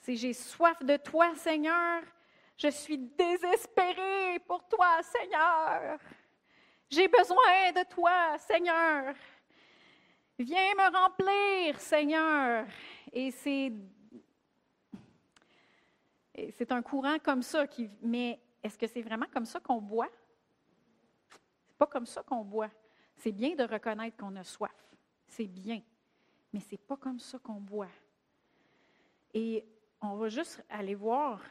c'est 0.02 0.16
J'ai 0.16 0.34
soif 0.34 0.78
de 0.84 0.96
toi, 0.98 1.34
Seigneur. 1.36 2.04
Je 2.56 2.68
suis 2.68 3.00
désespéré 3.00 4.38
pour 4.46 4.64
toi, 4.68 5.00
Seigneur. 5.02 5.98
J'ai 6.88 7.08
besoin 7.08 7.72
de 7.76 7.84
toi, 7.90 8.38
Seigneur. 8.38 9.16
Viens 10.38 10.76
me 10.76 10.96
remplir, 10.96 11.80
Seigneur. 11.80 12.68
Et 13.12 13.32
c'est, 13.32 13.72
c'est 16.52 16.72
un 16.72 16.82
courant 16.82 17.18
comme 17.20 17.42
ça. 17.42 17.68
Qui, 17.68 17.90
mais 18.02 18.40
est-ce 18.64 18.78
que 18.78 18.88
c'est 18.88 19.02
vraiment 19.02 19.28
comme 19.32 19.46
ça 19.46 19.60
qu'on 19.60 19.82
boit? 19.82 20.10
C'est 21.30 21.78
pas 21.78 21.88
comme 21.88 22.06
ça 22.06 22.24
qu'on 22.24 22.44
boit. 22.44 22.70
C'est 23.16 23.32
bien 23.32 23.56
de 23.56 23.64
reconnaître 23.64 24.18
qu'on 24.18 24.36
a 24.36 24.44
soif. 24.44 24.96
C'est 25.28 25.48
bien. 25.48 25.82
Mais 26.54 26.60
c'est 26.60 26.78
pas 26.78 26.98
comme 26.98 27.20
ça 27.20 27.38
qu'on 27.40 27.60
boit. 27.60 27.90
Et 29.34 29.66
on 30.02 30.16
va 30.16 30.30
juste 30.30 30.64
aller 30.70 30.96
voir, 30.96 31.42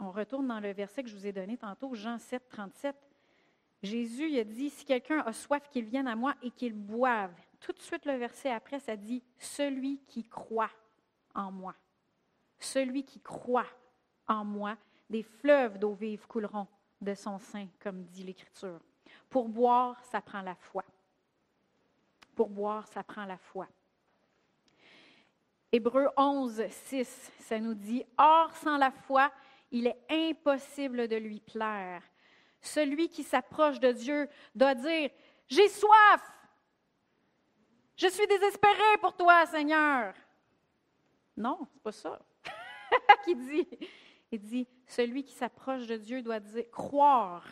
on 0.00 0.10
retourne 0.10 0.48
dans 0.48 0.60
le 0.60 0.72
verset 0.72 1.02
que 1.02 1.08
je 1.08 1.16
vous 1.16 1.26
ai 1.26 1.32
donné 1.32 1.56
tantôt, 1.56 1.94
Jean 1.94 2.18
7, 2.18 2.48
37. 2.48 2.96
Jésus 3.82 4.38
a 4.38 4.44
dit, 4.44 4.70
si 4.70 4.84
quelqu'un 4.84 5.20
a 5.20 5.32
soif, 5.32 5.68
qu'il 5.68 5.84
vienne 5.84 6.08
à 6.08 6.16
moi 6.16 6.34
et 6.42 6.50
qu'il 6.50 6.72
boive 6.72 7.34
tout 7.64 7.72
de 7.72 7.80
suite, 7.80 8.04
le 8.04 8.16
verset 8.16 8.50
après, 8.50 8.78
ça 8.78 8.94
dit 8.94 9.22
Celui 9.38 9.98
qui 10.06 10.22
croit 10.22 10.70
en 11.34 11.50
moi. 11.50 11.74
Celui 12.58 13.04
qui 13.04 13.20
croit 13.20 13.66
en 14.28 14.44
moi, 14.44 14.76
des 15.10 15.22
fleuves 15.22 15.78
d'eau 15.78 15.94
vive 15.94 16.26
couleront 16.26 16.66
de 17.00 17.14
son 17.14 17.38
sein, 17.38 17.68
comme 17.80 18.04
dit 18.04 18.24
l'Écriture. 18.24 18.80
Pour 19.28 19.48
boire, 19.48 20.02
ça 20.04 20.20
prend 20.20 20.42
la 20.42 20.54
foi. 20.54 20.84
Pour 22.34 22.48
boire, 22.48 22.86
ça 22.88 23.02
prend 23.02 23.24
la 23.24 23.38
foi. 23.38 23.68
Hébreu 25.70 26.08
11, 26.16 26.68
6, 26.68 27.32
ça 27.40 27.58
nous 27.58 27.74
dit 27.74 28.04
Or, 28.16 28.54
sans 28.56 28.76
la 28.76 28.90
foi, 28.90 29.32
il 29.70 29.88
est 29.88 30.00
impossible 30.08 31.08
de 31.08 31.16
lui 31.16 31.40
plaire. 31.40 32.02
Celui 32.60 33.08
qui 33.08 33.24
s'approche 33.24 33.80
de 33.80 33.92
Dieu 33.92 34.28
doit 34.54 34.74
dire 34.74 35.10
J'ai 35.48 35.68
soif. 35.68 36.22
Je 37.96 38.08
suis 38.08 38.26
désespéré 38.26 38.98
pour 39.00 39.16
toi, 39.16 39.46
Seigneur. 39.46 40.14
Non, 41.36 41.58
c'est 41.72 41.82
pas 41.82 41.92
ça 41.92 42.18
qu'il 43.24 43.38
dit? 43.38 43.68
Il 44.34 44.40
dit, 44.40 44.66
celui 44.88 45.22
qui 45.22 45.32
s'approche 45.32 45.86
de 45.86 45.96
Dieu 45.96 46.20
doit 46.20 46.40
croire 46.72 47.46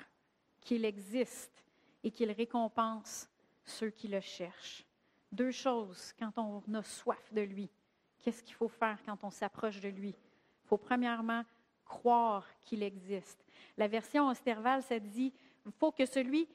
qu'il 0.60 0.84
existe 0.84 1.64
et 2.02 2.10
qu'il 2.10 2.32
récompense 2.32 3.30
ceux 3.64 3.90
qui 3.90 4.08
le 4.08 4.20
cherchent. 4.20 4.84
Deux 5.30 5.52
choses 5.52 6.12
quand 6.18 6.32
on 6.36 6.74
a 6.74 6.82
soif 6.82 7.32
de 7.32 7.42
lui. 7.42 7.70
Qu'est-ce 8.18 8.42
qu'il 8.42 8.56
faut 8.56 8.66
faire 8.66 8.98
quand 9.06 9.22
on 9.22 9.30
s'approche 9.30 9.78
de 9.78 9.90
lui? 9.90 10.08
Il 10.08 10.68
faut 10.68 10.76
premièrement 10.76 11.44
croire 11.84 12.48
qu'il 12.62 12.82
existe. 12.82 13.38
La 13.76 13.86
version 13.86 14.28
Osterval, 14.28 14.82
ça 14.82 14.98
dit, 14.98 15.32
il 15.64 15.70
faut 15.78 15.92
que 15.92 16.04
celui 16.04 16.48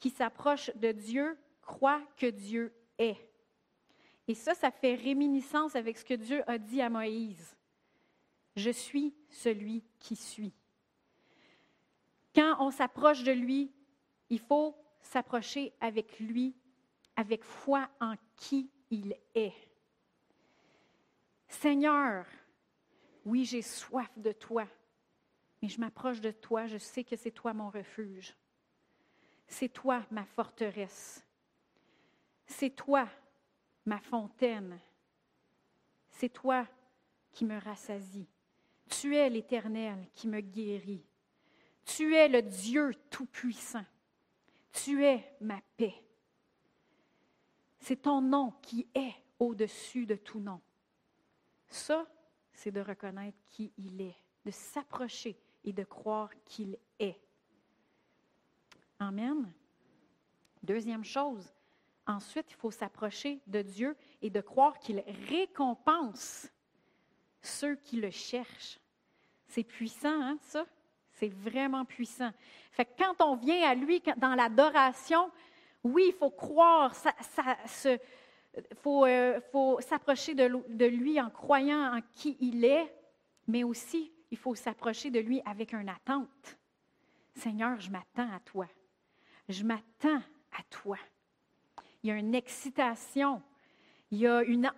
qui 0.00 0.10
s'approche 0.10 0.74
de 0.74 0.90
Dieu 0.90 1.38
croit 1.62 2.02
que 2.16 2.26
Dieu 2.26 2.74
et 2.98 4.34
ça, 4.34 4.54
ça 4.54 4.72
fait 4.72 4.96
réminiscence 4.96 5.76
avec 5.76 5.96
ce 5.96 6.04
que 6.04 6.14
Dieu 6.14 6.42
a 6.48 6.58
dit 6.58 6.82
à 6.82 6.90
Moïse. 6.90 7.56
Je 8.56 8.70
suis 8.70 9.14
celui 9.28 9.84
qui 9.98 10.16
suis. 10.16 10.52
Quand 12.34 12.56
on 12.60 12.70
s'approche 12.70 13.22
de 13.22 13.32
lui, 13.32 13.72
il 14.28 14.38
faut 14.38 14.76
s'approcher 15.00 15.72
avec 15.80 16.18
lui, 16.20 16.54
avec 17.16 17.44
foi 17.44 17.88
en 18.00 18.14
qui 18.36 18.70
il 18.90 19.16
est. 19.34 19.54
Seigneur, 21.48 22.26
oui, 23.24 23.44
j'ai 23.44 23.62
soif 23.62 24.10
de 24.16 24.32
toi, 24.32 24.66
mais 25.60 25.68
je 25.68 25.80
m'approche 25.80 26.20
de 26.20 26.30
toi, 26.30 26.66
je 26.66 26.78
sais 26.78 27.04
que 27.04 27.16
c'est 27.16 27.32
toi 27.32 27.52
mon 27.52 27.70
refuge. 27.70 28.36
C'est 29.46 29.68
toi 29.68 30.06
ma 30.10 30.24
forteresse. 30.24 31.26
C'est 32.46 32.70
toi, 32.70 33.08
ma 33.84 33.98
fontaine. 33.98 34.78
C'est 36.10 36.28
toi 36.28 36.66
qui 37.32 37.44
me 37.44 37.58
rassasie. 37.58 38.28
Tu 38.90 39.16
es 39.16 39.30
l'Éternel 39.30 40.08
qui 40.12 40.28
me 40.28 40.40
guérit. 40.40 41.04
Tu 41.84 42.14
es 42.14 42.28
le 42.28 42.42
Dieu 42.42 42.92
Tout-Puissant. 43.08 43.84
Tu 44.72 45.04
es 45.04 45.36
ma 45.40 45.60
paix. 45.76 45.94
C'est 47.78 48.02
ton 48.02 48.20
nom 48.20 48.52
qui 48.62 48.86
est 48.94 49.14
au-dessus 49.38 50.06
de 50.06 50.16
tout 50.16 50.40
nom. 50.40 50.60
Ça, 51.68 52.06
c'est 52.52 52.70
de 52.70 52.80
reconnaître 52.80 53.38
qui 53.46 53.72
il 53.78 54.00
est, 54.02 54.16
de 54.44 54.50
s'approcher 54.50 55.40
et 55.64 55.72
de 55.72 55.84
croire 55.84 56.30
qu'il 56.44 56.76
est. 56.98 57.18
Amen. 58.98 59.50
Deuxième 60.62 61.04
chose, 61.04 61.50
Ensuite, 62.10 62.46
il 62.50 62.56
faut 62.56 62.72
s'approcher 62.72 63.40
de 63.46 63.62
Dieu 63.62 63.96
et 64.20 64.30
de 64.30 64.40
croire 64.40 64.80
qu'il 64.80 65.00
récompense 65.28 66.48
ceux 67.42 67.76
qui 67.76 67.96
le 67.96 68.10
cherchent. 68.10 68.78
C'est 69.48 69.64
puissant, 69.64 70.20
hein, 70.22 70.38
ça? 70.42 70.66
C'est 71.12 71.32
vraiment 71.32 71.84
puissant. 71.84 72.30
Fait 72.72 72.84
que 72.84 72.90
quand 72.98 73.20
on 73.20 73.36
vient 73.36 73.68
à 73.68 73.74
lui 73.74 74.02
dans 74.16 74.34
l'adoration, 74.34 75.30
oui, 75.84 76.04
il 76.08 76.12
faut 76.12 76.30
croire, 76.30 76.94
faut, 78.76 79.04
euh, 79.04 79.40
faut 79.52 79.80
s'approcher 79.80 80.34
de, 80.34 80.62
de 80.68 80.86
lui 80.86 81.20
en 81.20 81.30
croyant 81.30 81.96
en 81.96 82.00
qui 82.12 82.36
il 82.40 82.64
est, 82.64 82.94
mais 83.46 83.64
aussi 83.64 84.12
il 84.30 84.38
faut 84.38 84.54
s'approcher 84.54 85.10
de 85.10 85.20
lui 85.20 85.42
avec 85.44 85.72
une 85.72 85.88
attente. 85.88 86.58
Seigneur, 87.34 87.78
je 87.80 87.90
m'attends 87.90 88.32
à 88.32 88.40
toi. 88.40 88.68
Je 89.48 89.64
m'attends 89.64 90.22
à 90.52 90.62
toi 90.70 90.96
il 92.02 92.08
y 92.08 92.10
a 92.12 92.16
une 92.16 92.34
excitation, 92.34 93.42
il 94.10 94.18
y 94.18 94.26
a 94.26 94.42
une, 94.42 94.70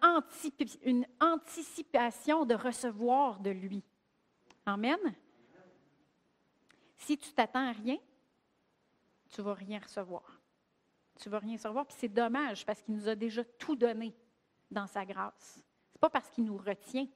anticipation 1.20 2.44
de 2.44 2.54
recevoir 2.54 3.40
de 3.40 3.50
lui. 3.50 3.82
Amen. 4.66 4.98
Si 6.96 7.16
tu 7.16 7.32
t'attends 7.32 7.68
à 7.68 7.72
rien, 7.72 7.96
tu 9.30 9.40
ne 9.40 9.46
vas 9.46 9.54
rien 9.54 9.80
recevoir. 9.80 10.40
tu 11.18 11.28
ne 11.28 11.32
vas 11.32 11.38
rien 11.38 11.56
recevoir. 11.56 11.86
Puis 11.86 11.96
c'est 11.98 12.08
dommage 12.08 12.66
parce 12.66 12.82
qu'il 12.82 12.94
nous 12.94 13.08
a 13.08 13.14
déjà 13.14 13.42
tout 13.44 13.74
donné 13.74 14.14
dans 14.70 14.86
sa 14.86 15.04
grâce. 15.04 15.54
Ce 15.54 15.96
n'est 15.96 16.00
pas 16.00 16.10
parce 16.10 16.28
qu'il 16.28 16.44
nous 16.44 16.58
retient 16.58 17.06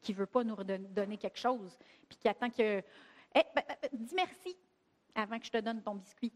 qu'il 0.00 0.14
ne 0.14 0.20
veut 0.20 0.26
pas 0.26 0.42
nous 0.42 0.56
donner 0.56 1.18
quelque 1.18 1.38
chose, 1.38 1.76
puis 2.08 2.18
qu'il 2.18 2.30
attend 2.30 2.50
que. 2.50 2.82
Eh, 3.34 3.42
ben, 3.54 3.54
ben, 3.54 3.76
ben, 3.82 3.90
dis 3.92 4.14
merci 4.14 4.56
avant 5.14 5.38
que 5.38 5.44
je 5.44 5.50
te 5.50 5.58
donne 5.58 5.82
ton 5.82 5.94
biscuit. 5.94 6.32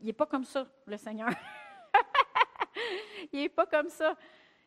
Il 0.00 0.06
n'est 0.06 0.12
pas 0.12 0.26
comme 0.26 0.44
ça, 0.44 0.66
le 0.86 0.96
Seigneur. 0.96 1.28
il 3.32 3.40
n'est 3.40 3.48
pas 3.48 3.66
comme 3.66 3.88
ça. 3.88 4.16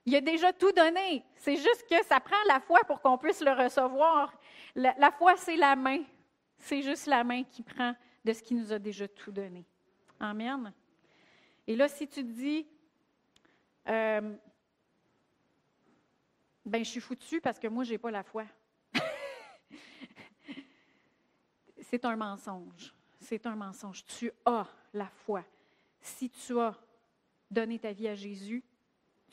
Il 0.05 0.15
a 0.15 0.21
déjà 0.21 0.53
tout 0.53 0.71
donné. 0.71 1.23
C'est 1.35 1.55
juste 1.55 1.85
que 1.89 2.03
ça 2.05 2.19
prend 2.19 2.35
la 2.47 2.59
foi 2.59 2.81
pour 2.85 3.01
qu'on 3.01 3.17
puisse 3.17 3.41
le 3.41 3.51
recevoir. 3.51 4.31
La, 4.75 5.11
foi, 5.11 5.35
c'est 5.35 5.55
la 5.55 5.75
main. 5.75 6.03
C'est 6.59 6.83
juste 6.83 7.07
la 7.07 7.23
main 7.23 7.43
qui 7.43 7.63
prend 7.63 7.95
de 8.23 8.33
ce 8.33 8.43
qu'il 8.43 8.57
nous 8.57 8.71
a 8.71 8.77
déjà 8.77 9.07
tout 9.07 9.31
donné. 9.31 9.65
Amen. 10.19 10.71
Et 11.65 11.75
là, 11.75 11.87
si 11.87 12.07
tu 12.07 12.23
te 12.23 12.31
dis, 12.31 12.67
euh, 13.87 14.35
ben, 16.63 16.85
je 16.85 16.89
suis 16.89 17.01
foutu 17.01 17.41
parce 17.41 17.57
que 17.57 17.67
moi, 17.67 17.83
je 17.83 17.91
n'ai 17.91 17.97
pas 17.97 18.11
la 18.11 18.23
foi. 18.23 18.45
c'est 21.81 22.05
un 22.05 22.15
mensonge. 22.15 22.93
C'est 23.19 23.45
un 23.47 23.55
mensonge. 23.55 24.05
Tu 24.05 24.31
as 24.45 24.67
la 24.93 25.07
foi. 25.07 25.43
Si 25.99 26.29
tu 26.29 26.59
as 26.59 26.75
donné 27.49 27.79
ta 27.79 27.91
vie 27.91 28.07
à 28.07 28.15
Jésus, 28.15 28.63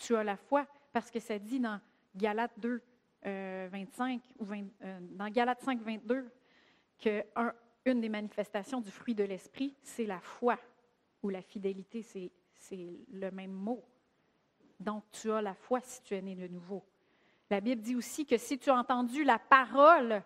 tu 0.03 0.17
as 0.17 0.25
la 0.25 0.37
foi, 0.37 0.67
parce 0.93 1.11
que 1.11 1.21
ça 1.21 1.38
dit 1.38 1.61
dans 1.61 1.81
Galates 2.15 2.59
2, 2.59 2.83
25, 3.25 3.29
euh, 3.29 4.45
ou 4.45 4.53
euh, 4.53 4.99
dans 5.12 5.29
Galates 5.29 5.62
5, 5.62 5.81
22, 5.81 6.29
que 6.99 7.25
une 7.85 8.01
des 8.01 8.09
manifestations 8.09 8.81
du 8.81 8.91
fruit 8.91 9.15
de 9.15 9.25
l'esprit, 9.25 9.75
c'est 9.83 10.07
la 10.07 10.21
foi, 10.21 10.59
ou 11.23 11.31
la 11.31 11.43
fidélité, 11.43 12.03
c'est 12.03 12.31
le 13.12 13.31
même 13.31 13.53
mot. 13.53 13.83
Donc, 14.79 15.05
tu 15.12 15.31
as 15.31 15.43
la 15.43 15.55
foi 15.55 15.81
si 15.81 16.03
tu 16.03 16.15
es 16.15 16.23
né 16.23 16.35
de 16.35 16.49
nouveau. 16.49 16.85
La 17.51 17.61
Bible 17.61 17.83
dit 17.83 17.95
aussi 17.95 18.27
que 18.27 18.38
si 18.38 18.59
tu 18.59 18.71
as 18.71 18.75
entendu 18.75 19.25
la 19.25 19.38
parole, 19.38 20.23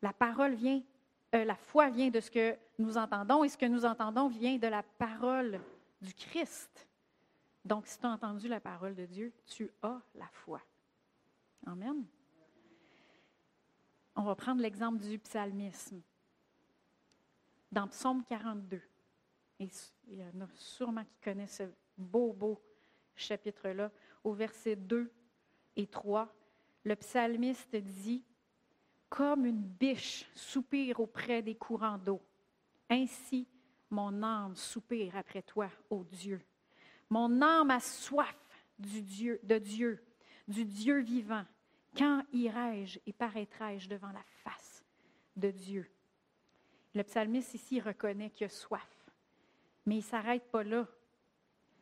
la 0.00 0.12
parole 0.12 0.54
vient, 0.54 0.82
euh, 1.34 1.44
la 1.44 1.56
foi 1.56 1.90
vient 1.90 2.08
de 2.08 2.20
ce 2.20 2.30
que 2.30 2.56
nous 2.78 2.96
entendons, 2.96 3.44
et 3.44 3.48
ce 3.48 3.58
que 3.58 3.66
nous 3.66 3.84
entendons 3.84 4.28
vient 4.28 4.56
de 4.56 4.68
la 4.68 4.82
parole 4.82 5.60
du 6.00 6.14
Christ. 6.14 6.86
Donc, 7.66 7.88
si 7.88 7.98
tu 7.98 8.06
as 8.06 8.10
entendu 8.10 8.46
la 8.46 8.60
parole 8.60 8.94
de 8.94 9.06
Dieu, 9.06 9.32
tu 9.44 9.68
as 9.82 10.00
la 10.14 10.28
foi. 10.28 10.62
Amen. 11.66 12.06
On 14.14 14.22
va 14.22 14.36
prendre 14.36 14.62
l'exemple 14.62 15.00
du 15.00 15.18
psalmisme. 15.18 16.00
Dans 17.72 17.88
Psaume 17.88 18.22
42, 18.22 18.80
et 19.58 19.68
il 20.06 20.18
y 20.18 20.22
en 20.22 20.42
a 20.42 20.48
sûrement 20.54 21.04
qui 21.04 21.18
connaissent 21.20 21.56
ce 21.56 21.64
beau, 21.98 22.32
beau 22.32 22.62
chapitre-là, 23.16 23.90
au 24.22 24.32
verset 24.32 24.76
2 24.76 25.10
et 25.74 25.88
3, 25.88 26.32
le 26.84 26.94
psalmiste 26.94 27.74
dit 27.74 28.24
Comme 29.08 29.44
une 29.44 29.60
biche 29.60 30.30
soupire 30.36 31.00
auprès 31.00 31.42
des 31.42 31.56
courants 31.56 31.98
d'eau, 31.98 32.22
ainsi 32.88 33.48
mon 33.90 34.22
âme 34.22 34.54
soupire 34.54 35.16
après 35.16 35.42
toi, 35.42 35.68
ô 35.90 36.04
Dieu. 36.04 36.40
Mon 37.10 37.40
âme 37.40 37.70
a 37.70 37.80
soif 37.80 38.36
du 38.78 39.02
Dieu, 39.02 39.40
de 39.42 39.58
Dieu, 39.58 40.02
du 40.48 40.64
Dieu 40.64 41.00
vivant. 41.00 41.44
Quand 41.96 42.22
irai-je 42.32 42.98
et 43.06 43.12
paraîtrai-je 43.12 43.88
devant 43.88 44.12
la 44.12 44.22
face 44.44 44.84
de 45.36 45.50
Dieu? 45.50 45.90
Le 46.94 47.02
psalmiste 47.04 47.54
ici 47.54 47.80
reconnaît 47.80 48.30
qu'il 48.30 48.46
a 48.46 48.48
soif, 48.48 49.06
mais 49.84 49.96
il 49.96 49.98
ne 49.98 50.04
s'arrête 50.04 50.50
pas 50.50 50.64
là. 50.64 50.86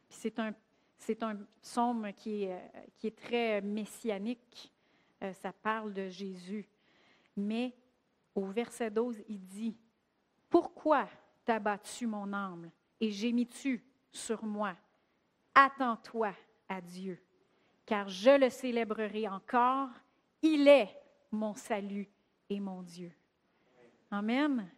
C'est 0.09 0.39
un, 0.39 0.55
c'est 0.99 1.23
un 1.23 1.37
psaume 1.63 2.13
qui 2.15 2.45
est, 2.45 2.53
euh, 2.53 2.81
qui 2.97 3.09
est 3.09 3.17
très 3.17 3.61
messianique. 3.61 4.73
Euh, 5.23 5.33
ça 5.33 5.53
parle 5.53 5.93
de 5.93 6.09
Jésus. 6.09 6.69
Mais 7.37 7.75
au 8.35 8.47
verset 8.47 8.91
12, 8.91 9.23
il 9.29 9.45
dit, 9.45 9.77
Pourquoi 10.51 11.09
t'as 11.45 11.59
battu 11.59 12.07
mon 12.07 12.33
âme 12.33 12.71
et 13.01 13.11
gémis-tu 13.11 13.85
sur 14.13 14.45
moi? 14.45 14.77
Attends-toi 15.55 16.35
à 16.69 16.81
Dieu, 16.81 17.23
car 17.87 18.09
je 18.09 18.39
le 18.39 18.51
célébrerai 18.51 19.29
encore. 19.29 19.91
Il 20.43 20.67
est 20.69 20.91
mon 21.31 21.55
salut 21.55 22.09
et 22.49 22.61
mon 22.61 22.83
Dieu. 22.83 23.13
Amen. 24.11 24.71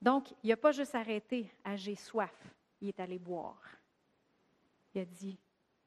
Donc, 0.00 0.34
il 0.42 0.48
n'a 0.48 0.56
pas 0.56 0.72
juste 0.72 0.94
arrêté 0.94 1.50
à 1.64 1.76
j'ai 1.76 1.94
soif, 1.94 2.34
il 2.80 2.88
est 2.88 3.00
allé 3.00 3.18
boire. 3.18 3.62
Il 4.94 5.00
a 5.00 5.04
dit, 5.04 5.38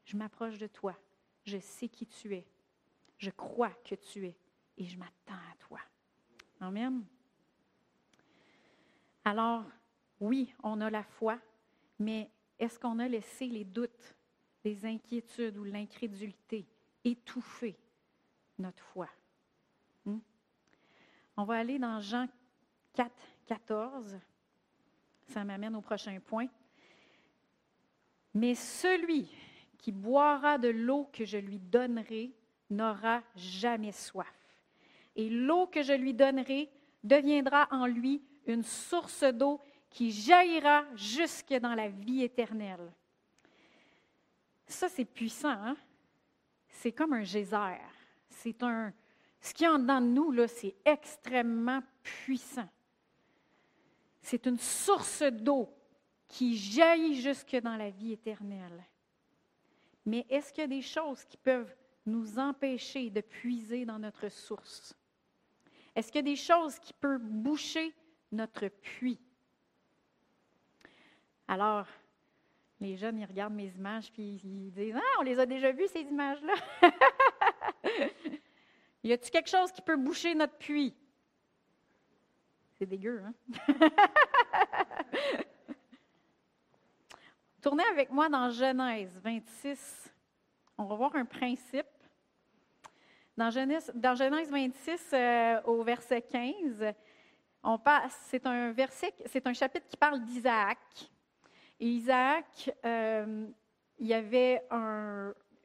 je 0.06 0.18
m'approche 0.18 0.58
de 0.58 0.68
toi, 0.68 0.96
je 1.44 1.58
sais 1.58 1.88
qui 1.88 2.06
tu 2.06 2.36
es, 2.36 2.46
je 3.18 3.30
crois 3.30 3.72
que 3.84 3.96
tu 3.96 4.26
es 4.26 4.38
et 4.78 4.86
je 4.86 4.98
m'attends 4.98 5.34
à 5.34 5.56
toi. 5.60 5.80
Amen. 6.60 7.04
Alors, 9.24 9.64
oui, 10.20 10.54
on 10.64 10.82
a 10.82 10.90
la 10.90 11.04
foi, 11.04 11.40
mais 12.00 12.30
est-ce 12.58 12.80
qu'on 12.80 13.00
a 13.00 13.08
laissé 13.08 13.48
les 13.48 13.64
doutes 13.64 14.16
les 14.64 14.86
inquiétudes 14.86 15.58
ou 15.58 15.64
l'incrédulité, 15.64 16.66
étouffer 17.04 17.78
notre 18.58 18.84
foi. 18.84 19.10
Hmm? 20.06 20.20
On 21.38 21.44
va 21.44 21.56
aller 21.56 21.80
dans 21.80 22.00
Jean 22.00 22.28
4, 22.94 23.12
14. 23.48 24.20
Ça 25.28 25.44
m'amène 25.44 25.76
au 25.76 25.82
prochain 25.82 26.20
point. 26.20 26.48
Mais 28.34 28.56
celui 28.56 29.30
qui 29.78 29.92
boira 29.92 30.58
de 30.58 30.68
l'eau 30.68 31.10
que 31.14 31.26
je 31.26 31.38
lui 31.38 31.60
donnerai 31.60 32.32
n'aura 32.70 33.24
jamais 33.36 33.92
soif. 33.92 34.28
Et 35.16 35.30
l'eau 35.30 35.68
que 35.68 35.82
je 35.82 35.94
lui 35.94 36.14
donnerai 36.14 36.70
deviendra 37.04 37.68
en 37.72 37.86
lui 37.86 38.22
une 38.46 38.64
source 38.64 39.24
d'eau 39.24 39.62
qui 39.90 40.12
jaillira 40.12 40.86
jusque 40.96 41.54
dans 41.54 41.74
la 41.74 41.88
vie 41.88 42.24
éternelle. 42.24 42.92
Ça, 44.70 44.88
c'est 44.88 45.06
puissant. 45.06 45.50
Hein? 45.50 45.76
C'est 46.70 46.92
comme 46.92 47.14
un 47.14 47.24
geyser. 47.24 47.78
C'est 48.30 48.62
un. 48.64 48.94
Ce 49.42 49.54
qui 49.54 49.64
est 49.64 49.68
en 49.68 49.80
dedans 49.80 50.00
de 50.00 50.06
nous, 50.06 50.32
là, 50.32 50.48
c'est 50.48 50.76
extrêmement 50.86 51.82
puissant. 52.04 52.70
C'est 54.22 54.46
une 54.46 54.60
source 54.60 55.24
d'eau 55.24 55.74
qui 56.28 56.56
jaillit 56.56 57.20
jusque 57.20 57.56
dans 57.56 57.76
la 57.76 57.90
vie 57.90 58.14
éternelle. 58.14 58.86
Mais 60.06 60.26
est-ce 60.30 60.54
qu'il 60.54 60.62
y 60.62 60.66
a 60.66 60.68
des 60.68 60.82
choses 60.82 61.26
qui 61.26 61.38
peuvent 61.38 61.74
nous 62.06 62.38
empêcher 62.38 63.10
de 63.10 63.22
puiser 63.22 63.86
dans 63.86 63.98
notre 63.98 64.30
source? 64.30 64.96
Est-ce 65.96 66.12
qu'il 66.12 66.20
y 66.20 66.30
a 66.30 66.34
des 66.34 66.36
choses 66.36 66.78
qui 66.80 66.94
peuvent 66.94 67.26
boucher 67.26 67.94
notre 68.32 68.68
puits? 68.68 69.20
Alors, 71.48 71.88
les 72.82 72.96
jeunes, 72.96 73.20
ils 73.20 73.26
regardent 73.26 73.56
mes 73.56 73.68
images, 73.76 74.12
puis 74.12 74.40
ils 74.44 74.72
disent 74.72 74.96
Ah, 74.96 75.20
on 75.20 75.24
les 75.24 75.40
a 75.40 75.46
déjà 75.46 75.72
vues, 75.72 75.88
ces 75.88 76.02
images-là. 76.02 76.54
y 79.04 79.12
a-t-il 79.12 79.32
quelque 79.32 79.50
chose 79.50 79.72
qui 79.72 79.82
peut 79.82 79.98
boucher 79.98 80.34
notre 80.34 80.58
puits? 80.58 80.96
C'est 82.78 82.86
dégueu, 82.86 83.22
hein? 83.26 83.34
Tournez 87.62 87.84
avec 87.92 88.10
moi 88.10 88.30
dans 88.30 88.50
Genèse 88.50 89.20
26. 89.22 90.14
On 90.78 90.86
va 90.86 90.96
voir 90.96 91.14
un 91.18 91.26
principe. 91.26 91.86
Dans 93.36 93.50
Genèse, 93.50 93.92
dans 93.94 94.16
Genèse 94.16 94.50
26, 94.50 95.10
euh, 95.12 95.62
au 95.66 95.84
verset 95.84 96.22
15, 96.22 96.94
on 97.64 97.78
passe, 97.78 98.18
c'est 98.30 98.46
un 98.46 98.72
verset, 98.72 99.14
c'est 99.26 99.46
un 99.46 99.54
chapitre 99.54 99.88
qui 99.88 99.98
parle 99.98 100.24
d'Isaac. 100.24 100.78
Isaac, 101.80 102.70
euh, 102.86 103.48
il 103.98 104.08
y 104.08 104.14
avait 104.14 104.64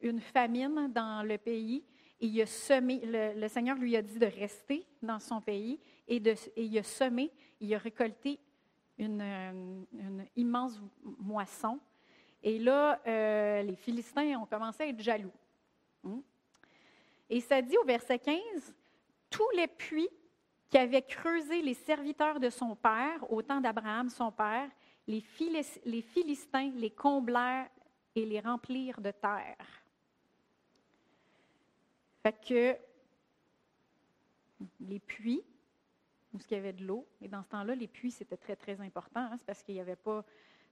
une 0.03 0.21
famine 0.21 0.93
dans 0.93 1.27
le 1.27 1.39
pays 1.39 1.85
et 2.21 2.27
il 2.27 2.41
a 2.41 2.47
semé, 2.47 3.01
le, 3.05 3.49
Seigneur 3.49 3.77
lui 3.77 3.97
a 3.97 4.03
dit 4.03 4.19
de 4.19 4.27
rester 4.27 4.87
dans 5.03 5.19
son 5.19 5.41
pays 5.41 5.81
et, 6.07 6.21
de, 6.21 6.35
il 6.57 6.79
a 6.79 6.83
semé, 6.83 7.31
il 7.61 7.75
a 7.75 7.79
récolté 7.79 8.39
une, 8.99 9.85
immense 10.37 10.81
moisson. 11.03 11.81
Et 12.43 12.59
là, 12.59 13.01
euh, 13.07 13.63
les 13.63 13.77
Philistins 13.77 14.39
ont 14.39 14.47
commencé 14.47 14.85
à 14.85 14.87
être 14.89 15.01
jaloux. 15.01 15.33
Hmm? 16.03 16.21
Et 17.29 17.41
ça 17.41 17.61
dit 17.61 17.77
au 17.79 17.85
verset 17.85 18.19
15, 18.19 18.75
tous 19.31 19.51
les 19.57 19.67
puits 19.67 20.11
qu'avaient 20.71 21.03
creusés 21.03 21.63
les 21.63 21.75
serviteurs 21.75 22.39
de 22.39 22.51
son 22.51 22.77
père, 22.77 23.31
au 23.31 23.43
temps 23.43 23.61
d'Abraham, 23.61 24.09
son 24.09 24.31
père, 24.31 24.69
les, 25.07 25.21
Philistins 25.21 26.71
les 26.75 26.91
comblèrent 26.91 27.69
et 28.15 28.25
les 28.25 28.41
remplirent 28.41 29.01
de 29.01 29.11
terre. 29.11 29.85
Fait 32.23 32.41
que 32.47 32.77
les 34.81 34.99
puits, 34.99 35.43
où 36.33 36.39
il 36.39 36.55
y 36.55 36.59
avait 36.59 36.73
de 36.73 36.85
l'eau, 36.85 37.07
et 37.21 37.29
dans 37.29 37.43
ce 37.43 37.49
temps-là, 37.49 37.75
les 37.75 37.89
puits, 37.89 38.11
c'était 38.11 38.37
très, 38.37 38.57
très 38.57 38.81
important, 38.81 39.21
hein, 39.21 39.37
c'est 39.37 39.47
parce 39.47 39.63
qu'il 39.63 39.75
n'y 39.75 39.81
avait 39.81 39.97
pas 39.97 40.25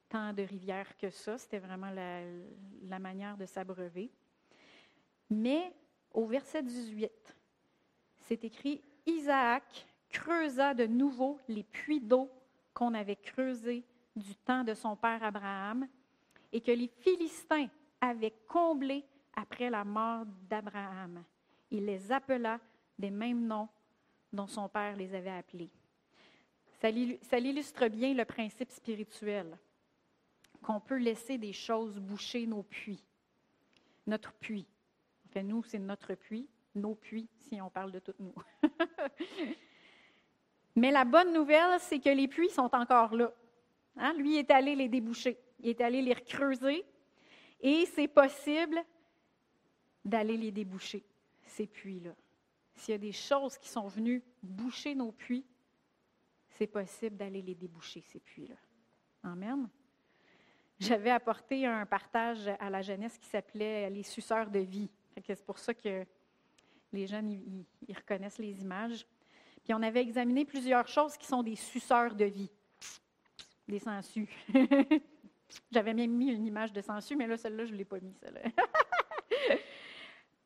tant 0.09 0.33
de 0.33 0.43
rivières 0.43 0.97
que 0.97 1.11
ça. 1.11 1.37
C'était 1.39 1.59
vraiment 1.59 1.91
la, 1.91 2.23
la 2.83 2.99
manière 2.99 3.37
de 3.37 3.45
s'abreuver. 3.45 4.11
Mais 5.31 5.73
au 6.13 6.27
verset 6.27 6.63
18, 6.63 7.11
c'est 8.21 8.45
écrit 8.45 8.83
Isaac 9.07 9.87
creusa 10.11 10.75
de 10.75 10.87
nouveau 10.87 11.39
les 11.49 11.65
puits 11.65 12.01
d'eau 12.01 12.31
qu'on 12.75 12.95
avait 12.95 13.17
creusés 13.17 13.85
du 14.15 14.35
temps 14.37 14.65
de 14.65 14.75
son 14.75 14.97
père 14.97 15.23
Abraham 15.23 15.87
et 16.53 16.61
que 16.61 16.73
les 16.73 16.89
Philistins 16.89 17.69
avaient 18.01 18.35
comblés 18.47 19.05
après 19.35 19.71
la 19.71 19.85
mort 19.85 20.25
d'Abraham. 20.49 21.25
Il 21.71 21.87
les 21.87 22.13
appela 22.13 22.61
des 22.99 23.11
mêmes 23.11 23.47
noms 23.47 23.69
dont 24.33 24.47
son 24.47 24.69
père 24.69 24.97
les 24.97 25.15
avait 25.15 25.31
appelés. 25.31 25.71
Ça 26.81 26.91
l'illustre 27.39 27.87
bien 27.89 28.13
le 28.13 28.25
principe 28.25 28.71
spirituel, 28.71 29.57
qu'on 30.63 30.81
peut 30.81 30.99
laisser 30.99 31.39
des 31.39 31.53
choses 31.53 31.99
boucher 31.99 32.47
nos 32.47 32.65
puits, 32.65 33.03
notre 34.07 34.33
puits. 34.33 34.67
Enfin, 35.29 35.43
nous, 35.43 35.63
c'est 35.63 35.79
notre 35.79 36.15
puits, 36.15 36.49
nos 36.75 36.95
puits, 36.95 37.29
si 37.39 37.61
on 37.61 37.71
parle 37.71 37.93
de 37.93 38.01
toutes 38.01 38.19
nous. 38.19 38.35
Mais 40.77 40.91
la 40.91 41.05
bonne 41.05 41.33
nouvelle, 41.33 41.79
c'est 41.81 42.01
que 42.01 42.09
les 42.09 42.29
puits 42.29 42.51
sont 42.51 42.75
encore 42.75 43.15
là. 43.15 43.33
Hein? 43.97 44.15
Lui 44.15 44.37
est 44.37 44.51
allé 44.51 44.75
les 44.75 44.89
déboucher, 44.89 45.39
il 45.61 45.71
est 45.71 45.81
allé 45.81 46.03
les 46.03 46.15
recreuser, 46.15 46.85
et 47.61 47.87
c'est 47.87 48.09
possible 48.09 48.83
d'aller 50.05 50.37
les 50.37 50.51
déboucher, 50.51 51.05
ces 51.45 51.67
puits-là. 51.67 52.15
S'il 52.75 52.93
y 52.93 52.95
a 52.95 52.99
des 52.99 53.13
choses 53.13 53.59
qui 53.59 53.69
sont 53.69 53.87
venues 53.87 54.23
boucher 54.43 54.95
nos 54.95 55.13
puits, 55.13 55.45
c'est 56.49 56.67
possible 56.67 57.17
d'aller 57.17 57.43
les 57.43 57.55
déboucher, 57.55 58.03
ces 58.03 58.21
puits-là. 58.21 58.57
Amen. 59.23 59.69
J'avais 60.79 61.11
apporté 61.11 61.65
un 61.67 61.87
partage 61.87 62.49
à 62.59 62.69
la 62.69 62.83
jeunesse 62.83 63.17
qui 63.17 63.29
s'appelait 63.29 63.89
Les 63.91 64.03
suceurs 64.03 64.51
de 64.51 64.59
vie. 64.59 64.91
C'est 65.25 65.45
pour 65.45 65.59
ça 65.59 65.75
que 65.75 66.05
les 66.93 67.07
jeunes 67.07 67.31
ils, 67.31 67.95
reconnaissent 67.95 68.39
les 68.39 68.61
images. 68.61 69.07
Puis 69.63 69.73
on 69.75 69.83
avait 69.83 70.01
examiné 70.01 70.45
plusieurs 70.45 70.89
choses 70.89 71.17
qui 71.17 71.27
sont 71.27 71.43
des 71.43 71.55
suceurs 71.55 72.15
de 72.15 72.25
vie, 72.25 72.51
des 73.69 73.79
sangsues. 73.79 74.29
J'avais 75.71 75.95
même 75.95 76.13
mis 76.13 76.33
une 76.33 76.47
image 76.47 76.73
de 76.73 76.81
sangsues, 76.81 77.17
mais 77.17 77.27
là, 77.27 77.37
celle-là, 77.37 77.65
je 77.65 77.73
ne 77.73 77.77
l'ai 77.77 77.85
pas 77.85 78.01
mis, 78.01 78.15
celle-là. 78.21 78.51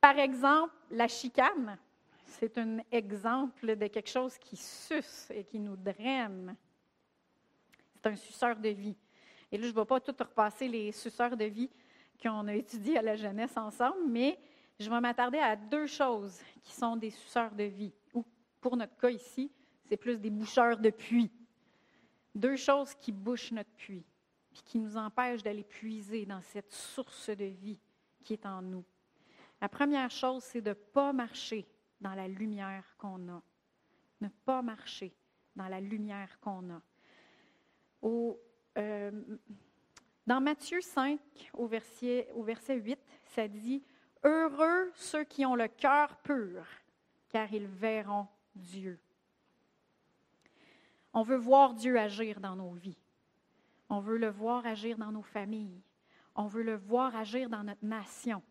Par 0.01 0.19
exemple, 0.19 0.75
la 0.91 1.09
chicane, 1.09 1.79
c'est 2.25 2.59
un 2.59 2.79
exemple 2.91 3.77
de 3.77 3.87
quelque 3.87 4.11
chose 4.11 4.37
qui 4.39 4.57
suce 4.57 5.29
et 5.31 5.45
qui 5.45 5.59
nous 5.59 5.77
draine. 5.77 6.57
C'est 7.95 8.07
un 8.09 8.17
suceur 8.17 8.57
de 8.57 8.69
vie. 8.69 8.97
Et 9.51 9.59
là, 9.59 9.65
je 9.67 9.73
ne 9.73 9.77
vais 9.77 9.85
pas 9.85 10.01
tout 10.01 10.15
repasser 10.19 10.69
les 10.69 10.93
suceurs 10.93 11.37
de 11.37 11.45
vie 11.45 11.71
qu'on 12.23 12.47
a 12.49 12.55
étudiés 12.55 12.99
à 12.99 13.03
la 13.03 13.17
jeunesse 13.17 13.57
ensemble, 13.57 14.09
mais 14.09 14.39
je 14.79 14.91
vais 14.91 15.01
m'attarder 15.01 15.39
à 15.39 15.57
deux 15.57 15.87
choses 15.87 16.41
qui 16.63 16.75
sont 16.75 16.97
des 16.97 17.11
suceurs 17.11 17.55
de 17.55 17.65
vie, 17.65 17.93
ou 18.13 18.25
pour 18.61 18.77
notre 18.77 18.97
cas 18.97 19.11
ici, 19.11 19.51
c'est 19.85 19.97
plus 19.97 20.19
des 20.19 20.31
boucheurs 20.31 20.79
de 20.79 20.91
puits. 20.91 21.31
Deux 22.37 22.57
choses 22.57 22.95
qui 22.95 23.13
bouchent 23.13 23.53
notre 23.53 23.71
puits, 23.71 24.05
puis 24.51 24.63
qui 24.63 24.79
nous 24.79 24.99
empêchent 24.99 25.43
d'aller 25.43 25.65
puiser 25.65 26.27
dans 26.27 26.43
cette 26.43 26.71
source 26.71 27.31
de 27.31 27.47
vie 27.47 27.81
qui 28.23 28.35
est 28.35 28.45
en 28.45 28.61
nous. 28.61 28.85
La 29.59 29.71
première 29.71 30.11
chose, 30.11 30.45
c'est 30.45 30.61
de 30.61 30.69
ne 30.69 30.75
pas 30.75 31.15
marcher 31.15 31.67
dans 31.99 32.15
la 32.15 32.29
lumière 32.29 32.85
qu'on 32.99 33.27
a. 33.31 33.43
Ne 34.21 34.29
pas 34.29 34.61
marcher 34.61 35.15
dans 35.55 35.69
la 35.69 35.81
lumière 35.81 36.39
qu'on 36.41 36.75
a. 36.75 36.83
Au, 38.03 38.39
euh, 38.77 39.11
dans 40.27 40.43
Matthieu 40.43 40.83
5, 40.83 41.19
au 41.55 41.67
verset, 41.67 42.29
au 42.35 42.43
verset 42.43 42.77
8, 42.77 42.99
ça 43.25 43.49
dit 43.49 43.83
Heureux 44.25 44.93
ceux 44.95 45.25
qui 45.25 45.47
ont 45.47 45.55
le 45.55 45.69
cœur 45.69 46.17
pur, 46.19 46.67
car 47.31 47.51
ils 47.51 47.67
verront 47.67 48.27
Dieu. 48.55 49.01
On 51.17 51.23
veut 51.23 51.39
voir 51.39 51.73
Dieu 51.73 51.99
agir 51.99 52.41
dans 52.41 52.55
nos 52.55 52.73
vies. 52.73 52.99
On 53.89 54.01
veut 54.01 54.19
le 54.19 54.29
voir 54.29 54.67
agir 54.67 54.99
dans 54.99 55.11
nos 55.11 55.23
familles. 55.23 55.81
On 56.35 56.45
veut 56.45 56.63
le 56.63 56.77
voir 56.77 57.17
agir 57.17 57.49
dans 57.49 57.65
notre 57.65 57.87
nation. 57.87 58.43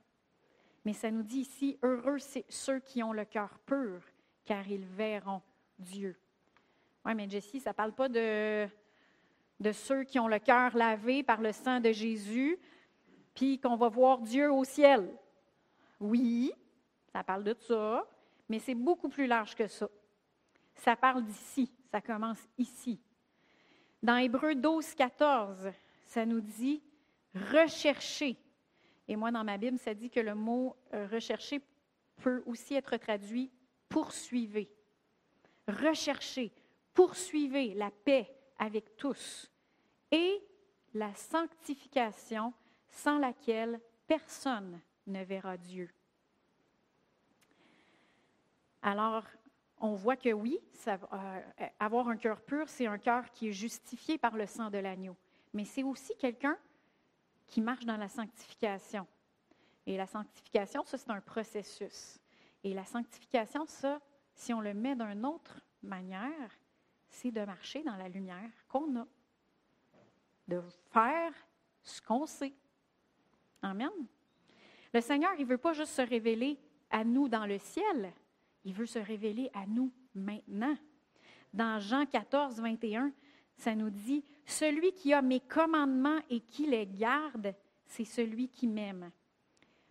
Mais 0.84 0.94
ça 0.94 1.12
nous 1.12 1.22
dit 1.22 1.42
ici, 1.42 1.78
heureux 1.84 2.18
ceux 2.50 2.80
qui 2.80 3.04
ont 3.04 3.14
le 3.14 3.24
cœur 3.24 3.60
pur, 3.68 4.02
car 4.46 4.68
ils 4.68 4.84
verront 4.84 5.44
Dieu. 5.78 6.18
Oui, 7.06 7.14
mais 7.14 7.30
Jessie, 7.30 7.60
ça 7.60 7.70
ne 7.70 7.76
parle 7.76 7.94
pas 7.94 8.10
de, 8.10 8.68
de 9.60 9.72
ceux 9.72 10.04
qui 10.04 10.18
ont 10.18 10.28
le 10.28 10.40
cœur 10.40 10.76
lavé 10.76 11.22
par 11.22 11.42
le 11.42 11.52
sang 11.52 11.80
de 11.80 11.92
Jésus, 11.92 12.58
puis 13.36 13.60
qu'on 13.60 13.76
va 13.76 13.90
voir 13.90 14.22
Dieu 14.22 14.52
au 14.52 14.64
ciel. 14.64 15.16
Oui, 16.00 16.52
ça 17.14 17.24
parle 17.24 17.44
de 17.44 17.56
ça, 17.60 18.08
mais 18.50 18.58
c'est 18.58 18.74
beaucoup 18.74 19.10
plus 19.10 19.28
large 19.28 19.54
que 19.54 19.68
ça. 19.68 19.88
Ça 20.74 20.96
parle 20.96 21.24
d'ici, 21.24 21.72
ça 21.96 22.02
commence 22.02 22.46
ici. 22.58 23.00
Dans 24.04 24.18
Hébreu 24.18 24.54
12, 24.54 24.96
14, 24.96 25.72
ça 26.06 26.26
nous 26.26 26.42
dit 26.42 26.84
rechercher 27.34 28.38
et 29.08 29.16
moi, 29.16 29.32
dans 29.32 29.46
ma 29.46 29.58
Bible, 29.58 29.78
ça 29.78 29.94
dit 29.94 30.10
que 30.10 30.20
le 30.20 30.36
mot 30.36 30.76
euh, 30.94 31.08
rechercher 31.08 31.62
peut 32.18 32.44
aussi 32.48 32.74
être 32.74 32.98
traduit 32.98 33.50
poursuivez. 33.88 34.70
Recherchez, 35.70 36.52
poursuivez 36.94 37.74
la 37.76 37.92
paix 37.92 38.30
avec 38.58 38.98
tous 38.98 39.50
et 40.12 40.44
la 40.96 41.14
sanctification 41.14 42.54
sans 42.90 43.20
laquelle 43.20 43.80
personne 44.06 44.82
ne 45.08 45.24
verra 45.24 45.56
Dieu. 45.56 45.90
Alors, 48.82 49.24
on 49.80 49.94
voit 49.94 50.16
que 50.16 50.32
oui, 50.32 50.60
euh, 50.88 51.40
avoir 51.80 52.08
un 52.08 52.18
cœur 52.18 52.42
pur, 52.42 52.68
c'est 52.70 52.88
un 52.88 52.98
cœur 52.98 53.30
qui 53.32 53.50
est 53.50 53.54
justifié 53.54 54.18
par 54.18 54.36
le 54.36 54.46
sang 54.46 54.70
de 54.70 54.78
l'agneau. 54.78 55.16
Mais 55.54 55.66
c'est 55.66 55.84
aussi 55.84 56.16
quelqu'un 56.18 56.58
qui 57.48 57.62
marche 57.62 57.86
dans 57.86 57.98
la 57.98 58.08
sanctification. 58.08 59.06
Et 59.86 59.98
la 59.98 60.08
sanctification, 60.08 60.84
ça, 60.86 60.98
c'est 60.98 61.12
un 61.12 61.22
processus. 61.22 62.20
Et 62.64 62.74
la 62.74 62.86
sanctification, 62.86 63.66
ça, 63.68 64.02
si 64.34 64.54
on 64.54 64.62
le 64.62 64.74
met 64.74 64.96
d'une 64.96 65.26
autre 65.26 65.62
manière, 65.84 66.58
c'est 67.08 67.32
de 67.32 67.46
marcher 67.46 67.84
dans 67.84 67.96
la 67.96 68.10
lumière 68.10 68.50
qu'on 68.68 69.00
a, 69.00 69.08
de 70.48 70.62
faire 70.92 71.32
ce 71.84 72.02
qu'on 72.02 72.26
sait. 72.26 72.54
Amen. 73.62 73.92
Le 74.94 75.02
Seigneur, 75.02 75.32
il 75.38 75.46
ne 75.46 75.50
veut 75.50 75.58
pas 75.58 75.74
juste 75.74 75.94
se 75.94 76.02
révéler 76.02 76.58
à 76.90 77.04
nous 77.04 77.30
dans 77.30 77.46
le 77.46 77.58
ciel, 77.60 78.12
il 78.66 78.74
veut 78.74 78.86
se 78.86 79.00
révéler 79.00 79.50
à 79.54 79.66
nous 79.66 79.92
maintenant. 80.14 80.76
Dans 81.54 81.80
Jean 81.80 82.06
14, 82.06 82.60
21, 82.60 83.12
ça 83.56 83.76
nous 83.76 83.90
dit, 83.90 84.24
Celui 84.46 84.92
qui 84.92 85.14
a 85.14 85.22
mes 85.22 85.40
commandements 85.40 86.20
et 86.30 86.42
qui 86.42 86.66
les 86.66 86.86
garde, 86.86 87.56
c'est 87.86 88.04
celui 88.04 88.50
qui 88.50 88.68
m'aime. 88.68 89.12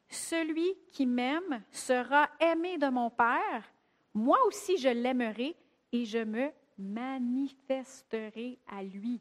Celui 0.08 0.74
qui 0.92 1.06
m'aime 1.06 1.62
sera 1.70 2.28
aimé 2.38 2.76
de 2.76 2.88
mon 2.88 3.10
Père. 3.10 3.72
Moi 4.12 4.38
aussi, 4.46 4.76
je 4.76 4.88
l'aimerai 4.88 5.56
et 5.92 6.04
je 6.04 6.18
me 6.18 6.50
manifesterai 6.76 8.58
à 8.66 8.82
lui. 8.82 9.20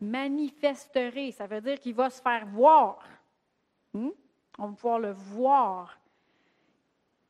Manifesterai, 0.00 1.30
ça 1.32 1.46
veut 1.46 1.60
dire 1.60 1.78
qu'il 1.78 1.94
va 1.94 2.10
se 2.10 2.20
faire 2.20 2.46
voir. 2.46 3.08
Hmm? 3.94 4.10
On 4.58 4.68
va 4.68 4.72
pouvoir 4.74 4.98
le 4.98 5.12
voir. 5.12 5.98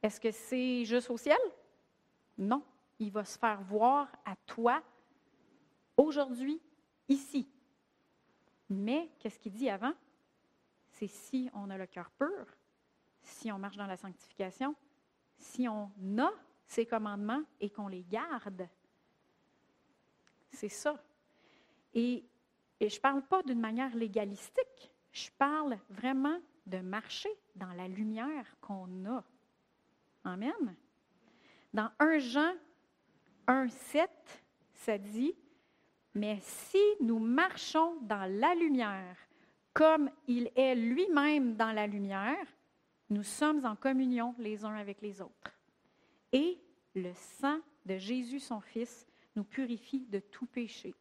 Est-ce 0.02 0.20
que 0.20 0.30
c'est 0.30 0.84
juste 0.84 1.10
au 1.10 1.16
ciel? 1.16 1.38
Non. 2.36 2.62
Il 2.98 3.10
va 3.10 3.24
se 3.24 3.38
faire 3.38 3.62
voir 3.62 4.08
à 4.24 4.36
toi 4.46 4.82
aujourd'hui, 5.96 6.60
ici. 7.08 7.48
Mais 8.68 9.10
qu'est-ce 9.18 9.38
qu'il 9.38 9.52
dit 9.52 9.68
avant? 9.68 9.92
C'est 10.90 11.08
si 11.08 11.50
on 11.54 11.70
a 11.70 11.76
le 11.76 11.86
cœur 11.86 12.10
pur, 12.12 12.46
si 13.22 13.50
on 13.50 13.58
marche 13.58 13.76
dans 13.76 13.86
la 13.86 13.96
sanctification, 13.96 14.74
si 15.38 15.68
on 15.68 15.90
a 16.18 16.30
ses 16.66 16.86
commandements 16.86 17.42
et 17.60 17.70
qu'on 17.70 17.88
les 17.88 18.04
garde. 18.04 18.68
C'est 20.50 20.68
ça. 20.68 21.02
Et, 21.94 22.24
et 22.80 22.88
je 22.88 22.96
ne 22.96 23.00
parle 23.00 23.22
pas 23.22 23.42
d'une 23.42 23.60
manière 23.60 23.94
légalistique, 23.94 24.92
je 25.12 25.30
parle 25.38 25.78
vraiment 25.90 26.38
de 26.66 26.78
marcher 26.78 27.30
dans 27.56 27.72
la 27.72 27.88
lumière 27.88 28.56
qu'on 28.60 29.04
a. 29.06 29.24
Amen. 30.24 30.76
Dans 31.72 31.90
1 31.98 32.18
Jean 32.18 32.52
1, 33.46 33.68
7, 33.68 34.10
ça 34.74 34.98
dit 34.98 35.34
mais 36.14 36.38
si 36.42 36.82
nous 37.00 37.18
marchons 37.18 37.96
dans 38.02 38.30
la 38.38 38.54
lumière, 38.54 39.16
comme 39.72 40.10
il 40.26 40.50
est 40.54 40.74
lui-même 40.74 41.56
dans 41.56 41.72
la 41.72 41.86
lumière, 41.86 42.46
nous 43.08 43.22
sommes 43.22 43.64
en 43.64 43.76
communion 43.76 44.34
les 44.38 44.64
uns 44.64 44.74
avec 44.74 45.00
les 45.00 45.22
autres. 45.22 45.58
Et 46.32 46.58
le 46.94 47.12
sang 47.14 47.58
de 47.86 47.96
Jésus, 47.96 48.40
son 48.40 48.60
Fils, 48.60 49.06
nous 49.34 49.44
purifie 49.44 50.06
de 50.06 50.18
tout 50.18 50.46
péché. 50.46 50.94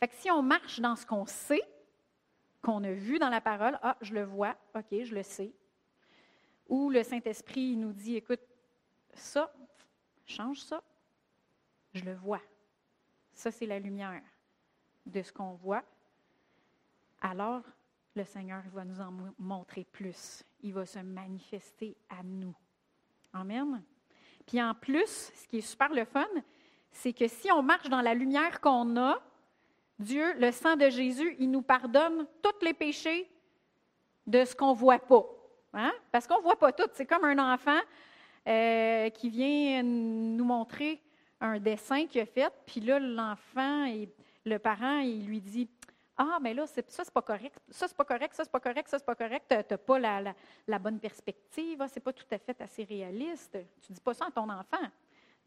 Fait 0.00 0.08
que 0.08 0.14
si 0.16 0.30
on 0.30 0.42
marche 0.42 0.80
dans 0.80 0.96
ce 0.96 1.06
qu'on 1.06 1.26
sait, 1.26 1.62
qu'on 2.62 2.82
a 2.82 2.92
vu 2.92 3.18
dans 3.18 3.28
la 3.28 3.40
parole, 3.40 3.78
ah, 3.82 3.96
je 4.00 4.14
le 4.14 4.24
vois, 4.24 4.56
OK, 4.74 4.86
je 4.90 5.14
le 5.14 5.22
sais. 5.22 5.52
Ou 6.70 6.88
le 6.88 7.02
Saint-Esprit 7.02 7.76
nous 7.76 7.92
dit, 7.92 8.14
écoute, 8.14 8.40
ça, 9.12 9.52
change 10.24 10.60
ça, 10.60 10.82
je 11.92 12.04
le 12.04 12.14
vois. 12.14 12.40
Ça, 13.34 13.50
c'est 13.50 13.66
la 13.66 13.80
lumière 13.80 14.22
de 15.04 15.20
ce 15.20 15.32
qu'on 15.32 15.54
voit. 15.54 15.82
Alors, 17.20 17.62
le 18.14 18.22
Seigneur 18.24 18.62
va 18.72 18.84
nous 18.84 19.00
en 19.00 19.12
montrer 19.38 19.84
plus. 19.84 20.44
Il 20.60 20.72
va 20.72 20.86
se 20.86 21.00
manifester 21.00 21.96
à 22.08 22.22
nous. 22.22 22.54
Amen. 23.32 23.82
Puis 24.46 24.62
en 24.62 24.74
plus, 24.74 25.32
ce 25.34 25.48
qui 25.48 25.58
est 25.58 25.62
super 25.62 25.92
le 25.92 26.04
fun, 26.04 26.28
c'est 26.92 27.12
que 27.12 27.26
si 27.26 27.50
on 27.50 27.62
marche 27.62 27.88
dans 27.88 28.00
la 28.00 28.14
lumière 28.14 28.60
qu'on 28.60 28.96
a, 28.96 29.20
Dieu, 29.98 30.34
le 30.38 30.52
sang 30.52 30.76
de 30.76 30.88
Jésus, 30.88 31.34
il 31.40 31.50
nous 31.50 31.62
pardonne 31.62 32.26
tous 32.40 32.64
les 32.64 32.74
péchés 32.74 33.28
de 34.24 34.44
ce 34.44 34.54
qu'on 34.54 34.70
ne 34.72 34.78
voit 34.78 35.00
pas. 35.00 35.24
Hein? 35.72 35.92
Parce 36.10 36.26
qu'on 36.26 36.38
ne 36.38 36.42
voit 36.42 36.58
pas 36.58 36.72
tout. 36.72 36.88
C'est 36.94 37.06
comme 37.06 37.24
un 37.24 37.54
enfant 37.54 37.80
euh, 38.48 39.10
qui 39.10 39.28
vient 39.28 39.82
nous 39.82 40.44
montrer 40.44 41.00
un 41.40 41.58
dessin 41.58 42.06
qu'il 42.06 42.20
a 42.20 42.26
fait, 42.26 42.52
puis 42.66 42.80
là, 42.80 42.98
l'enfant, 42.98 43.84
et 43.86 44.08
le 44.44 44.58
parent, 44.58 44.98
il 44.98 45.26
lui 45.26 45.40
dit 45.40 45.68
Ah, 46.16 46.38
mais 46.40 46.52
là, 46.52 46.66
ça, 46.66 46.82
c'est 46.86 47.12
pas 47.12 47.22
correct, 47.22 47.58
ça, 47.70 47.88
c'est 47.88 47.96
pas 47.96 48.04
correct, 48.04 48.34
ça, 48.34 48.44
c'est 48.44 48.52
pas 48.52 48.60
correct, 48.60 48.88
ça, 48.88 48.98
c'est 48.98 49.04
pas 49.04 49.14
correct, 49.14 49.46
tu 49.48 49.54
n'as 49.54 49.78
pas 49.78 49.98
la, 49.98 50.78
bonne 50.78 51.00
perspective, 51.00 51.84
c'est 51.88 52.00
pas 52.00 52.12
tout 52.12 52.26
à 52.30 52.38
fait 52.38 52.60
assez 52.60 52.84
réaliste. 52.84 53.58
Tu 53.80 53.92
dis 53.92 54.00
pas 54.00 54.14
ça 54.14 54.26
à 54.26 54.30
ton 54.30 54.48
enfant. 54.48 54.86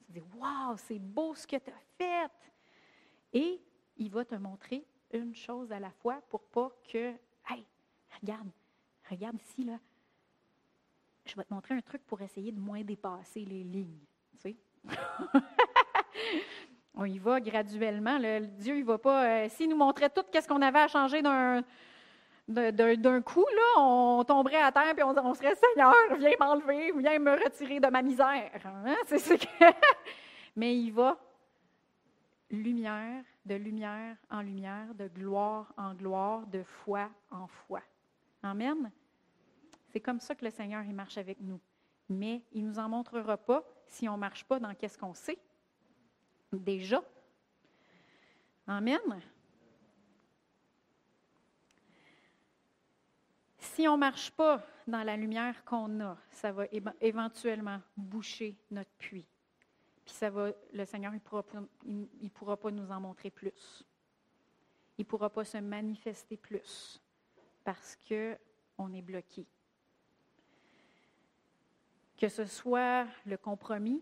Tu 0.06 0.14
dis 0.14 0.24
Waouh, 0.36 0.78
c'est 0.78 1.00
beau 1.00 1.36
ce 1.36 1.46
que 1.46 1.58
tu 1.58 1.70
as 1.70 1.82
fait. 1.98 2.32
Et 3.34 3.62
il 3.98 4.10
va 4.10 4.26
te 4.26 4.36
montrer 4.36 4.86
une 5.12 5.36
chose 5.36 5.72
à 5.72 5.80
la 5.80 5.92
fois 5.92 6.22
pour 6.30 6.44
pas 6.44 6.72
que, 6.92 7.14
hey, 7.50 7.66
regarde, 8.22 8.50
regarde 9.10 9.40
ici, 9.42 9.64
là. 9.64 9.80
Je 11.26 11.36
vais 11.36 11.44
te 11.44 11.54
montrer 11.54 11.76
un 11.76 11.82
truc 11.82 12.02
pour 12.06 12.22
essayer 12.22 12.52
de 12.52 12.60
moins 12.60 12.82
dépasser 12.82 13.46
les 13.46 13.64
lignes. 13.64 14.00
Tu 14.32 14.38
sais? 14.38 14.56
On 16.96 17.06
y 17.06 17.18
va 17.18 17.40
graduellement. 17.40 18.20
Dieu, 18.58 18.78
il 18.78 18.86
va 18.86 18.98
pas. 18.98 19.26
Euh, 19.26 19.50
s'il 19.50 19.70
nous 19.70 19.78
montrait 19.78 20.10
tout 20.10 20.24
qu'est-ce 20.32 20.48
qu'on 20.48 20.62
avait 20.62 20.80
à 20.80 20.88
changer 20.88 21.22
d'un 21.22 21.64
d'un 22.48 23.22
coup, 23.22 23.46
là, 23.56 23.82
on 23.82 24.24
tomberait 24.26 24.62
à 24.62 24.70
terre 24.70 24.94
et 24.98 25.04
on, 25.04 25.34
serait 25.34 25.56
Seigneur, 25.56 25.94
viens 26.18 26.34
m'enlever, 26.38 26.92
viens 26.98 27.18
me 27.18 27.32
retirer 27.42 27.80
de 27.80 27.88
ma 27.88 28.02
misère. 28.02 28.52
Hein? 28.66 28.96
Mais 30.58 30.78
il 30.78 30.92
va 30.92 31.18
lumière, 32.52 33.24
de 33.46 33.56
lumière 33.56 34.18
en 34.30 34.42
lumière, 34.42 34.94
de 34.94 35.08
gloire 35.08 35.74
en 35.78 35.94
gloire, 35.94 36.46
de 36.48 36.64
foi 36.64 37.10
en 37.32 37.48
foi. 37.48 37.82
Amen? 38.44 38.92
C'est 39.94 40.02
comme 40.02 40.20
ça 40.20 40.34
que 40.34 40.44
le 40.44 40.50
Seigneur 40.50 40.84
il 40.84 40.96
marche 40.96 41.20
avec 41.20 41.40
nous. 41.40 41.62
Mais 42.10 42.42
il 42.52 42.66
ne 42.66 42.72
nous 42.72 42.80
en 42.80 42.90
montrera 42.90 43.38
pas 43.38 43.64
si 43.86 44.10
on 44.10 44.14
ne 44.14 44.18
marche 44.18 44.44
pas 44.44 44.60
dans 44.60 44.74
qu'est-ce 44.74 44.98
qu'on 44.98 45.14
sait 45.14 45.38
déjà. 46.52 47.04
Amen. 48.66 49.22
Si 53.60 53.88
on 53.88 53.94
ne 53.94 54.00
marche 54.00 54.32
pas 54.32 54.66
dans 54.88 55.04
la 55.04 55.16
lumière 55.16 55.64
qu'on 55.64 56.00
a, 56.02 56.18
ça 56.32 56.52
va 56.52 56.66
éventuellement 57.00 57.80
boucher 57.96 58.58
notre 58.72 58.92
puits. 58.98 59.28
Puis 60.04 60.16
ça 60.16 60.32
va, 60.32 60.52
le 60.74 60.86
Seigneur, 60.86 61.14
il 61.14 61.22
ne 62.24 62.30
pourra, 62.30 62.58
pas 62.58 62.72
nous 62.72 62.92
en 62.92 63.00
montrer 63.00 63.30
plus. 63.30 63.86
Il 64.98 65.02
ne 65.02 65.06
pourra 65.06 65.30
pas 65.30 65.46
se 65.46 65.58
manifester 65.60 66.36
plus 66.36 67.00
parce 67.64 67.96
qu'on 68.08 68.94
est 68.94 69.02
bloqué. 69.02 69.46
Que 72.24 72.30
ce 72.30 72.46
soit 72.46 73.06
le 73.26 73.36
compromis, 73.36 74.02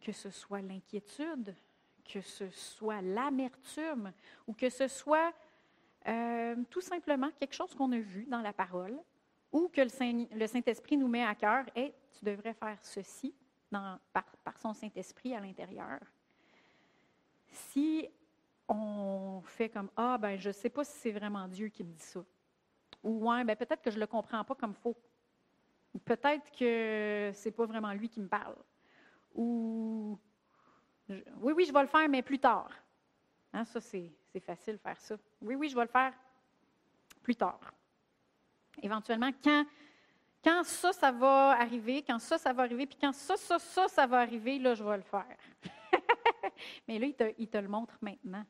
que 0.00 0.12
ce 0.12 0.30
soit 0.30 0.62
l'inquiétude, 0.62 1.54
que 2.10 2.22
ce 2.22 2.48
soit 2.48 3.02
l'amertume 3.02 4.14
ou 4.46 4.54
que 4.54 4.70
ce 4.70 4.88
soit 4.88 5.34
euh, 6.08 6.56
tout 6.70 6.80
simplement 6.80 7.30
quelque 7.38 7.52
chose 7.52 7.74
qu'on 7.74 7.92
a 7.92 7.98
vu 7.98 8.24
dans 8.24 8.40
la 8.40 8.54
parole 8.54 8.98
ou 9.52 9.68
que 9.68 9.82
le 9.82 10.46
Saint-Esprit 10.46 10.96
nous 10.96 11.06
met 11.06 11.22
à 11.22 11.34
cœur, 11.34 11.66
et 11.76 11.92
tu 12.18 12.24
devrais 12.24 12.54
faire 12.54 12.78
ceci 12.80 13.34
par, 13.70 14.58
son 14.58 14.72
Saint-Esprit 14.72 15.34
à 15.34 15.40
l'intérieur. 15.40 16.00
Si 17.46 18.08
on 18.68 19.42
fait 19.44 19.68
comme 19.68 19.90
Ah, 19.96 20.16
ben 20.16 20.38
je 20.38 20.48
ne 20.48 20.54
sais 20.54 20.70
pas 20.70 20.82
si 20.82 20.96
c'est 20.96 21.12
vraiment 21.12 21.46
Dieu 21.46 21.68
qui 21.68 21.84
me 21.84 21.92
dit 21.92 22.02
ça. 22.02 22.24
Ou 23.02 23.28
ouais, 23.28 23.44
ben 23.44 23.54
peut-être 23.54 23.82
que 23.82 23.90
je 23.90 23.96
ne 23.96 24.00
le 24.00 24.06
comprends 24.06 24.44
pas 24.44 24.54
comme 24.54 24.72
faut. 24.72 24.96
Peut-être 26.04 26.50
que 26.56 27.30
c'est 27.34 27.50
pas 27.50 27.66
vraiment 27.66 27.92
lui 27.92 28.08
qui 28.08 28.20
me 28.20 28.28
parle. 28.28 28.56
Ou 29.34 30.18
oui, 31.08 31.52
oui, 31.56 31.64
je 31.64 31.72
vais 31.72 31.80
le 31.80 31.88
faire, 31.88 32.08
mais 32.08 32.22
plus 32.22 32.38
tard. 32.38 32.70
Hein, 33.52 33.64
ça, 33.64 33.80
c'est 33.80 34.12
facile 34.40 34.74
de 34.74 34.80
faire 34.80 35.00
ça. 35.00 35.16
Oui, 35.40 35.54
oui, 35.54 35.68
je 35.68 35.74
vais 35.74 35.82
le 35.82 35.88
faire 35.88 36.12
plus 37.22 37.34
tard. 37.34 37.60
Éventuellement, 38.82 39.30
quand, 39.42 40.64
ça, 40.64 40.92
ça 40.92 41.10
va 41.10 41.50
arriver, 41.58 42.02
quand 42.02 42.18
ça, 42.18 42.38
ça 42.38 42.52
va 42.52 42.62
arriver, 42.62 42.86
puis 42.86 42.98
quand 43.00 43.12
ça, 43.12 43.36
ça, 43.36 43.58
ça, 43.58 43.88
ça 43.88 44.06
va 44.06 44.20
arriver, 44.20 44.58
là, 44.58 44.74
je 44.74 44.84
vais 44.84 44.96
le 44.96 45.02
faire. 45.02 45.36
mais 46.88 46.98
là, 46.98 47.06
il 47.38 47.48
te, 47.48 47.58
le 47.58 47.68
montre 47.68 47.98
maintenant. 48.00 48.44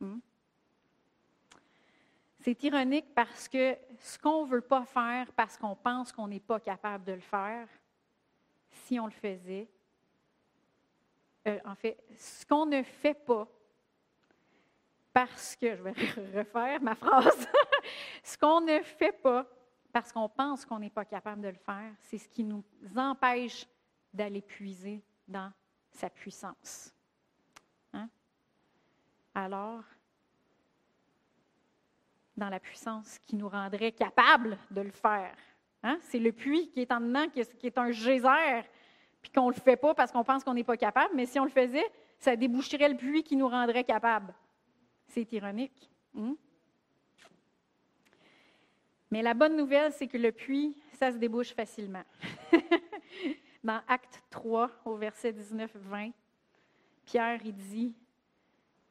Hmm? 0.00 0.18
C'est 2.40 2.62
ironique 2.62 3.14
parce 3.14 3.48
que 3.48 3.76
ce 3.98 4.18
qu'on 4.18 4.44
ne 4.44 4.50
veut 4.50 4.60
pas 4.60 4.84
faire 4.84 5.32
parce 5.32 5.56
qu'on 5.56 5.74
pense 5.74 6.12
qu'on 6.12 6.28
n'est 6.28 6.40
pas 6.40 6.60
capable 6.60 7.04
de 7.04 7.12
le 7.12 7.20
faire, 7.20 7.68
si 8.70 9.00
on 9.00 9.06
le 9.06 9.12
faisait, 9.12 9.68
euh, 11.46 11.58
en 11.64 11.74
fait, 11.74 11.98
ce 12.16 12.46
qu'on 12.46 12.66
ne 12.66 12.82
fait 12.82 13.14
pas, 13.14 13.48
parce 15.12 15.56
que, 15.56 15.74
je 15.74 15.82
vais 15.82 15.92
refaire 16.38 16.80
ma 16.80 16.94
phrase, 16.94 17.48
ce 18.22 18.38
qu'on 18.38 18.60
ne 18.60 18.80
fait 18.82 19.12
pas 19.12 19.46
parce 19.92 20.12
qu'on 20.12 20.28
pense 20.28 20.64
qu'on 20.64 20.78
n'est 20.78 20.90
pas 20.90 21.04
capable 21.04 21.42
de 21.42 21.48
le 21.48 21.56
faire, 21.56 21.92
c'est 22.02 22.18
ce 22.18 22.28
qui 22.28 22.44
nous 22.44 22.62
empêche 22.94 23.66
d'aller 24.12 24.42
puiser 24.42 25.02
dans 25.26 25.50
sa 25.90 26.08
puissance. 26.10 26.94
Hein? 27.92 28.08
Alors, 29.34 29.82
dans 32.38 32.48
la 32.48 32.60
puissance 32.60 33.18
qui 33.26 33.36
nous 33.36 33.48
rendrait 33.48 33.92
capable 33.92 34.58
de 34.70 34.80
le 34.80 34.90
faire. 34.90 35.34
Hein? 35.82 35.98
C'est 36.02 36.18
le 36.18 36.32
puits 36.32 36.70
qui 36.70 36.80
est 36.80 36.92
en 36.92 37.00
dedans, 37.00 37.26
qui 37.28 37.66
est 37.66 37.78
un 37.78 37.90
geyser 37.90 38.62
puis 39.20 39.32
qu'on 39.32 39.48
ne 39.48 39.54
le 39.54 39.60
fait 39.60 39.76
pas 39.76 39.94
parce 39.94 40.12
qu'on 40.12 40.24
pense 40.24 40.44
qu'on 40.44 40.54
n'est 40.54 40.64
pas 40.64 40.76
capable, 40.76 41.14
mais 41.14 41.26
si 41.26 41.38
on 41.40 41.44
le 41.44 41.50
faisait, 41.50 41.84
ça 42.18 42.36
déboucherait 42.36 42.88
le 42.88 42.96
puits 42.96 43.22
qui 43.22 43.36
nous 43.36 43.48
rendrait 43.48 43.84
capable. 43.84 44.32
C'est 45.08 45.30
ironique. 45.32 45.90
Hein? 46.16 46.36
Mais 49.10 49.22
la 49.22 49.34
bonne 49.34 49.56
nouvelle, 49.56 49.92
c'est 49.92 50.06
que 50.06 50.18
le 50.18 50.32
puits, 50.32 50.76
ça 50.92 51.10
se 51.10 51.16
débouche 51.16 51.54
facilement. 51.54 52.04
Dans 53.64 53.80
Acte 53.88 54.22
3, 54.30 54.70
au 54.84 54.96
verset 54.96 55.32
19-20, 55.32 56.12
Pierre, 57.04 57.40
il 57.44 57.54
dit, 57.54 57.94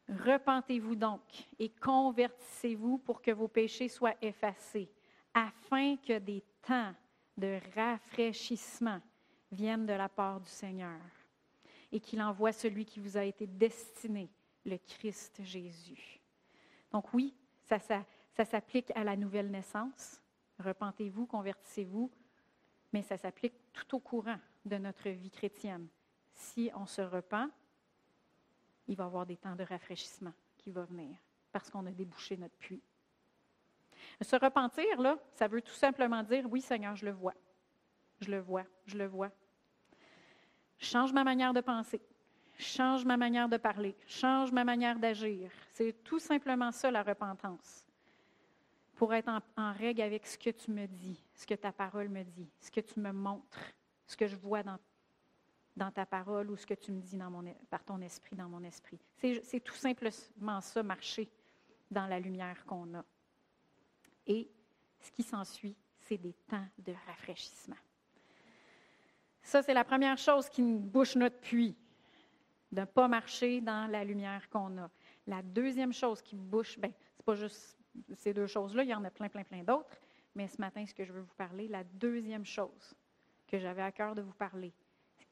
Repentez-vous 0.10 0.96
donc 0.96 1.22
et 1.60 1.70
convertissez-vous 1.70 2.98
pour 3.00 3.22
que 3.22 3.32
vos 3.32 3.48
péchés 3.48 3.90
soient 3.90 4.16
effacés, 4.22 4.90
afin 5.34 5.98
que 5.98 6.20
des 6.20 6.44
temps 6.66 6.94
de 7.36 7.60
rafraîchissement 7.76 9.02
viennent 9.52 9.86
de 9.86 9.94
la 9.94 10.10
part 10.10 10.40
du 10.40 10.50
Seigneur 10.50 11.00
et 11.92 12.00
qu'il 12.00 12.22
envoie 12.22 12.52
celui 12.52 12.86
qui 12.86 13.00
vous 13.00 13.18
a 13.18 13.24
été 13.24 13.48
destiné, 13.48 14.30
le 14.66 14.78
Christ 14.78 15.42
Jésus. 15.44 16.20
Donc 16.92 17.14
oui, 17.14 17.34
ça, 17.64 17.80
s'applique 18.46 18.92
à 18.96 19.04
la 19.04 19.16
nouvelle 19.16 19.50
naissance. 19.50 20.22
Repentez-vous, 20.60 21.26
convertissez-vous, 21.26 22.12
mais 22.94 23.02
ça 23.04 23.18
s'applique 23.18 23.56
tout 23.74 23.96
au 23.96 24.00
courant 24.00 24.40
de 24.66 24.78
notre 24.78 25.10
vie 25.10 25.30
chrétienne. 25.30 25.88
Si 26.34 26.70
on 26.76 26.86
se 26.86 27.02
repent, 27.02 27.50
il 28.88 28.96
va 28.96 29.04
y 29.04 29.08
avoir 29.08 29.26
des 29.26 29.38
temps 29.38 29.56
de 29.56 29.64
rafraîchissement 29.64 30.34
qui 30.58 30.72
vont 30.72 30.86
venir 30.86 31.18
parce 31.52 31.70
qu'on 31.70 31.86
a 31.86 31.92
débouché 31.92 32.38
notre 32.38 32.56
puits. 32.58 32.82
Se 34.22 34.36
repentir, 34.36 35.02
là, 35.02 35.18
ça 35.34 35.48
veut 35.48 35.62
tout 35.62 35.74
simplement 35.74 36.24
dire, 36.24 36.46
oui 36.50 36.62
Seigneur, 36.62 36.96
je 36.96 37.06
le 37.06 37.12
vois. 37.12 37.34
Je 38.20 38.32
le 38.32 38.40
vois, 38.40 38.66
je 38.86 38.98
le 38.98 39.06
vois. 39.06 39.32
Change 40.80 41.14
ma 41.14 41.24
manière 41.24 41.54
de 41.54 41.62
penser, 41.62 42.02
change 42.58 43.06
ma 43.06 43.18
manière 43.18 43.50
de 43.50 43.58
parler, 43.58 43.96
change 44.08 44.52
ma 44.52 44.64
manière 44.64 45.00
d'agir. 45.00 45.52
C'est 45.74 46.04
tout 46.04 46.20
simplement 46.20 46.72
ça 46.72 46.92
la 46.92 47.04
repentance. 47.04 47.86
Pour 48.96 49.14
être 49.14 49.30
en, 49.58 49.74
règle 49.74 50.02
avec 50.02 50.26
ce 50.26 50.38
que 50.38 50.50
tu 50.50 50.72
me 50.72 50.88
dis, 50.88 51.24
ce 51.36 51.46
que 51.46 51.54
ta 51.54 51.72
parole 51.72 52.10
me 52.10 52.24
dit, 52.24 52.50
ce 52.60 52.72
que 52.72 52.82
tu 52.82 53.00
me 53.00 53.12
montres, 53.12 53.74
ce 54.08 54.18
que 54.18 54.26
je 54.26 54.36
vois 54.36 54.64
dans, 54.64 54.78
dans 55.78 55.92
ta 55.92 56.06
parole 56.06 56.50
ou 56.50 56.58
ce 56.58 56.66
que 56.66 56.74
tu 56.74 56.92
me 56.92 57.00
dis 57.00 57.16
mon, 57.18 57.44
par 57.70 57.84
ton 57.84 58.02
esprit, 58.02 58.36
dans 58.36 58.50
mon 58.50 58.64
esprit. 58.64 59.00
C'est 59.16 59.64
tout 59.64 59.76
simplement 59.76 60.60
ça, 60.60 60.84
marcher 60.84 61.30
dans 61.90 62.08
la 62.08 62.20
lumière 62.20 62.66
qu'on 62.66 62.96
a. 62.96 63.06
Et 64.26 64.50
ce 65.00 65.12
qui 65.12 65.24
s'ensuit, 65.24 65.76
c'est 66.00 66.18
des 66.18 66.34
temps 66.34 66.66
de 66.80 66.94
rafraîchissement. 67.06 67.78
Ça, 69.44 69.62
c'est 69.62 69.74
la 69.74 69.86
première 69.86 70.18
chose 70.18 70.50
qui 70.50 70.62
bouche 70.62 71.16
notre 71.16 71.40
puits, 71.40 71.78
de 72.72 72.82
ne 72.82 72.86
pas 72.86 73.08
marcher 73.08 73.62
dans 73.62 73.90
la 73.90 74.04
lumière 74.04 74.50
qu'on 74.50 74.78
a. 74.80 74.90
La 75.28 75.42
deuxième 75.42 75.94
chose 75.94 76.22
qui 76.22 76.36
bouche, 76.36 76.78
bien, 76.80 76.90
ce 76.90 77.20
n'est 77.20 77.24
pas 77.24 77.36
juste 77.36 77.78
ces 78.16 78.34
deux 78.34 78.48
choses-là, 78.48 78.84
il 78.84 78.90
y 78.90 78.96
en 78.96 79.04
a 79.04 79.12
plein, 79.12 79.30
plein, 79.30 79.44
plein 79.44 79.64
d'autres, 79.64 79.98
mais 80.36 80.48
ce 80.48 80.60
matin, 80.60 80.86
ce 80.86 80.94
que 80.94 81.06
je 81.06 81.14
veux 81.14 81.22
vous 81.22 81.36
parler, 81.36 81.68
la 81.68 81.84
deuxième 81.84 82.46
chose 82.46 82.96
que 83.48 83.58
j'avais 83.60 83.82
à 83.82 83.92
cœur 83.92 84.16
de 84.16 84.22
vous 84.22 84.34
parler, 84.34 84.74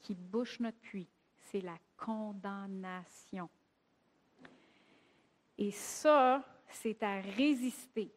qui 0.06 0.14
bouche 0.14 0.60
notre 0.60 0.78
puits, 0.78 1.10
c'est 1.36 1.62
la 1.62 1.78
condamnation. 1.98 3.50
Et 5.58 5.72
ça, 5.72 6.44
c'est 6.70 7.02
à 7.02 7.22
résister 7.22 8.14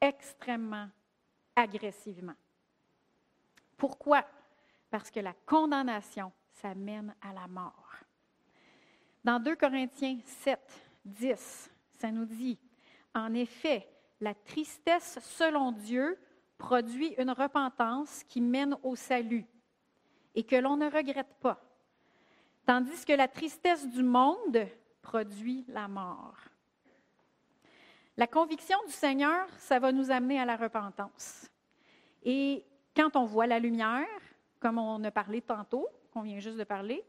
extrêmement 0.00 0.88
agressivement. 1.54 2.36
Pourquoi? 3.76 4.24
Parce 4.88 5.10
que 5.10 5.20
la 5.20 5.34
condamnation, 5.44 6.32
ça 6.52 6.74
mène 6.74 7.14
à 7.20 7.34
la 7.34 7.48
mort. 7.48 7.96
Dans 9.22 9.38
2 9.38 9.56
Corinthiens 9.56 10.20
7, 10.24 10.58
10, 11.04 11.70
ça 11.96 12.10
nous 12.10 12.24
dit, 12.24 12.58
en 13.14 13.34
effet, 13.34 13.86
la 14.22 14.32
tristesse 14.32 15.18
selon 15.20 15.70
Dieu 15.70 16.18
produit 16.56 17.14
une 17.18 17.30
repentance 17.30 18.24
qui 18.24 18.40
mène 18.40 18.74
au 18.82 18.96
salut 18.96 19.44
et 20.34 20.44
que 20.44 20.56
l'on 20.56 20.76
ne 20.76 20.90
regrette 20.90 21.34
pas, 21.40 21.60
tandis 22.66 23.04
que 23.04 23.12
la 23.12 23.28
tristesse 23.28 23.86
du 23.88 24.02
monde 24.02 24.66
produit 25.02 25.64
la 25.68 25.88
mort. 25.88 26.36
La 28.16 28.26
conviction 28.26 28.78
du 28.86 28.92
Seigneur, 28.92 29.46
ça 29.58 29.78
va 29.78 29.90
nous 29.90 30.10
amener 30.10 30.40
à 30.40 30.44
la 30.44 30.56
repentance. 30.56 31.50
Et 32.22 32.64
quand 32.96 33.16
on 33.16 33.24
voit 33.24 33.46
la 33.46 33.58
lumière, 33.58 34.06
comme 34.60 34.78
on 34.78 35.02
a 35.02 35.10
parlé 35.10 35.40
tantôt, 35.40 35.88
qu'on 36.12 36.22
vient 36.22 36.38
juste 36.38 36.56
de 36.56 36.64
parler, 36.64 37.04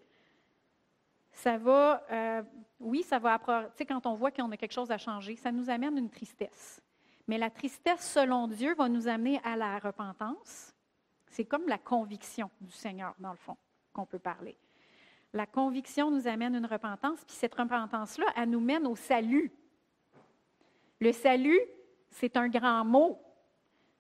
ça 1.31 1.57
va, 1.57 2.03
euh, 2.11 2.43
oui, 2.79 3.03
ça 3.03 3.19
va, 3.19 3.37
tu 3.37 3.77
sais, 3.77 3.85
quand 3.85 4.05
on 4.05 4.15
voit 4.15 4.31
qu'on 4.31 4.51
a 4.51 4.57
quelque 4.57 4.71
chose 4.71 4.89
à 4.89 4.97
changer, 4.97 5.35
ça 5.35 5.51
nous 5.51 5.69
amène 5.69 5.97
une 5.97 6.09
tristesse. 6.09 6.81
Mais 7.27 7.37
la 7.37 7.49
tristesse, 7.49 8.11
selon 8.11 8.47
Dieu, 8.47 8.73
va 8.75 8.89
nous 8.89 9.07
amener 9.07 9.39
à 9.43 9.55
la 9.55 9.79
repentance. 9.79 10.74
C'est 11.35 11.43
comme 11.43 11.67
la 11.67 11.77
conviction 11.77 12.49
du 12.61 12.71
Seigneur, 12.71 13.13
dans 13.19 13.31
le 13.31 13.37
fond, 13.37 13.57
qu'on 13.91 14.05
peut 14.05 14.19
parler. 14.19 14.57
La 15.33 15.45
conviction 15.45 16.09
nous 16.09 16.29
amène 16.29 16.55
une 16.55 16.65
repentance, 16.65 17.25
puis 17.25 17.35
cette 17.35 17.55
repentance-là, 17.55 18.25
elle 18.37 18.51
nous 18.51 18.61
mène 18.61 18.87
au 18.87 18.95
salut. 18.95 19.51
Le 21.01 21.11
salut, 21.11 21.59
c'est 22.09 22.37
un 22.37 22.47
grand 22.47 22.85
mot. 22.85 23.21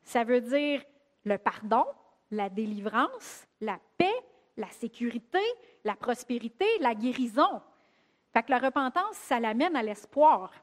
Ça 0.01 0.23
veut 0.23 0.39
dire 0.39 0.81
le 1.25 1.37
pardon, 1.37 1.83
la 2.31 2.49
délivrance, 2.49 3.45
la 3.59 3.81
paix, 3.97 4.15
la 4.55 4.69
sécurité, 4.69 5.43
la 5.83 5.97
prospérité, 5.97 6.65
la 6.79 6.95
guérison. 6.95 7.61
Fait 8.31 8.43
que 8.43 8.51
la 8.51 8.59
repentance, 8.59 9.17
ça 9.17 9.41
l'amène 9.41 9.75
à 9.75 9.83
l'espoir. 9.83 10.53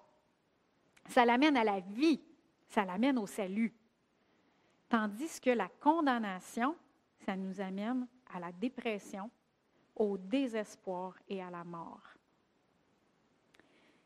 Ça 1.10 1.26
l'amène 1.26 1.58
à 1.58 1.64
la 1.64 1.80
vie. 1.80 2.22
Ça 2.66 2.86
l'amène 2.86 3.18
au 3.18 3.26
salut. 3.26 3.74
Tandis 4.93 5.40
que 5.40 5.49
la 5.49 5.70
condamnation, 5.80 6.76
ça 7.24 7.34
nous 7.34 7.62
amène 7.62 8.07
à 8.34 8.38
la 8.38 8.53
dépression, 8.53 9.30
au 9.97 10.18
désespoir 10.18 11.14
et 11.30 11.43
à 11.43 11.49
la 11.49 11.64
mort. 11.64 12.03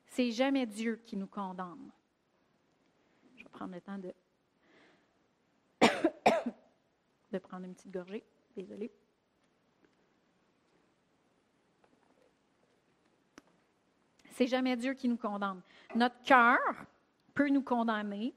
C'est 0.06 0.30
jamais 0.30 0.64
Dieu 0.64 1.02
qui 1.04 1.16
nous 1.16 1.26
condamne 1.26 1.90
prendre 3.56 3.74
le 3.74 3.80
temps 3.80 3.98
de 7.32 7.38
prendre 7.38 7.64
une 7.64 7.74
petite 7.74 7.90
gorgée. 7.90 8.22
Désolée. 8.54 8.92
C'est 14.32 14.46
jamais 14.46 14.76
Dieu 14.76 14.92
qui 14.92 15.08
nous 15.08 15.16
condamne. 15.16 15.62
Notre 15.94 16.22
cœur 16.22 16.58
peut 17.34 17.48
nous 17.48 17.62
condamner. 17.62 18.34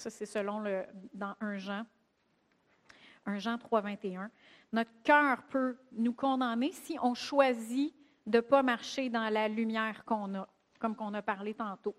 Ça, 0.00 0.08
c'est 0.08 0.24
selon 0.24 0.60
le, 0.60 0.86
dans 1.12 1.34
1 1.42 1.58
Jean, 1.58 1.84
1 3.26 3.38
Jean 3.38 3.58
3, 3.58 3.82
21. 3.82 4.30
Notre 4.72 4.90
cœur 5.02 5.42
peut 5.42 5.76
nous 5.92 6.14
condamner 6.14 6.72
si 6.72 6.96
on 7.02 7.12
choisit 7.12 7.94
de 8.24 8.38
ne 8.38 8.40
pas 8.40 8.62
marcher 8.62 9.10
dans 9.10 9.28
la 9.28 9.46
lumière 9.46 10.02
qu'on 10.06 10.34
a, 10.36 10.48
comme 10.78 10.96
qu'on 10.96 11.12
a 11.12 11.20
parlé 11.20 11.52
tantôt. 11.52 11.94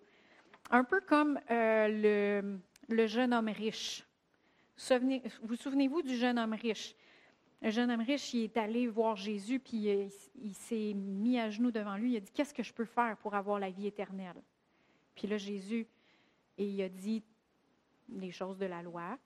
Un 0.72 0.84
peu 0.84 1.00
comme 1.02 1.40
euh, 1.52 2.60
le, 2.90 3.06
jeune 3.06 3.36
homme 3.36 3.50
riche. 3.50 4.04
vous 5.44 5.56
souvenez-vous 5.56 6.02
du 6.02 6.16
jeune 6.16 6.40
homme 6.40 6.54
riche? 6.54 6.96
Le 7.62 7.70
jeune 7.70 7.92
homme 7.92 8.02
riche, 8.02 8.34
il 8.34 8.46
est 8.46 8.58
allé 8.58 8.88
voir 8.88 9.16
Jésus, 9.16 9.60
puis 9.60 9.92
euh, 9.92 10.08
il, 10.42 10.56
s'est 10.56 10.94
mis 10.96 11.40
à 11.40 11.52
genoux 11.52 11.70
devant 11.70 11.98
lui. 11.98 12.14
Il 12.14 12.18
a 12.18 12.20
dit 12.20 12.32
Qu'est-ce 12.32 12.56
que 12.56 12.64
je 12.64 12.74
peux 12.74 12.86
faire 12.86 13.16
pour 13.18 13.36
avoir 13.36 13.60
la 13.60 13.70
vie 13.70 13.86
éternelle 13.86 14.42
Puis 15.14 15.28
là, 15.28 15.38
Jésus, 15.38 15.86
et 16.58 16.66
il 16.66 16.82
a 16.82 16.90
dit 16.90 17.24
les 18.12 18.32
choses 18.32 18.58
de 18.58 18.66
la 18.66 18.82
loi. 18.82 19.18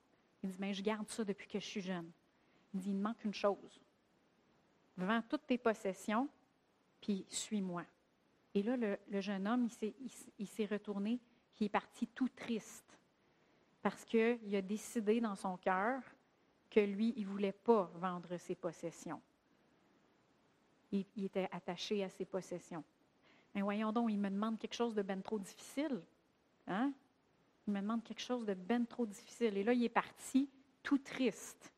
Il 0.43 0.49
dit 0.49 0.57
Mais 0.59 0.73
je 0.73 0.83
garde 0.83 1.07
ça 1.09 1.23
depuis 1.23 1.47
que 1.47 1.59
je 1.59 1.65
suis 1.65 1.81
jeune. 1.81 2.09
Il 2.73 2.79
dit 2.79 2.91
Il 2.91 2.97
manque 2.97 3.23
une 3.23 3.33
chose. 3.33 3.81
Vends 4.97 5.21
toutes 5.27 5.45
tes 5.47 5.57
possessions, 5.57 6.29
puis 7.01 7.25
suis-moi. 7.27 7.83
Et 8.53 8.63
là, 8.63 8.77
le, 8.77 9.21
jeune 9.21 9.47
homme, 9.47 9.67
il 10.39 10.47
s'est 10.47 10.65
retourné, 10.65 11.19
qui 11.53 11.65
est 11.65 11.69
parti 11.69 12.07
tout 12.07 12.29
triste 12.29 12.85
parce 13.85 14.03
qu'il 14.03 14.55
a 14.55 14.63
décidé 14.63 15.21
dans 15.21 15.35
son 15.35 15.57
cœur 15.57 16.01
que 16.71 16.79
lui, 16.79 17.13
il 17.17 17.23
ne 17.27 17.29
voulait 17.29 17.51
pas 17.51 17.83
vendre 17.93 18.35
ses 18.37 18.55
possessions. 18.55 19.21
Il, 20.91 21.05
était 21.17 21.47
attaché 21.51 22.03
à 22.03 22.09
ses 22.09 22.25
possessions. 22.25 22.83
Mais 23.53 23.61
voyons 23.61 23.91
donc, 23.91 24.09
il 24.09 24.17
me 24.17 24.31
demande 24.31 24.57
quelque 24.57 24.73
chose 24.73 24.95
de 24.95 25.03
ben 25.03 25.21
trop 25.21 25.37
difficile. 25.37 26.01
Hein? 26.65 26.93
Il 27.67 27.73
me 27.73 27.81
demande 27.81 28.03
quelque 28.03 28.21
chose 28.21 28.45
de 28.45 28.53
ben 28.53 28.85
trop 28.85 29.05
difficile. 29.05 29.57
Et 29.57 29.63
là, 29.63 29.73
il 29.73 29.83
est 29.83 29.89
parti 29.89 30.49
tout 30.83 30.99
triste. 30.99 31.71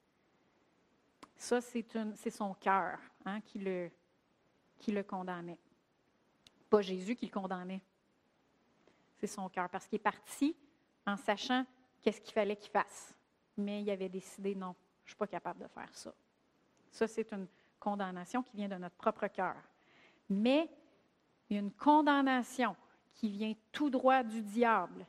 Ça, 1.35 1.61
c'est 1.61 2.29
son 2.29 2.53
cœur 2.55 2.99
hein, 3.25 3.39
qui, 3.41 3.59
le, 3.59 3.91
condamnait. 5.03 5.59
Pas 6.69 6.81
Jésus 6.81 7.15
qui 7.15 7.27
le 7.27 7.31
condamnait 7.31 7.81
c'est 9.17 9.27
son 9.27 9.49
cœur, 9.49 9.69
parce 9.69 9.87
qu'il 9.87 9.97
est 9.97 9.99
parti 9.99 10.55
en 11.05 11.17
sachant 11.17 11.65
qu'est-ce 12.01 12.21
qu'il 12.21 12.33
fallait 12.33 12.55
qu'il 12.55 12.71
fasse. 12.71 13.15
Mais 13.57 13.81
il 13.81 13.89
avait 13.89 14.09
décidé, 14.09 14.53
non, 14.53 14.75
je 15.03 15.05
ne 15.05 15.09
suis 15.09 15.17
pas 15.17 15.27
capable 15.27 15.63
de 15.63 15.67
faire 15.67 15.89
ça. 15.93 16.13
Ça, 16.91 17.07
c'est 17.07 17.31
une 17.33 17.47
condamnation 17.79 18.43
qui 18.43 18.57
vient 18.57 18.67
de 18.67 18.75
notre 18.75 18.95
propre 18.95 19.27
cœur. 19.27 19.55
Mais 20.29 20.69
il 21.49 21.55
y 21.55 21.57
a 21.57 21.61
une 21.61 21.71
condamnation 21.71 22.75
qui 23.15 23.29
vient 23.29 23.53
tout 23.71 23.89
droit 23.89 24.23
du 24.23 24.41
diable. 24.41 25.05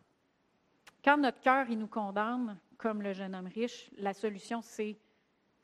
Quand 1.04 1.16
notre 1.16 1.40
cœur, 1.40 1.68
il 1.68 1.78
nous 1.78 1.86
condamne, 1.86 2.58
comme 2.76 3.02
le 3.02 3.12
jeune 3.12 3.34
homme 3.34 3.46
riche, 3.46 3.90
la 3.96 4.12
solution, 4.12 4.60
c'est, 4.62 4.96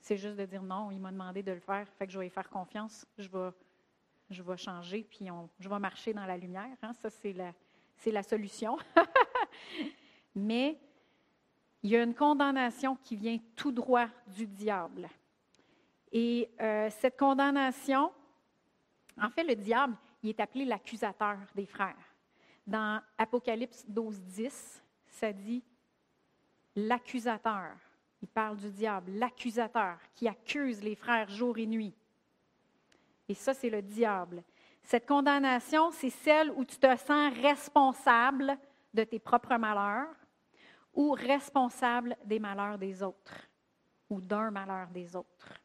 c'est 0.00 0.16
juste 0.16 0.36
de 0.36 0.46
dire 0.46 0.62
non, 0.62 0.90
il 0.90 1.00
m'a 1.00 1.10
demandé 1.10 1.42
de 1.42 1.52
le 1.52 1.60
faire, 1.60 1.86
fait 1.98 2.06
que 2.06 2.12
je 2.12 2.18
vais 2.18 2.26
y 2.26 2.30
faire 2.30 2.48
confiance, 2.48 3.06
je 3.18 3.28
vais, 3.28 3.50
je 4.30 4.42
vais 4.42 4.56
changer, 4.56 5.04
puis 5.08 5.30
on, 5.30 5.48
je 5.58 5.68
vais 5.68 5.78
marcher 5.78 6.12
dans 6.12 6.26
la 6.26 6.36
lumière. 6.36 6.76
Hein. 6.82 6.92
Ça, 6.94 7.10
c'est 7.10 7.32
la, 7.32 7.52
c'est 7.96 8.10
la 8.10 8.22
solution. 8.22 8.76
Mais 10.34 10.78
il 11.82 11.90
y 11.90 11.96
a 11.96 12.02
une 12.02 12.14
condamnation 12.14 12.96
qui 12.96 13.16
vient 13.16 13.38
tout 13.54 13.70
droit 13.70 14.06
du 14.26 14.46
diable. 14.46 15.08
Et 16.10 16.48
euh, 16.60 16.88
cette 16.90 17.18
condamnation, 17.18 18.12
en 19.20 19.30
fait, 19.30 19.44
le 19.44 19.54
diable, 19.54 19.96
il 20.22 20.30
est 20.30 20.40
appelé 20.40 20.64
l'accusateur 20.64 21.36
des 21.54 21.66
frères. 21.66 21.96
Dans 22.66 23.02
Apocalypse 23.18 23.84
12, 23.86 24.22
10, 24.22 24.83
ça 25.14 25.32
dit 25.32 25.62
l'accusateur. 26.76 27.76
Il 28.22 28.28
parle 28.28 28.56
du 28.56 28.70
diable, 28.70 29.12
l'accusateur 29.12 29.98
qui 30.14 30.28
accuse 30.28 30.82
les 30.82 30.94
frères 30.94 31.28
jour 31.28 31.58
et 31.58 31.66
nuit. 31.66 31.94
Et 33.28 33.34
ça, 33.34 33.54
c'est 33.54 33.70
le 33.70 33.82
diable. 33.82 34.42
Cette 34.82 35.06
condamnation, 35.06 35.90
c'est 35.92 36.10
celle 36.10 36.50
où 36.50 36.64
tu 36.64 36.76
te 36.76 36.96
sens 36.96 37.32
responsable 37.34 38.58
de 38.92 39.04
tes 39.04 39.18
propres 39.18 39.56
malheurs 39.56 40.14
ou 40.94 41.12
responsable 41.12 42.16
des 42.24 42.38
malheurs 42.38 42.78
des 42.78 43.02
autres 43.02 43.48
ou 44.10 44.20
d'un 44.20 44.50
malheur 44.50 44.88
des 44.88 45.16
autres. 45.16 45.60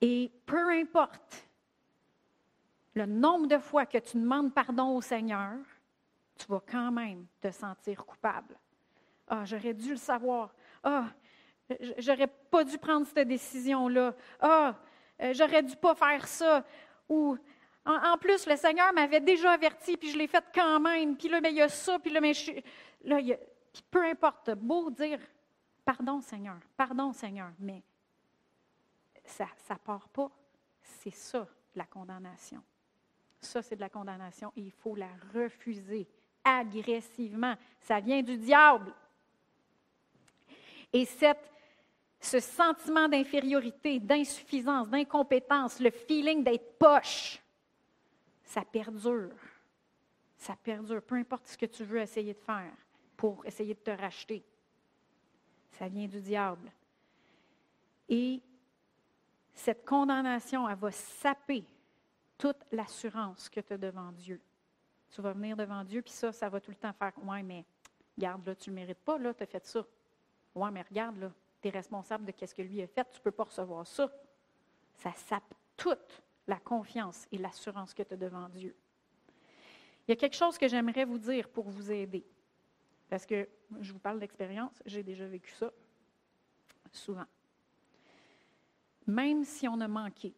Et 0.00 0.32
peu 0.46 0.70
importe 0.70 1.46
le 2.94 3.06
nombre 3.06 3.46
de 3.46 3.58
fois 3.58 3.86
que 3.86 3.98
tu 3.98 4.18
demandes 4.18 4.52
pardon 4.52 4.96
au 4.96 5.00
Seigneur, 5.00 5.56
tu 6.36 6.46
vas 6.46 6.60
quand 6.60 6.90
même 6.90 7.26
te 7.40 7.50
sentir 7.50 8.04
coupable. 8.04 8.58
Ah, 9.26 9.44
j'aurais 9.44 9.74
dû 9.74 9.90
le 9.90 9.96
savoir. 9.96 10.54
Ah, 10.82 11.06
j'aurais 11.98 12.26
pas 12.26 12.64
dû 12.64 12.76
prendre 12.78 13.06
cette 13.06 13.28
décision-là. 13.28 14.14
Ah, 14.40 14.74
j'aurais 15.32 15.62
dû 15.62 15.76
pas 15.76 15.94
faire 15.94 16.26
ça. 16.26 16.64
Ou 17.08 17.36
En, 17.84 18.16
plus, 18.18 18.46
le 18.46 18.56
Seigneur 18.56 18.92
m'avait 18.92 19.20
déjà 19.20 19.52
averti, 19.52 19.96
puis 19.96 20.10
je 20.10 20.18
l'ai 20.18 20.26
fait 20.26 20.44
quand 20.54 20.80
même. 20.80 21.16
Puis 21.16 21.28
là, 21.28 21.40
mais 21.40 21.50
il 21.50 21.56
y 21.56 21.62
a 21.62 21.68
ça, 21.68 21.98
puis 21.98 22.12
là, 22.12 22.20
mais 22.20 22.34
je, 22.34 22.52
là, 23.04 23.20
il 23.20 23.28
y 23.28 23.32
a, 23.32 23.38
puis 23.72 23.82
peu 23.90 24.04
importe, 24.04 24.50
beau 24.50 24.90
dire 24.90 25.18
pardon, 25.84 26.20
Seigneur, 26.20 26.58
pardon, 26.76 27.12
Seigneur, 27.12 27.52
mais 27.58 27.82
ça 29.24 29.46
ne 29.70 29.76
part 29.76 30.08
pas. 30.08 30.30
C'est 30.82 31.14
ça, 31.14 31.46
la 31.74 31.86
condamnation. 31.86 32.62
Ça, 33.40 33.62
c'est 33.62 33.76
de 33.76 33.80
la 33.80 33.88
condamnation 33.88 34.52
et 34.56 34.60
il 34.60 34.70
faut 34.70 34.94
la 34.94 35.10
refuser 35.34 36.08
agressivement. 36.44 37.54
Ça 37.80 38.00
vient 38.00 38.22
du 38.22 38.36
diable. 38.36 38.92
Et 40.92 41.04
cette, 41.04 41.50
ce 42.20 42.40
sentiment 42.40 43.08
d'infériorité, 43.08 43.98
d'insuffisance, 43.98 44.88
d'incompétence, 44.88 45.80
le 45.80 45.90
feeling 45.90 46.44
d'être 46.44 46.78
poche, 46.78 47.42
ça 48.44 48.62
perdure. 48.64 49.30
Ça 50.36 50.56
perdure, 50.56 51.02
peu 51.02 51.14
importe 51.14 51.46
ce 51.46 51.56
que 51.56 51.66
tu 51.66 51.84
veux 51.84 52.00
essayer 52.00 52.34
de 52.34 52.38
faire 52.38 52.72
pour 53.16 53.46
essayer 53.46 53.74
de 53.74 53.80
te 53.80 53.90
racheter. 53.90 54.44
Ça 55.70 55.88
vient 55.88 56.06
du 56.06 56.20
diable. 56.20 56.70
Et 58.08 58.42
cette 59.54 59.84
condamnation, 59.84 60.68
elle 60.68 60.76
va 60.76 60.90
saper 60.90 61.64
toute 62.36 62.64
l'assurance 62.72 63.48
que 63.48 63.60
tu 63.60 63.72
as 63.72 63.78
devant 63.78 64.10
Dieu. 64.12 64.40
Tu 65.12 65.20
vas 65.20 65.32
venir 65.32 65.56
devant 65.56 65.84
Dieu, 65.84 66.02
puis 66.02 66.12
ça, 66.12 66.32
ça 66.32 66.48
va 66.48 66.60
tout 66.60 66.70
le 66.70 66.76
temps 66.76 66.92
faire 66.92 67.12
Ouais, 67.24 67.42
mais 67.42 67.64
regarde, 68.16 68.46
là, 68.46 68.54
tu 68.54 68.70
ne 68.70 68.74
mérites 68.74 68.98
pas, 68.98 69.18
là, 69.18 69.34
tu 69.34 69.42
as 69.42 69.46
fait 69.46 69.64
ça. 69.66 69.86
Ouais, 70.54 70.70
mais 70.70 70.82
regarde, 70.82 71.18
là, 71.18 71.32
tu 71.60 71.68
es 71.68 71.70
responsable 71.70 72.24
de 72.24 72.46
ce 72.46 72.54
que 72.54 72.62
lui 72.62 72.82
a 72.82 72.86
fait, 72.86 73.04
tu 73.10 73.18
ne 73.18 73.22
peux 73.22 73.30
pas 73.30 73.44
recevoir 73.44 73.86
ça. 73.86 74.10
Ça 74.94 75.12
sape 75.12 75.54
toute 75.76 76.22
la 76.46 76.56
confiance 76.56 77.26
et 77.30 77.38
l'assurance 77.38 77.92
que 77.92 78.02
tu 78.02 78.14
as 78.14 78.16
devant 78.16 78.48
Dieu. 78.48 78.74
Il 80.06 80.10
y 80.10 80.12
a 80.12 80.16
quelque 80.16 80.36
chose 80.36 80.58
que 80.58 80.66
j'aimerais 80.66 81.04
vous 81.04 81.18
dire 81.18 81.48
pour 81.48 81.68
vous 81.68 81.92
aider. 81.92 82.24
Parce 83.08 83.26
que 83.26 83.46
je 83.80 83.92
vous 83.92 83.98
parle 83.98 84.18
d'expérience, 84.18 84.82
j'ai 84.86 85.02
déjà 85.02 85.26
vécu 85.26 85.50
ça 85.52 85.70
souvent. 86.90 87.26
Même 89.06 89.44
si 89.44 89.68
on 89.68 89.78
a 89.80 89.88
manqué, 89.88 90.34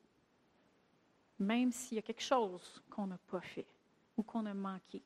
même 1.38 1.70
s'il 1.70 1.96
y 1.96 1.98
a 1.98 2.02
quelque 2.02 2.22
chose 2.22 2.82
qu'on 2.90 3.06
n'a 3.06 3.18
pas 3.18 3.40
fait 3.40 3.66
ou 4.16 4.22
qu'on 4.22 4.46
a 4.46 4.54
manqué, 4.54 5.02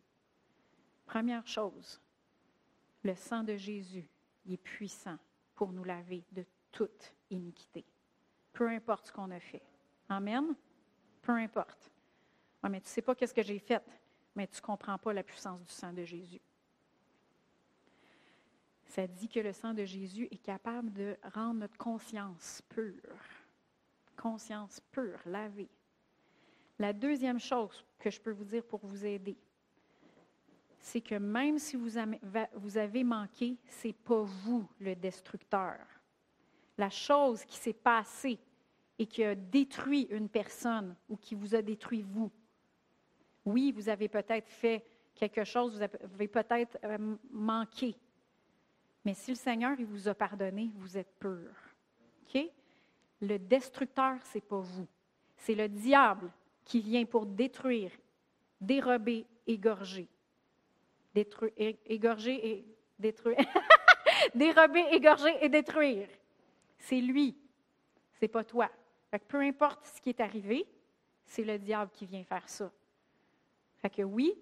première 1.07 1.47
chose, 1.47 2.01
le 3.03 3.15
sang 3.15 3.43
de 3.43 3.57
Jésus 3.57 4.09
est 4.49 4.57
puissant 4.57 5.19
pour 5.55 5.73
nous 5.73 5.85
laver 5.85 6.25
de 6.33 6.45
toute 6.71 7.15
iniquité, 7.31 7.85
peu 8.53 8.69
importe 8.69 9.07
ce 9.07 9.13
qu'on 9.13 9.31
a 9.31 9.41
fait. 9.41 9.63
Amen? 10.09 10.55
Peu 11.23 11.33
importe. 11.33 11.91
mais 12.63 12.81
tu 12.81 12.87
ne 12.87 12.91
sais 12.91 13.03
pas 13.03 13.15
qu'est-ce 13.15 13.35
que 13.35 13.43
j'ai 13.43 13.59
fait, 13.59 13.83
mais 14.35 14.47
tu 14.47 14.61
ne 14.61 14.63
comprends 14.63 14.99
pas 14.99 15.13
la 15.13 15.23
puissance 15.23 15.63
du 15.63 15.73
sang 15.73 15.93
de 15.93 16.05
Jésus. 16.05 16.41
Ça 18.87 19.07
dit 19.07 19.29
que 19.29 19.41
le 19.41 19.53
sang 19.53 19.75
de 19.75 19.85
Jésus 19.85 20.29
est 20.31 20.43
capable 20.43 20.93
de 20.93 21.17
rendre 21.35 21.61
notre 21.61 21.77
conscience 21.77 22.63
pure. 22.71 22.95
Conscience 24.17 24.81
pure, 24.91 25.21
lavée. 25.27 25.69
La 26.79 26.93
deuxième 26.93 27.41
chose 27.41 27.85
que 27.99 28.11
je 28.11 28.21
peux 28.21 28.31
vous 28.31 28.45
dire 28.45 28.65
pour 28.65 28.81
vous 28.85 29.05
aider, 29.05 29.37
c'est 30.79 31.01
que 31.01 31.17
même 31.17 31.59
si 31.59 31.77
vous 31.77 32.79
avez 32.79 33.05
manqué, 33.05 33.57
ce 33.69 33.89
n'est 33.89 33.93
pas 33.93 34.23
vous 34.23 34.67
le 34.81 34.95
destructeur. 34.95 35.79
La 36.77 36.89
chose 36.89 37.45
qui 37.45 37.57
s'est 37.57 37.73
passée 37.73 38.39
et 38.99 39.07
qui 39.07 39.25
a 39.25 39.35
détruit 39.35 40.07
une 40.11 40.29
personne 40.29 40.95
ou 41.09 41.17
qui 41.17 41.35
vous 41.35 41.55
a 41.55 41.63
détruit 41.63 42.03
vous, 42.03 42.31
oui, 43.45 43.73
vous 43.73 43.89
avez 43.89 44.09
peut-être 44.09 44.49
fait 44.49 44.85
quelque 45.15 45.43
chose, 45.43 45.75
vous 45.75 45.83
avez 45.83 46.29
peut-être 46.29 46.79
euh, 46.85 47.17
manqué, 47.31 47.97
mais 49.05 49.15
si 49.15 49.31
le 49.31 49.37
Seigneur 49.37 49.75
il 49.79 49.87
vous 49.87 50.07
a 50.07 50.15
pardonné, 50.15 50.71
vous 50.75 50.99
êtes 50.99 51.19
pur. 51.19 51.51
OK? 52.23 52.51
Le 53.23 53.39
destructeur, 53.39 54.19
ce 54.27 54.37
n'est 54.37 54.43
pas 54.43 54.61
vous. 54.61 54.87
C'est 55.37 55.55
le 55.55 55.69
diable 55.69 56.31
qui 56.69 56.81
vient 56.83 57.07
pour 57.07 57.27
détruire, 57.27 57.91
dérober, 58.61 59.27
égorger. 59.47 60.07
Détruire, 61.15 61.75
égorger 61.87 62.49
et 62.49 62.65
détruire. 62.99 63.39
dérober, 64.35 64.85
égorger 64.93 65.35
et 65.41 65.49
détruire. 65.49 66.09
C'est 66.79 67.01
lui. 67.01 67.37
C'est 68.21 68.29
pas 68.29 68.45
toi. 68.45 68.71
peu 69.27 69.41
importe 69.41 69.87
ce 69.87 70.01
qui 70.01 70.11
est 70.11 70.21
arrivé, 70.21 70.67
c'est 71.25 71.43
le 71.43 71.59
diable 71.59 71.91
qui 71.91 72.05
vient 72.05 72.23
faire 72.23 72.47
ça. 72.49 72.71
Fait 73.79 73.91
que 73.91 74.03
oui, 74.03 74.35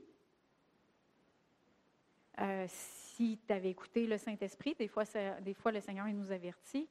euh, 2.40 2.66
si 2.68 3.38
tu 3.46 3.52
avais 3.52 3.70
écouté 3.70 4.06
le 4.06 4.18
Saint-Esprit, 4.18 4.74
des 4.74 4.88
fois, 4.88 5.04
des 5.40 5.54
fois 5.54 5.70
le 5.70 5.80
Seigneur 5.80 6.08
il 6.08 6.16
nous 6.16 6.32
avertit, 6.32 6.88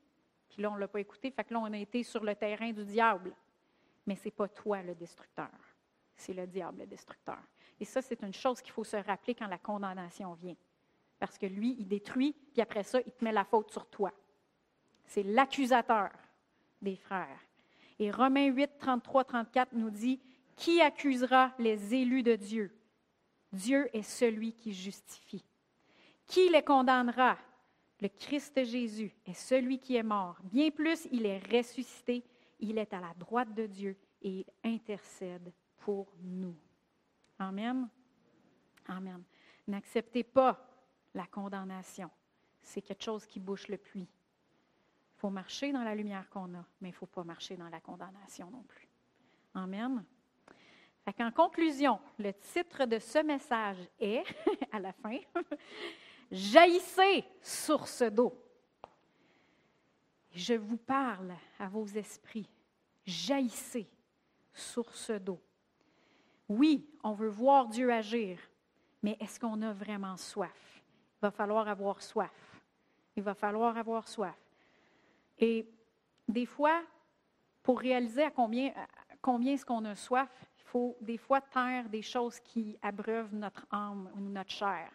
puis 0.48 0.62
là, 0.62 0.72
on 0.72 0.76
ne 0.76 0.80
l'a 0.80 0.88
pas 0.88 1.02
écouté, 1.02 1.30
fait 1.30 1.44
que 1.44 1.54
là, 1.54 1.60
on 1.60 1.74
a 1.74 1.78
été 1.78 2.04
sur 2.04 2.24
le 2.24 2.34
terrain 2.36 2.72
du 2.72 2.86
diable. 2.86 3.36
Mais 4.06 4.16
ce 4.16 4.26
n'est 4.26 4.32
pas 4.32 4.48
toi 4.48 4.82
le 4.82 4.96
destructeur, 4.96 5.50
c'est 6.16 6.34
le 6.34 6.48
diable 6.48 6.80
le 6.80 6.88
destructeur. 6.88 7.40
Et 7.80 7.86
ça, 7.86 8.02
c'est 8.02 8.22
une 8.22 8.34
chose 8.34 8.62
qu'il 8.62 8.72
faut 8.72 8.84
se 8.84 8.98
rappeler 8.98 9.36
quand 9.36 9.48
la 9.48 9.58
condamnation 9.58 10.34
vient. 10.34 10.56
Parce 11.20 11.38
que 11.38 11.46
lui, 11.46 11.76
il 11.80 11.88
détruit, 11.88 12.34
puis 12.54 12.62
après 12.62 12.84
ça, 12.84 13.00
il 13.06 13.12
te 13.12 13.24
met 13.24 13.32
la 13.32 13.44
faute 13.44 13.72
sur 13.72 13.86
toi. 13.88 14.12
C'est 15.06 15.24
l'accusateur 15.24 16.12
des 16.82 16.96
frères. 16.96 17.40
Et 18.00 18.12
Romains 18.12 18.48
8, 18.48 18.78
33, 18.78 19.24
34 19.24 19.74
nous 19.74 19.90
dit, 19.90 20.20
Qui 20.56 20.82
accusera 20.82 21.54
les 21.58 21.94
élus 21.94 22.24
de 22.24 22.36
Dieu? 22.36 22.72
Dieu 23.52 23.90
est 23.94 24.04
celui 24.04 24.54
qui 24.54 24.74
justifie. 24.74 25.46
Qui 26.28 26.50
les 26.50 26.64
condamnera? 26.64 27.38
Le 28.02 28.10
Christ 28.10 28.62
Jésus 28.64 29.16
est 29.26 29.34
celui 29.34 29.80
qui 29.80 29.96
est 29.96 30.04
mort. 30.04 30.38
Bien 30.44 30.70
plus, 30.70 31.08
il 31.12 31.26
est 31.26 31.40
ressuscité. 31.50 32.24
Il 32.60 32.78
est 32.78 32.94
à 32.94 33.00
la 33.00 33.14
droite 33.14 33.54
de 33.54 33.66
Dieu 33.66 33.98
et 34.22 34.30
il 34.30 34.46
intercède 34.64 35.52
pour 35.78 36.12
nous. 36.22 36.56
Amen. 37.40 37.90
Amen. 38.88 39.24
N'acceptez 39.68 40.24
pas 40.24 40.68
la 41.14 41.26
condamnation. 41.26 42.10
C'est 42.62 42.82
quelque 42.82 43.04
chose 43.04 43.26
qui 43.26 43.40
bouche 43.40 43.68
le 43.68 43.78
puits. 43.78 44.08
Il 44.08 45.20
faut 45.20 45.30
marcher 45.30 45.72
dans 45.72 45.84
la 45.84 45.96
lumière 45.96 46.30
qu'on 46.30 46.54
a, 46.56 46.66
mais 46.82 46.90
il 46.90 46.92
ne 46.92 46.98
faut 46.98 47.06
pas 47.06 47.24
marcher 47.24 47.56
dans 47.56 47.70
la 47.70 47.80
condamnation 47.80 48.50
non 48.52 48.64
plus. 48.64 48.88
Amen. 49.54 50.04
en 51.20 51.32
conclusion, 51.32 52.00
le 52.20 52.34
titre 52.34 52.86
de 52.86 53.00
ce 53.00 53.20
message 53.24 53.78
est, 54.00 54.24
à 54.72 54.80
la 54.80 54.92
fin, 54.92 55.18
Jaillissez, 56.32 57.24
source 57.42 58.02
d'eau. 58.04 58.34
Je 60.36 60.54
vous 60.54 60.76
parle 60.76 61.34
à 61.58 61.70
vos 61.70 61.86
esprits. 61.86 62.50
Jaillissez, 63.06 63.88
source 64.54 65.10
d'eau. 65.12 65.40
Oui, 66.50 66.86
on 67.04 67.14
veut 67.14 67.30
voir 67.30 67.70
Dieu 67.70 67.92
agir, 67.92 68.38
mais 69.02 69.16
est-ce 69.22 69.40
qu'on 69.40 69.62
a 69.62 69.72
vraiment 69.72 70.18
soif? 70.18 70.84
Il 71.18 71.22
va 71.22 71.32
falloir 71.32 71.70
avoir 71.70 72.02
soif. 72.02 72.62
Il 73.16 73.24
va 73.24 73.34
falloir 73.34 73.78
avoir 73.78 74.10
soif. 74.10 74.36
Et 75.40 75.66
des 76.28 76.46
fois, 76.46 76.84
pour 77.64 77.80
réaliser 77.80 78.24
à 78.24 78.32
combien, 78.32 78.74
combien 79.22 79.54
est-ce 79.54 79.66
qu'on 79.66 79.86
a 79.86 79.96
soif, 79.96 80.30
il 80.58 80.64
faut 80.64 80.98
des 81.00 81.18
fois 81.18 81.40
taire 81.40 81.88
des 81.88 82.02
choses 82.02 82.42
qui 82.42 82.78
abreuvent 82.82 83.34
notre 83.34 83.66
âme 83.72 84.12
ou 84.18 84.20
notre 84.20 84.52
chair. 84.52 84.92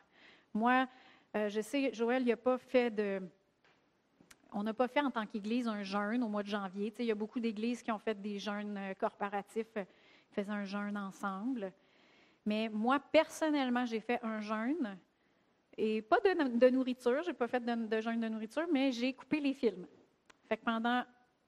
Moi, 0.52 0.86
euh, 1.34 1.48
je 1.48 1.62
sais, 1.62 1.94
Joël, 1.94 2.22
il 2.22 2.28
n'a 2.28 2.36
pas 2.36 2.58
fait 2.58 2.90
de. 2.90 3.22
On 4.52 4.62
n'a 4.62 4.74
pas 4.74 4.88
fait 4.88 5.00
en 5.00 5.10
tant 5.10 5.26
qu'Église 5.26 5.68
un 5.68 5.82
jeûne 5.82 6.22
au 6.22 6.28
mois 6.28 6.42
de 6.42 6.48
janvier. 6.48 6.92
il 6.98 7.04
y 7.04 7.10
a 7.10 7.14
beaucoup 7.14 7.40
d'églises 7.40 7.82
qui 7.82 7.90
ont 7.90 7.98
fait 7.98 8.20
des 8.20 8.38
jeûnes 8.38 8.76
euh, 8.76 8.94
corporatifs, 8.94 9.76
euh, 9.76 9.84
faisaient 10.32 10.50
un 10.50 10.64
jeûne 10.64 10.96
ensemble. 10.96 11.72
Mais 12.46 12.68
moi, 12.68 12.98
personnellement, 12.98 13.86
j'ai 13.86 14.00
fait 14.00 14.18
un 14.22 14.40
jeûne. 14.40 14.98
Et 15.76 16.02
pas 16.02 16.18
de, 16.20 16.70
nourriture, 16.70 17.22
je 17.22 17.28
n'ai 17.28 17.34
pas 17.34 17.48
fait 17.48 17.60
de, 17.60 18.00
jeûne 18.00 18.20
de 18.20 18.28
nourriture, 18.28 18.66
mais 18.72 18.92
j'ai 18.92 19.12
coupé 19.12 19.40
les 19.40 19.54
films. 19.54 19.86
Fait 20.48 20.56
que 20.56 20.64
pendant 20.64 21.04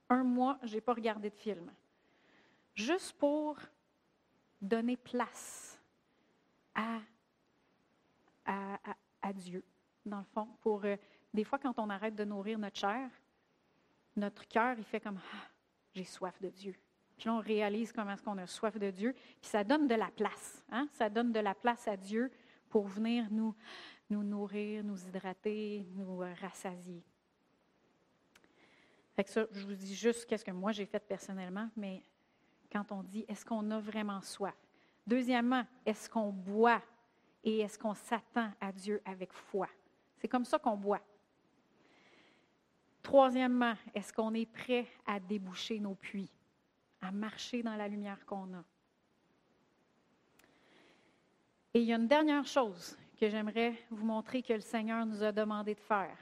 un 0.09 0.25
mois, 0.25 0.59
je 0.63 0.75
n'ai 0.75 0.81
pas 0.81 0.95
regardé 0.95 1.31
de 1.31 1.37
films. 1.37 1.71
Juste 2.75 3.13
pour 3.19 3.59
donner 4.61 4.97
place 4.97 5.81
à, 6.75 7.01
à 9.21 9.33
Dieu 9.33 9.63
dans 10.05 10.19
le 10.19 10.25
fond, 10.35 10.49
pour 10.61 10.85
euh, 10.85 10.97
des 11.35 11.45
fois, 11.45 11.59
quand 11.59 11.79
on 11.79 11.89
arrête 11.91 12.15
de 12.15 12.25
nourrir 12.25 12.59
notre 12.59 12.79
chair, 12.79 13.09
notre 14.17 14.47
cœur, 14.47 14.77
il 14.79 14.85
fait 14.85 15.01
comme 15.01 15.19
ah, 15.19 15.49
j'ai 15.95 16.05
soif 16.05 16.41
de 16.41 16.49
Dieu. 16.49 16.75
Puis 17.17 17.29
là, 17.29 17.35
on 17.35 17.41
réalise 17.41 17.93
comment 17.93 18.13
est-ce 18.13 18.23
qu'on 18.23 18.39
a 18.39 18.47
soif 18.47 18.77
de 18.79 18.91
Dieu. 18.91 19.13
Puis 19.13 19.51
ça 19.51 19.65
donne 19.65 19.87
de 19.87 19.95
la 19.95 20.11
place. 20.11 20.65
Hein? 20.71 20.89
Ça 20.93 21.09
donne 21.09 21.33
de 21.33 21.41
la 21.41 21.55
place 21.55 21.87
à 21.89 21.97
Dieu 21.97 22.31
pour 22.69 22.87
venir 22.87 23.27
nous, 23.31 23.55
nous 24.11 24.23
nourrir, 24.23 24.85
nous 24.85 24.99
hydrater, 25.07 25.87
nous 25.95 26.23
euh, 26.23 26.35
rassasier. 26.41 27.03
Fait 29.15 29.25
que 29.25 29.31
ça, 29.31 29.47
je 29.53 29.67
vous 29.67 29.75
dis 29.75 29.95
juste 29.95 30.27
qu'est-ce 30.27 30.45
que 30.45 30.51
moi 30.51 30.73
j'ai 30.73 30.87
fait 30.87 31.07
personnellement, 31.07 31.69
mais 31.77 32.03
quand 32.71 32.91
on 32.93 33.03
dit 33.03 33.25
est-ce 33.29 33.45
qu'on 33.45 33.71
a 33.71 33.79
vraiment 33.79 34.23
soif? 34.23 34.57
Deuxièmement, 35.07 35.65
est-ce 35.85 36.09
qu'on 36.09 36.33
boit? 36.33 36.83
Et 37.45 37.59
est-ce 37.59 37.79
qu'on 37.79 37.95
s'attend 37.95 38.51
à 38.61 38.73
Dieu 38.73 39.03
avec 39.05 39.33
foi? 39.33 39.69
C'est 40.17 40.29
comme 40.29 40.45
ça 40.45 40.59
qu'on 40.59 40.77
boit. 40.77 41.01
Troisièmement, 43.03 43.75
est-ce 43.95 44.13
qu'on 44.13 44.33
est 44.35 44.47
prêt 44.47 44.87
à 45.07 45.19
déboucher 45.19 45.81
nos 45.81 45.95
puits, 45.95 46.31
à 47.01 47.11
marcher 47.11 47.63
dans 47.63 47.75
la 47.75 47.89
lumière 47.89 48.25
qu'on 48.27 48.55
a? 48.55 48.65
Et 51.75 51.81
il 51.81 51.87
y 51.87 51.93
a 51.93 51.97
une 51.97 52.07
dernière 52.07 52.47
chose 52.47 52.97
que 53.19 53.29
j'aimerais 53.29 53.75
vous 53.91 54.05
montrer 54.05 54.43
que 54.43 54.53
le 54.53 54.61
Seigneur 54.61 55.07
nous 55.07 55.23
a 55.23 55.33
demandé 55.33 55.75
de 55.75 55.81
faire 55.81 56.17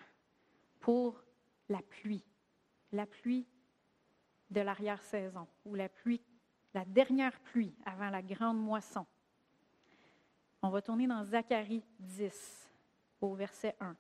pour 0.79 1.23
la 1.69 1.83
pluie, 1.83 2.25
la 2.93 3.07
pluie 3.07 3.47
de 4.51 4.61
l'arrière-saison 4.61 5.47
ou 5.65 5.75
la 5.75 5.89
pluie, 5.89 6.23
la 6.73 6.85
dernière 6.85 7.39
pluie 7.41 7.75
avant 7.85 8.11
la 8.11 8.23
grande 8.23 8.59
moisson. 8.59 9.07
On 10.63 10.71
va 10.71 10.83
tourner 10.83 11.07
dans 11.07 11.25
Zacharie 11.25 11.83
10 11.99 12.71
au 13.21 13.35
verset 13.35 13.77
1. 13.81 13.97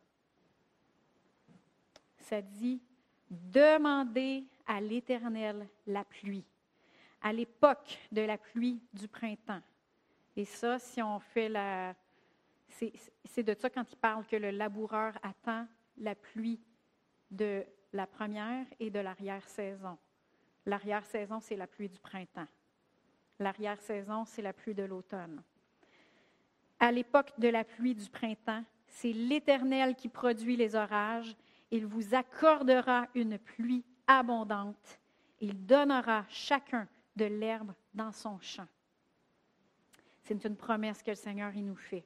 Ça 2.30 2.40
dit 2.40 2.80
Demandez 3.28 4.44
à 4.64 4.80
l'Éternel 4.80 5.68
la 5.88 6.04
pluie, 6.04 6.44
à 7.22 7.32
l'époque 7.32 7.98
de 8.12 8.22
la 8.22 8.38
pluie 8.38 8.80
du 8.92 9.08
printemps. 9.08 9.62
Et 10.36 10.44
ça, 10.44 10.78
si 10.78 11.02
on 11.02 11.18
fait 11.18 11.48
la. 11.48 11.94
C'est 12.68 13.42
de 13.42 13.54
ça 13.54 13.68
quand 13.68 13.84
il 13.90 13.96
parle 13.96 14.24
que 14.26 14.36
le 14.36 14.50
laboureur 14.52 15.12
attend 15.24 15.66
la 15.98 16.14
pluie 16.14 16.60
de 17.32 17.64
la 17.92 18.06
première 18.06 18.64
et 18.78 18.90
de 18.90 19.00
l'arrière-saison. 19.00 19.98
L'arrière-saison, 20.66 21.40
c'est 21.40 21.56
la 21.56 21.66
pluie 21.66 21.88
du 21.88 21.98
printemps. 21.98 22.46
L'arrière-saison, 23.40 24.24
c'est 24.24 24.42
la 24.42 24.52
pluie 24.52 24.74
de 24.74 24.84
l'automne. 24.84 25.42
À 26.78 26.92
l'époque 26.92 27.32
de 27.38 27.48
la 27.48 27.64
pluie 27.64 27.96
du 27.96 28.08
printemps, 28.08 28.62
c'est 28.86 29.12
l'Éternel 29.12 29.96
qui 29.96 30.08
produit 30.08 30.56
les 30.56 30.76
orages. 30.76 31.36
Il 31.70 31.86
vous 31.86 32.14
accordera 32.14 33.06
une 33.14 33.38
pluie 33.38 33.84
abondante. 34.06 35.00
Il 35.40 35.66
donnera 35.66 36.24
chacun 36.28 36.88
de 37.16 37.24
l'herbe 37.24 37.72
dans 37.94 38.12
son 38.12 38.38
champ. 38.40 38.66
C'est 40.22 40.44
une 40.44 40.56
promesse 40.56 41.02
que 41.02 41.10
le 41.10 41.16
Seigneur 41.16 41.52
il 41.54 41.64
nous 41.64 41.76
fait. 41.76 42.04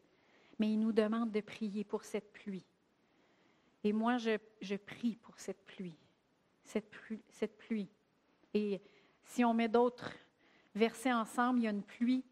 Mais 0.58 0.72
il 0.72 0.78
nous 0.78 0.92
demande 0.92 1.30
de 1.30 1.40
prier 1.40 1.84
pour 1.84 2.04
cette 2.04 2.32
pluie. 2.32 2.64
Et 3.82 3.92
moi, 3.92 4.16
je, 4.18 4.38
je 4.60 4.76
prie 4.76 5.16
pour 5.16 5.38
cette 5.38 5.62
pluie, 5.64 5.96
cette 6.62 6.88
pluie, 6.90 7.22
cette 7.28 7.58
pluie. 7.58 7.88
Et 8.54 8.80
si 9.24 9.44
on 9.44 9.52
met 9.52 9.68
d'autres 9.68 10.12
versets 10.74 11.12
ensemble, 11.12 11.60
il 11.60 11.64
y 11.64 11.66
a 11.66 11.70
une 11.70 11.82
pluie, 11.82 12.24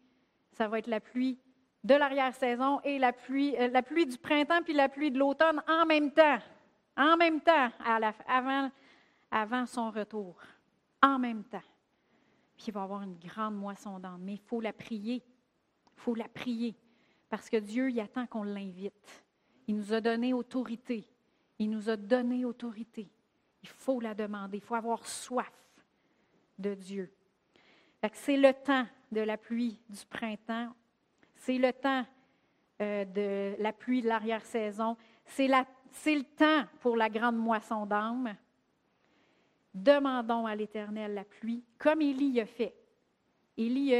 ça 0.51 0.67
va 0.67 0.79
être 0.79 0.87
la 0.87 0.99
pluie 0.99 1.37
de 1.83 1.95
l'arrière-saison 1.95 2.79
et 2.83 2.97
la 2.97 3.11
pluie, 3.11 3.55
euh, 3.57 3.67
la 3.67 3.83
pluie 3.83 4.05
du 4.05 4.17
printemps 4.17 4.61
puis 4.63 4.73
la 4.73 4.89
pluie 4.89 5.11
de 5.11 5.19
l'automne 5.19 5.61
en 5.67 5.85
même 5.85 6.11
temps. 6.11 6.39
En 6.95 7.17
même 7.17 7.41
temps, 7.41 7.71
avant, 7.79 9.65
son 9.65 9.91
retour. 9.91 10.39
En 11.01 11.19
même 11.19 11.43
temps. 11.43 11.63
Puis 12.55 12.65
il 12.67 12.73
va 12.73 12.83
avoir 12.83 13.01
une 13.03 13.17
grande 13.17 13.55
moisson 13.55 13.99
d'âme. 13.99 14.21
Mais 14.21 14.33
il 14.33 14.41
faut 14.41 14.61
la 14.61 14.73
prier. 14.73 15.23
Il 15.95 16.01
faut 16.01 16.15
la 16.15 16.27
prier. 16.27 16.75
Parce 17.29 17.49
que 17.49 17.57
Dieu, 17.57 17.89
il 17.89 17.99
attend 17.99 18.27
qu'on 18.27 18.43
l'invite. 18.43 19.23
Il 19.67 19.75
nous 19.75 19.93
a 19.93 20.01
donné 20.01 20.33
autorité. 20.33 21.07
Il 21.59 21.69
nous 21.69 21.89
a 21.89 21.97
donné 21.97 22.45
autorité. 22.45 23.09
Il 23.63 23.69
faut 23.69 23.99
la 23.99 24.13
demander. 24.13 24.57
Il 24.57 24.63
faut 24.63 24.75
avoir 24.75 25.05
soif 25.05 25.51
de 26.59 26.73
Dieu. 26.73 27.11
C'est 28.11 28.37
le 28.37 28.53
temps 28.53 28.85
de 29.11 29.21
la 29.21 29.37
pluie 29.37 29.79
du 29.89 30.05
printemps. 30.05 30.73
C'est 31.35 31.57
le 31.57 31.71
temps 31.71 32.05
euh, 32.81 33.05
de 33.05 33.61
la 33.61 33.71
pluie 33.71 34.01
de 34.01 34.07
l'arrière-saison. 34.07 34.97
C'est 35.25 35.47
le 36.05 36.23
temps 36.23 36.67
pour 36.79 36.97
la 36.97 37.09
grande 37.09 37.37
moisson 37.37 37.85
d'âme. 37.85 38.35
Demandons 39.73 40.45
à 40.45 40.55
l'Éternel 40.55 41.13
la 41.13 41.23
pluie, 41.23 41.63
comme 41.77 42.01
Élie 42.01 42.39
a 42.39 42.45
fait. 42.45 42.75
Élie, 43.57 43.93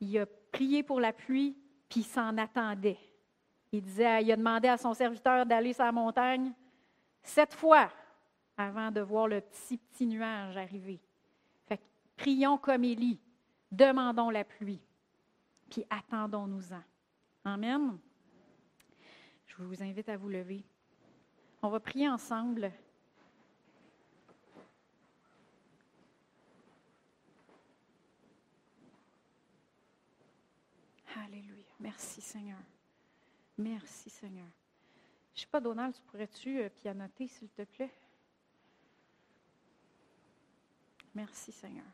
il 0.00 0.18
a, 0.18 0.26
prié 0.50 0.82
pour 0.82 1.00
la 1.00 1.12
pluie, 1.12 1.56
puis 1.88 2.02
s'en 2.02 2.36
attendait. 2.36 2.98
Il 3.70 3.82
disait, 3.82 4.22
il 4.22 4.32
a 4.32 4.36
demandé 4.36 4.68
à 4.68 4.76
son 4.76 4.92
serviteur 4.92 5.46
d'aller 5.46 5.72
sur 5.72 5.84
la 5.84 5.92
montagne 5.92 6.52
sept 7.22 7.54
fois 7.54 7.88
avant 8.56 8.90
de 8.90 9.00
voir 9.00 9.28
le 9.28 9.40
petit, 9.40 9.78
petit 9.78 10.06
nuage 10.06 10.56
arriver. 10.56 11.00
Fait 11.66 11.80
prions 12.16 12.58
comme 12.58 12.84
Élie, 12.84 13.20
demandons 13.70 14.28
la 14.28 14.44
pluie, 14.44 14.82
puis 15.70 15.84
attendons-nous-en. 15.88 16.82
Amen. 17.44 17.98
Je 19.58 19.62
vous 19.62 19.82
invite 19.82 20.08
à 20.08 20.16
vous 20.16 20.30
lever. 20.30 20.62
On 21.60 21.68
va 21.68 21.78
prier 21.78 22.08
ensemble. 22.08 22.72
Alléluia. 31.14 31.66
Merci 31.80 32.22
Seigneur. 32.22 32.58
Merci, 33.58 34.08
Seigneur. 34.08 34.46
Je 35.34 35.40
ne 35.40 35.42
sais 35.42 35.50
pas, 35.50 35.60
Donald, 35.60 35.94
pourrais-tu 36.06 36.58
euh, 36.58 36.70
pianoter, 36.70 37.28
s'il 37.28 37.48
te 37.50 37.62
plaît? 37.62 37.92
Merci, 41.14 41.52
Seigneur. 41.52 41.84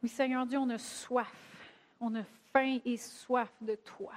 Oui, 0.00 0.08
Seigneur 0.08 0.46
Dieu, 0.46 0.58
on 0.58 0.70
a 0.70 0.78
soif. 0.78 1.32
On 2.00 2.14
a 2.14 2.22
faim 2.52 2.78
et 2.84 2.96
soif 2.96 3.52
de 3.60 3.74
toi. 3.74 4.14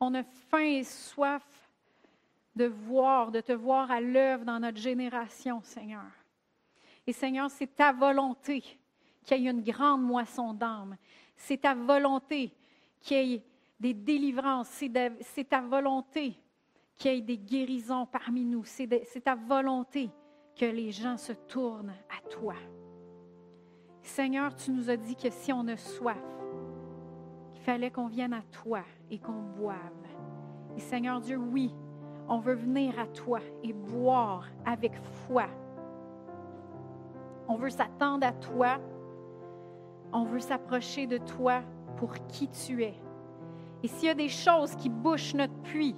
On 0.00 0.14
a 0.14 0.22
faim 0.22 0.64
et 0.64 0.84
soif 0.84 1.44
de 2.56 2.64
voir, 2.64 3.30
de 3.30 3.40
te 3.40 3.52
voir 3.52 3.90
à 3.90 4.00
l'œuvre 4.00 4.44
dans 4.44 4.58
notre 4.58 4.78
génération, 4.78 5.60
Seigneur. 5.62 6.10
Et 7.06 7.12
Seigneur, 7.12 7.50
c'est 7.50 7.76
ta 7.76 7.92
volonté 7.92 8.62
qu'il 9.24 9.42
y 9.42 9.46
ait 9.46 9.50
une 9.50 9.62
grande 9.62 10.02
moisson 10.02 10.54
d'âme. 10.54 10.96
C'est 11.36 11.62
ta 11.62 11.74
volonté 11.74 12.52
qu'il 13.00 13.28
y 13.28 13.34
ait 13.34 13.44
des 13.78 13.94
délivrances, 13.94 14.68
c'est 14.68 15.48
ta 15.48 15.60
volonté 15.60 16.34
qu'il 16.96 17.14
y 17.14 17.18
ait 17.18 17.22
des 17.22 17.38
guérisons 17.38 18.06
parmi 18.06 18.44
nous, 18.44 18.64
c'est 18.64 18.88
ta 19.22 19.34
volonté 19.34 20.10
que 20.56 20.66
les 20.66 20.90
gens 20.90 21.16
se 21.16 21.32
tournent 21.32 21.94
à 22.10 22.28
toi. 22.28 22.54
Seigneur, 24.02 24.54
tu 24.54 24.70
nous 24.70 24.90
as 24.90 24.96
dit 24.96 25.16
que 25.16 25.30
si 25.30 25.52
on 25.52 25.66
a 25.68 25.76
soif, 25.76 26.18
fallait 27.64 27.90
qu'on 27.90 28.06
vienne 28.06 28.32
à 28.32 28.42
toi 28.50 28.80
et 29.10 29.18
qu'on 29.18 29.42
boive. 29.58 29.76
Et 30.76 30.80
Seigneur 30.80 31.20
Dieu, 31.20 31.36
oui, 31.36 31.74
on 32.28 32.38
veut 32.38 32.54
venir 32.54 32.98
à 32.98 33.06
toi 33.06 33.40
et 33.62 33.72
boire 33.72 34.46
avec 34.64 34.92
foi. 35.26 35.44
On 37.48 37.56
veut 37.56 37.70
s'attendre 37.70 38.26
à 38.26 38.32
toi. 38.32 38.78
On 40.12 40.24
veut 40.24 40.40
s'approcher 40.40 41.06
de 41.06 41.18
toi 41.18 41.62
pour 41.96 42.14
qui 42.28 42.48
tu 42.48 42.82
es. 42.84 42.94
Et 43.82 43.88
s'il 43.88 44.08
y 44.08 44.10
a 44.10 44.14
des 44.14 44.28
choses 44.28 44.74
qui 44.76 44.88
bouchent 44.88 45.34
notre 45.34 45.56
puits, 45.62 45.96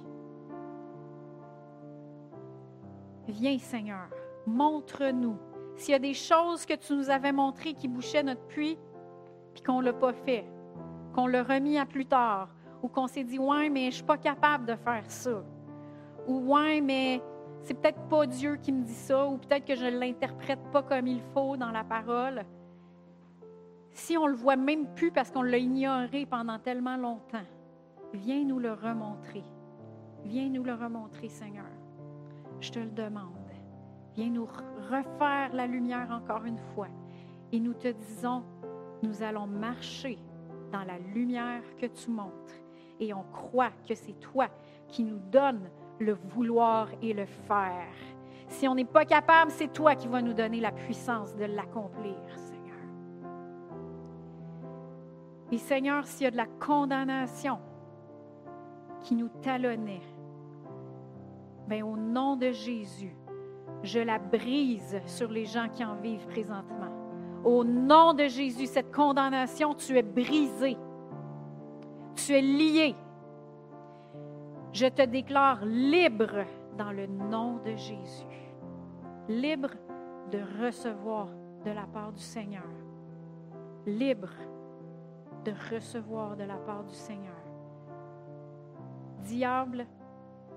viens 3.27 3.57
Seigneur, 3.57 4.09
montre-nous. 4.45 5.37
S'il 5.75 5.91
y 5.91 5.95
a 5.95 5.99
des 5.99 6.13
choses 6.13 6.65
que 6.65 6.73
tu 6.73 6.95
nous 6.95 7.09
avais 7.09 7.31
montrées 7.31 7.73
qui 7.73 7.87
bouchaient 7.87 8.23
notre 8.23 8.45
puits, 8.47 8.77
puis 9.53 9.63
qu'on 9.63 9.81
ne 9.81 9.85
l'a 9.85 9.93
pas 9.93 10.13
fait, 10.13 10.45
qu'on 11.13 11.27
l'a 11.27 11.43
remis 11.43 11.77
à 11.77 11.85
plus 11.85 12.05
tard, 12.05 12.49
ou 12.81 12.87
qu'on 12.87 13.07
s'est 13.07 13.23
dit, 13.23 13.39
ouais, 13.39 13.69
mais 13.69 13.91
je 13.91 13.95
suis 13.95 14.03
pas 14.03 14.17
capable 14.17 14.65
de 14.65 14.75
faire 14.75 15.03
ça. 15.07 15.43
Ou 16.27 16.53
ouais, 16.53 16.81
mais 16.81 17.21
c'est 17.61 17.73
peut-être 17.73 18.01
pas 18.09 18.25
Dieu 18.25 18.57
qui 18.57 18.71
me 18.71 18.83
dit 18.83 18.93
ça, 18.93 19.27
ou 19.27 19.37
peut-être 19.37 19.65
que 19.65 19.75
je 19.75 19.85
ne 19.85 19.99
l'interprète 19.99 20.59
pas 20.71 20.83
comme 20.83 21.07
il 21.07 21.21
faut 21.33 21.55
dans 21.55 21.71
la 21.71 21.83
parole. 21.83 22.43
Si 23.91 24.17
on 24.17 24.27
le 24.27 24.35
voit 24.35 24.55
même 24.55 24.87
plus 24.95 25.11
parce 25.11 25.31
qu'on 25.31 25.43
l'a 25.43 25.57
ignoré 25.57 26.25
pendant 26.25 26.57
tellement 26.57 26.97
longtemps, 26.97 27.45
Viens 28.13 28.45
nous 28.45 28.59
le 28.59 28.73
remontrer. 28.73 29.43
Viens 30.23 30.47
nous 30.47 30.63
le 30.63 30.75
remontrer, 30.75 31.29
Seigneur. 31.29 31.65
Je 32.59 32.71
te 32.71 32.77
le 32.77 32.91
demande. 32.91 33.33
Viens 34.15 34.29
nous 34.29 34.45
refaire 34.45 35.51
la 35.53 35.65
lumière 35.65 36.11
encore 36.11 36.45
une 36.45 36.59
fois. 36.75 36.89
Et 37.51 37.59
nous 37.59 37.73
te 37.73 37.87
disons, 37.87 38.43
nous 39.01 39.23
allons 39.23 39.47
marcher 39.47 40.19
dans 40.73 40.83
la 40.83 40.97
lumière 41.13 41.61
que 41.79 41.85
tu 41.85 42.09
montres. 42.09 42.53
Et 42.99 43.13
on 43.13 43.23
croit 43.31 43.71
que 43.87 43.95
c'est 43.95 44.19
toi 44.19 44.47
qui 44.87 45.03
nous 45.03 45.19
donnes 45.31 45.69
le 45.99 46.13
vouloir 46.13 46.89
et 47.01 47.13
le 47.13 47.25
faire. 47.25 47.93
Si 48.47 48.67
on 48.67 48.75
n'est 48.75 48.83
pas 48.83 49.05
capable, 49.05 49.51
c'est 49.51 49.71
toi 49.71 49.95
qui 49.95 50.07
vas 50.07 50.21
nous 50.21 50.33
donner 50.33 50.59
la 50.59 50.71
puissance 50.71 51.35
de 51.35 51.45
l'accomplir, 51.45 52.17
Seigneur. 52.35 52.77
Et 55.51 55.57
Seigneur, 55.57 56.05
s'il 56.05 56.25
y 56.25 56.27
a 56.27 56.31
de 56.31 56.37
la 56.37 56.47
condamnation, 56.59 57.59
qui 59.01 59.15
nous 59.15 59.29
talonnait, 59.41 60.01
bien, 61.67 61.85
au 61.85 61.97
nom 61.97 62.35
de 62.35 62.51
Jésus, 62.51 63.15
je 63.83 63.99
la 63.99 64.17
brise 64.17 65.01
sur 65.05 65.29
les 65.29 65.45
gens 65.45 65.67
qui 65.69 65.83
en 65.83 65.95
vivent 65.95 66.25
présentement. 66.27 66.92
Au 67.43 67.63
nom 67.63 68.13
de 68.13 68.27
Jésus, 68.27 68.67
cette 68.67 68.93
condamnation, 68.93 69.73
tu 69.73 69.97
es 69.97 70.03
brisée. 70.03 70.77
Tu 72.15 72.33
es 72.33 72.41
lié. 72.41 72.95
Je 74.71 74.87
te 74.87 75.01
déclare 75.01 75.65
libre 75.65 76.45
dans 76.77 76.91
le 76.91 77.05
nom 77.05 77.57
de 77.57 77.75
Jésus. 77.75 78.25
Libre 79.27 79.71
de 80.31 80.39
recevoir 80.63 81.27
de 81.65 81.71
la 81.71 81.85
part 81.85 82.13
du 82.13 82.21
Seigneur. 82.21 82.63
Libre 83.85 84.31
de 85.43 85.51
recevoir 85.73 86.37
de 86.37 86.43
la 86.43 86.55
part 86.55 86.83
du 86.85 86.93
Seigneur. 86.93 87.33
Diable, 89.19 89.85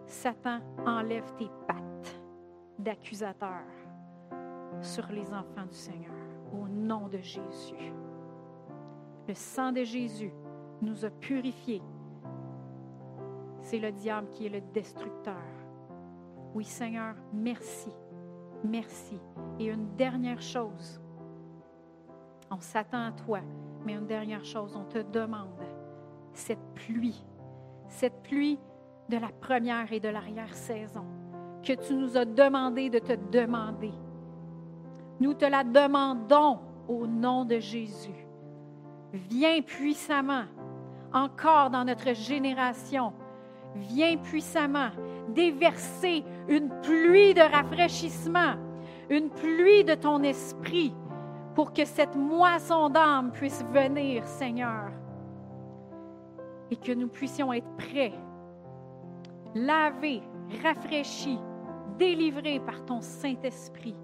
Satan 0.06 0.60
enlève 0.86 1.32
tes 1.36 1.50
pattes 1.66 2.20
d'accusateur 2.78 3.64
sur 4.80 5.06
les 5.10 5.32
enfants 5.32 5.66
du 5.68 5.76
Seigneur 5.76 6.15
au 6.52 6.68
nom 6.68 7.08
de 7.08 7.18
Jésus. 7.18 7.92
Le 9.28 9.34
sang 9.34 9.72
de 9.72 9.82
Jésus 9.82 10.32
nous 10.82 11.04
a 11.04 11.10
purifiés. 11.10 11.82
C'est 13.60 13.78
le 13.78 13.90
diable 13.90 14.28
qui 14.30 14.46
est 14.46 14.50
le 14.50 14.60
destructeur. 14.72 15.42
Oui, 16.54 16.64
Seigneur, 16.64 17.14
merci. 17.32 17.90
Merci. 18.64 19.18
Et 19.58 19.66
une 19.66 19.94
dernière 19.96 20.40
chose, 20.40 21.00
on 22.50 22.60
s'attend 22.60 23.06
à 23.06 23.12
toi, 23.12 23.40
mais 23.84 23.94
une 23.94 24.06
dernière 24.06 24.44
chose, 24.44 24.76
on 24.76 24.84
te 24.84 24.98
demande 24.98 25.48
cette 26.32 26.74
pluie, 26.74 27.24
cette 27.88 28.22
pluie 28.22 28.58
de 29.08 29.16
la 29.16 29.28
première 29.40 29.92
et 29.92 30.00
de 30.00 30.08
l'arrière-saison 30.08 31.04
que 31.66 31.72
tu 31.72 31.94
nous 31.94 32.16
as 32.16 32.24
demandé 32.24 32.90
de 32.90 33.00
te 33.00 33.14
demander. 33.32 33.92
Nous 35.20 35.34
te 35.34 35.44
la 35.44 35.64
demandons 35.64 36.58
au 36.88 37.06
nom 37.06 37.44
de 37.44 37.58
Jésus. 37.58 38.26
Viens 39.12 39.62
puissamment, 39.62 40.44
encore 41.12 41.70
dans 41.70 41.84
notre 41.84 42.14
génération. 42.14 43.12
Viens 43.74 44.16
puissamment 44.16 44.90
déverser 45.28 46.24
une 46.48 46.68
pluie 46.82 47.34
de 47.34 47.40
rafraîchissement, 47.40 48.54
une 49.10 49.30
pluie 49.30 49.84
de 49.84 49.94
ton 49.94 50.22
esprit 50.22 50.94
pour 51.54 51.72
que 51.72 51.84
cette 51.84 52.14
moisson 52.14 52.90
d'âme 52.90 53.32
puisse 53.32 53.64
venir, 53.72 54.26
Seigneur, 54.26 54.90
et 56.70 56.76
que 56.76 56.92
nous 56.92 57.08
puissions 57.08 57.52
être 57.52 57.70
prêts, 57.76 58.12
lavés, 59.54 60.22
rafraîchis, 60.62 61.38
délivrés 61.98 62.60
par 62.60 62.84
ton 62.84 63.00
Saint-Esprit, 63.00 63.96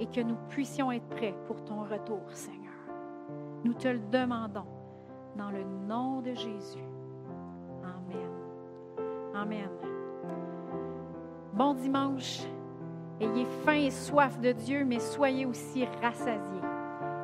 et 0.00 0.06
que 0.06 0.20
nous 0.20 0.36
puissions 0.48 0.90
être 0.90 1.06
prêts 1.10 1.34
pour 1.46 1.62
ton 1.64 1.82
retour, 1.82 2.22
Seigneur. 2.30 2.72
Nous 3.62 3.74
te 3.74 3.86
le 3.86 4.00
demandons 4.10 4.66
dans 5.36 5.50
le 5.50 5.62
nom 5.62 6.22
de 6.22 6.34
Jésus. 6.34 6.84
Amen. 7.84 8.30
Amen. 9.34 9.68
Bon 11.52 11.74
dimanche. 11.74 12.40
Ayez 13.20 13.44
faim 13.64 13.74
et 13.74 13.90
soif 13.90 14.40
de 14.40 14.52
Dieu, 14.52 14.84
mais 14.86 14.98
soyez 14.98 15.44
aussi 15.44 15.84
rassasiés. 16.00 16.40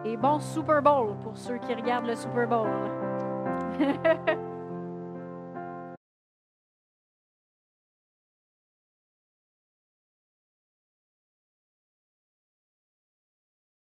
Et 0.05 0.19
bon 0.19 0.39
Super 0.39 0.83
Bowl 0.83 1.17
pour 1.23 1.37
ceux 1.39 1.57
qui 1.57 1.75
regardent 1.75 2.07
le 2.07 2.15
Super 2.15 2.47
Bowl. 2.47 2.69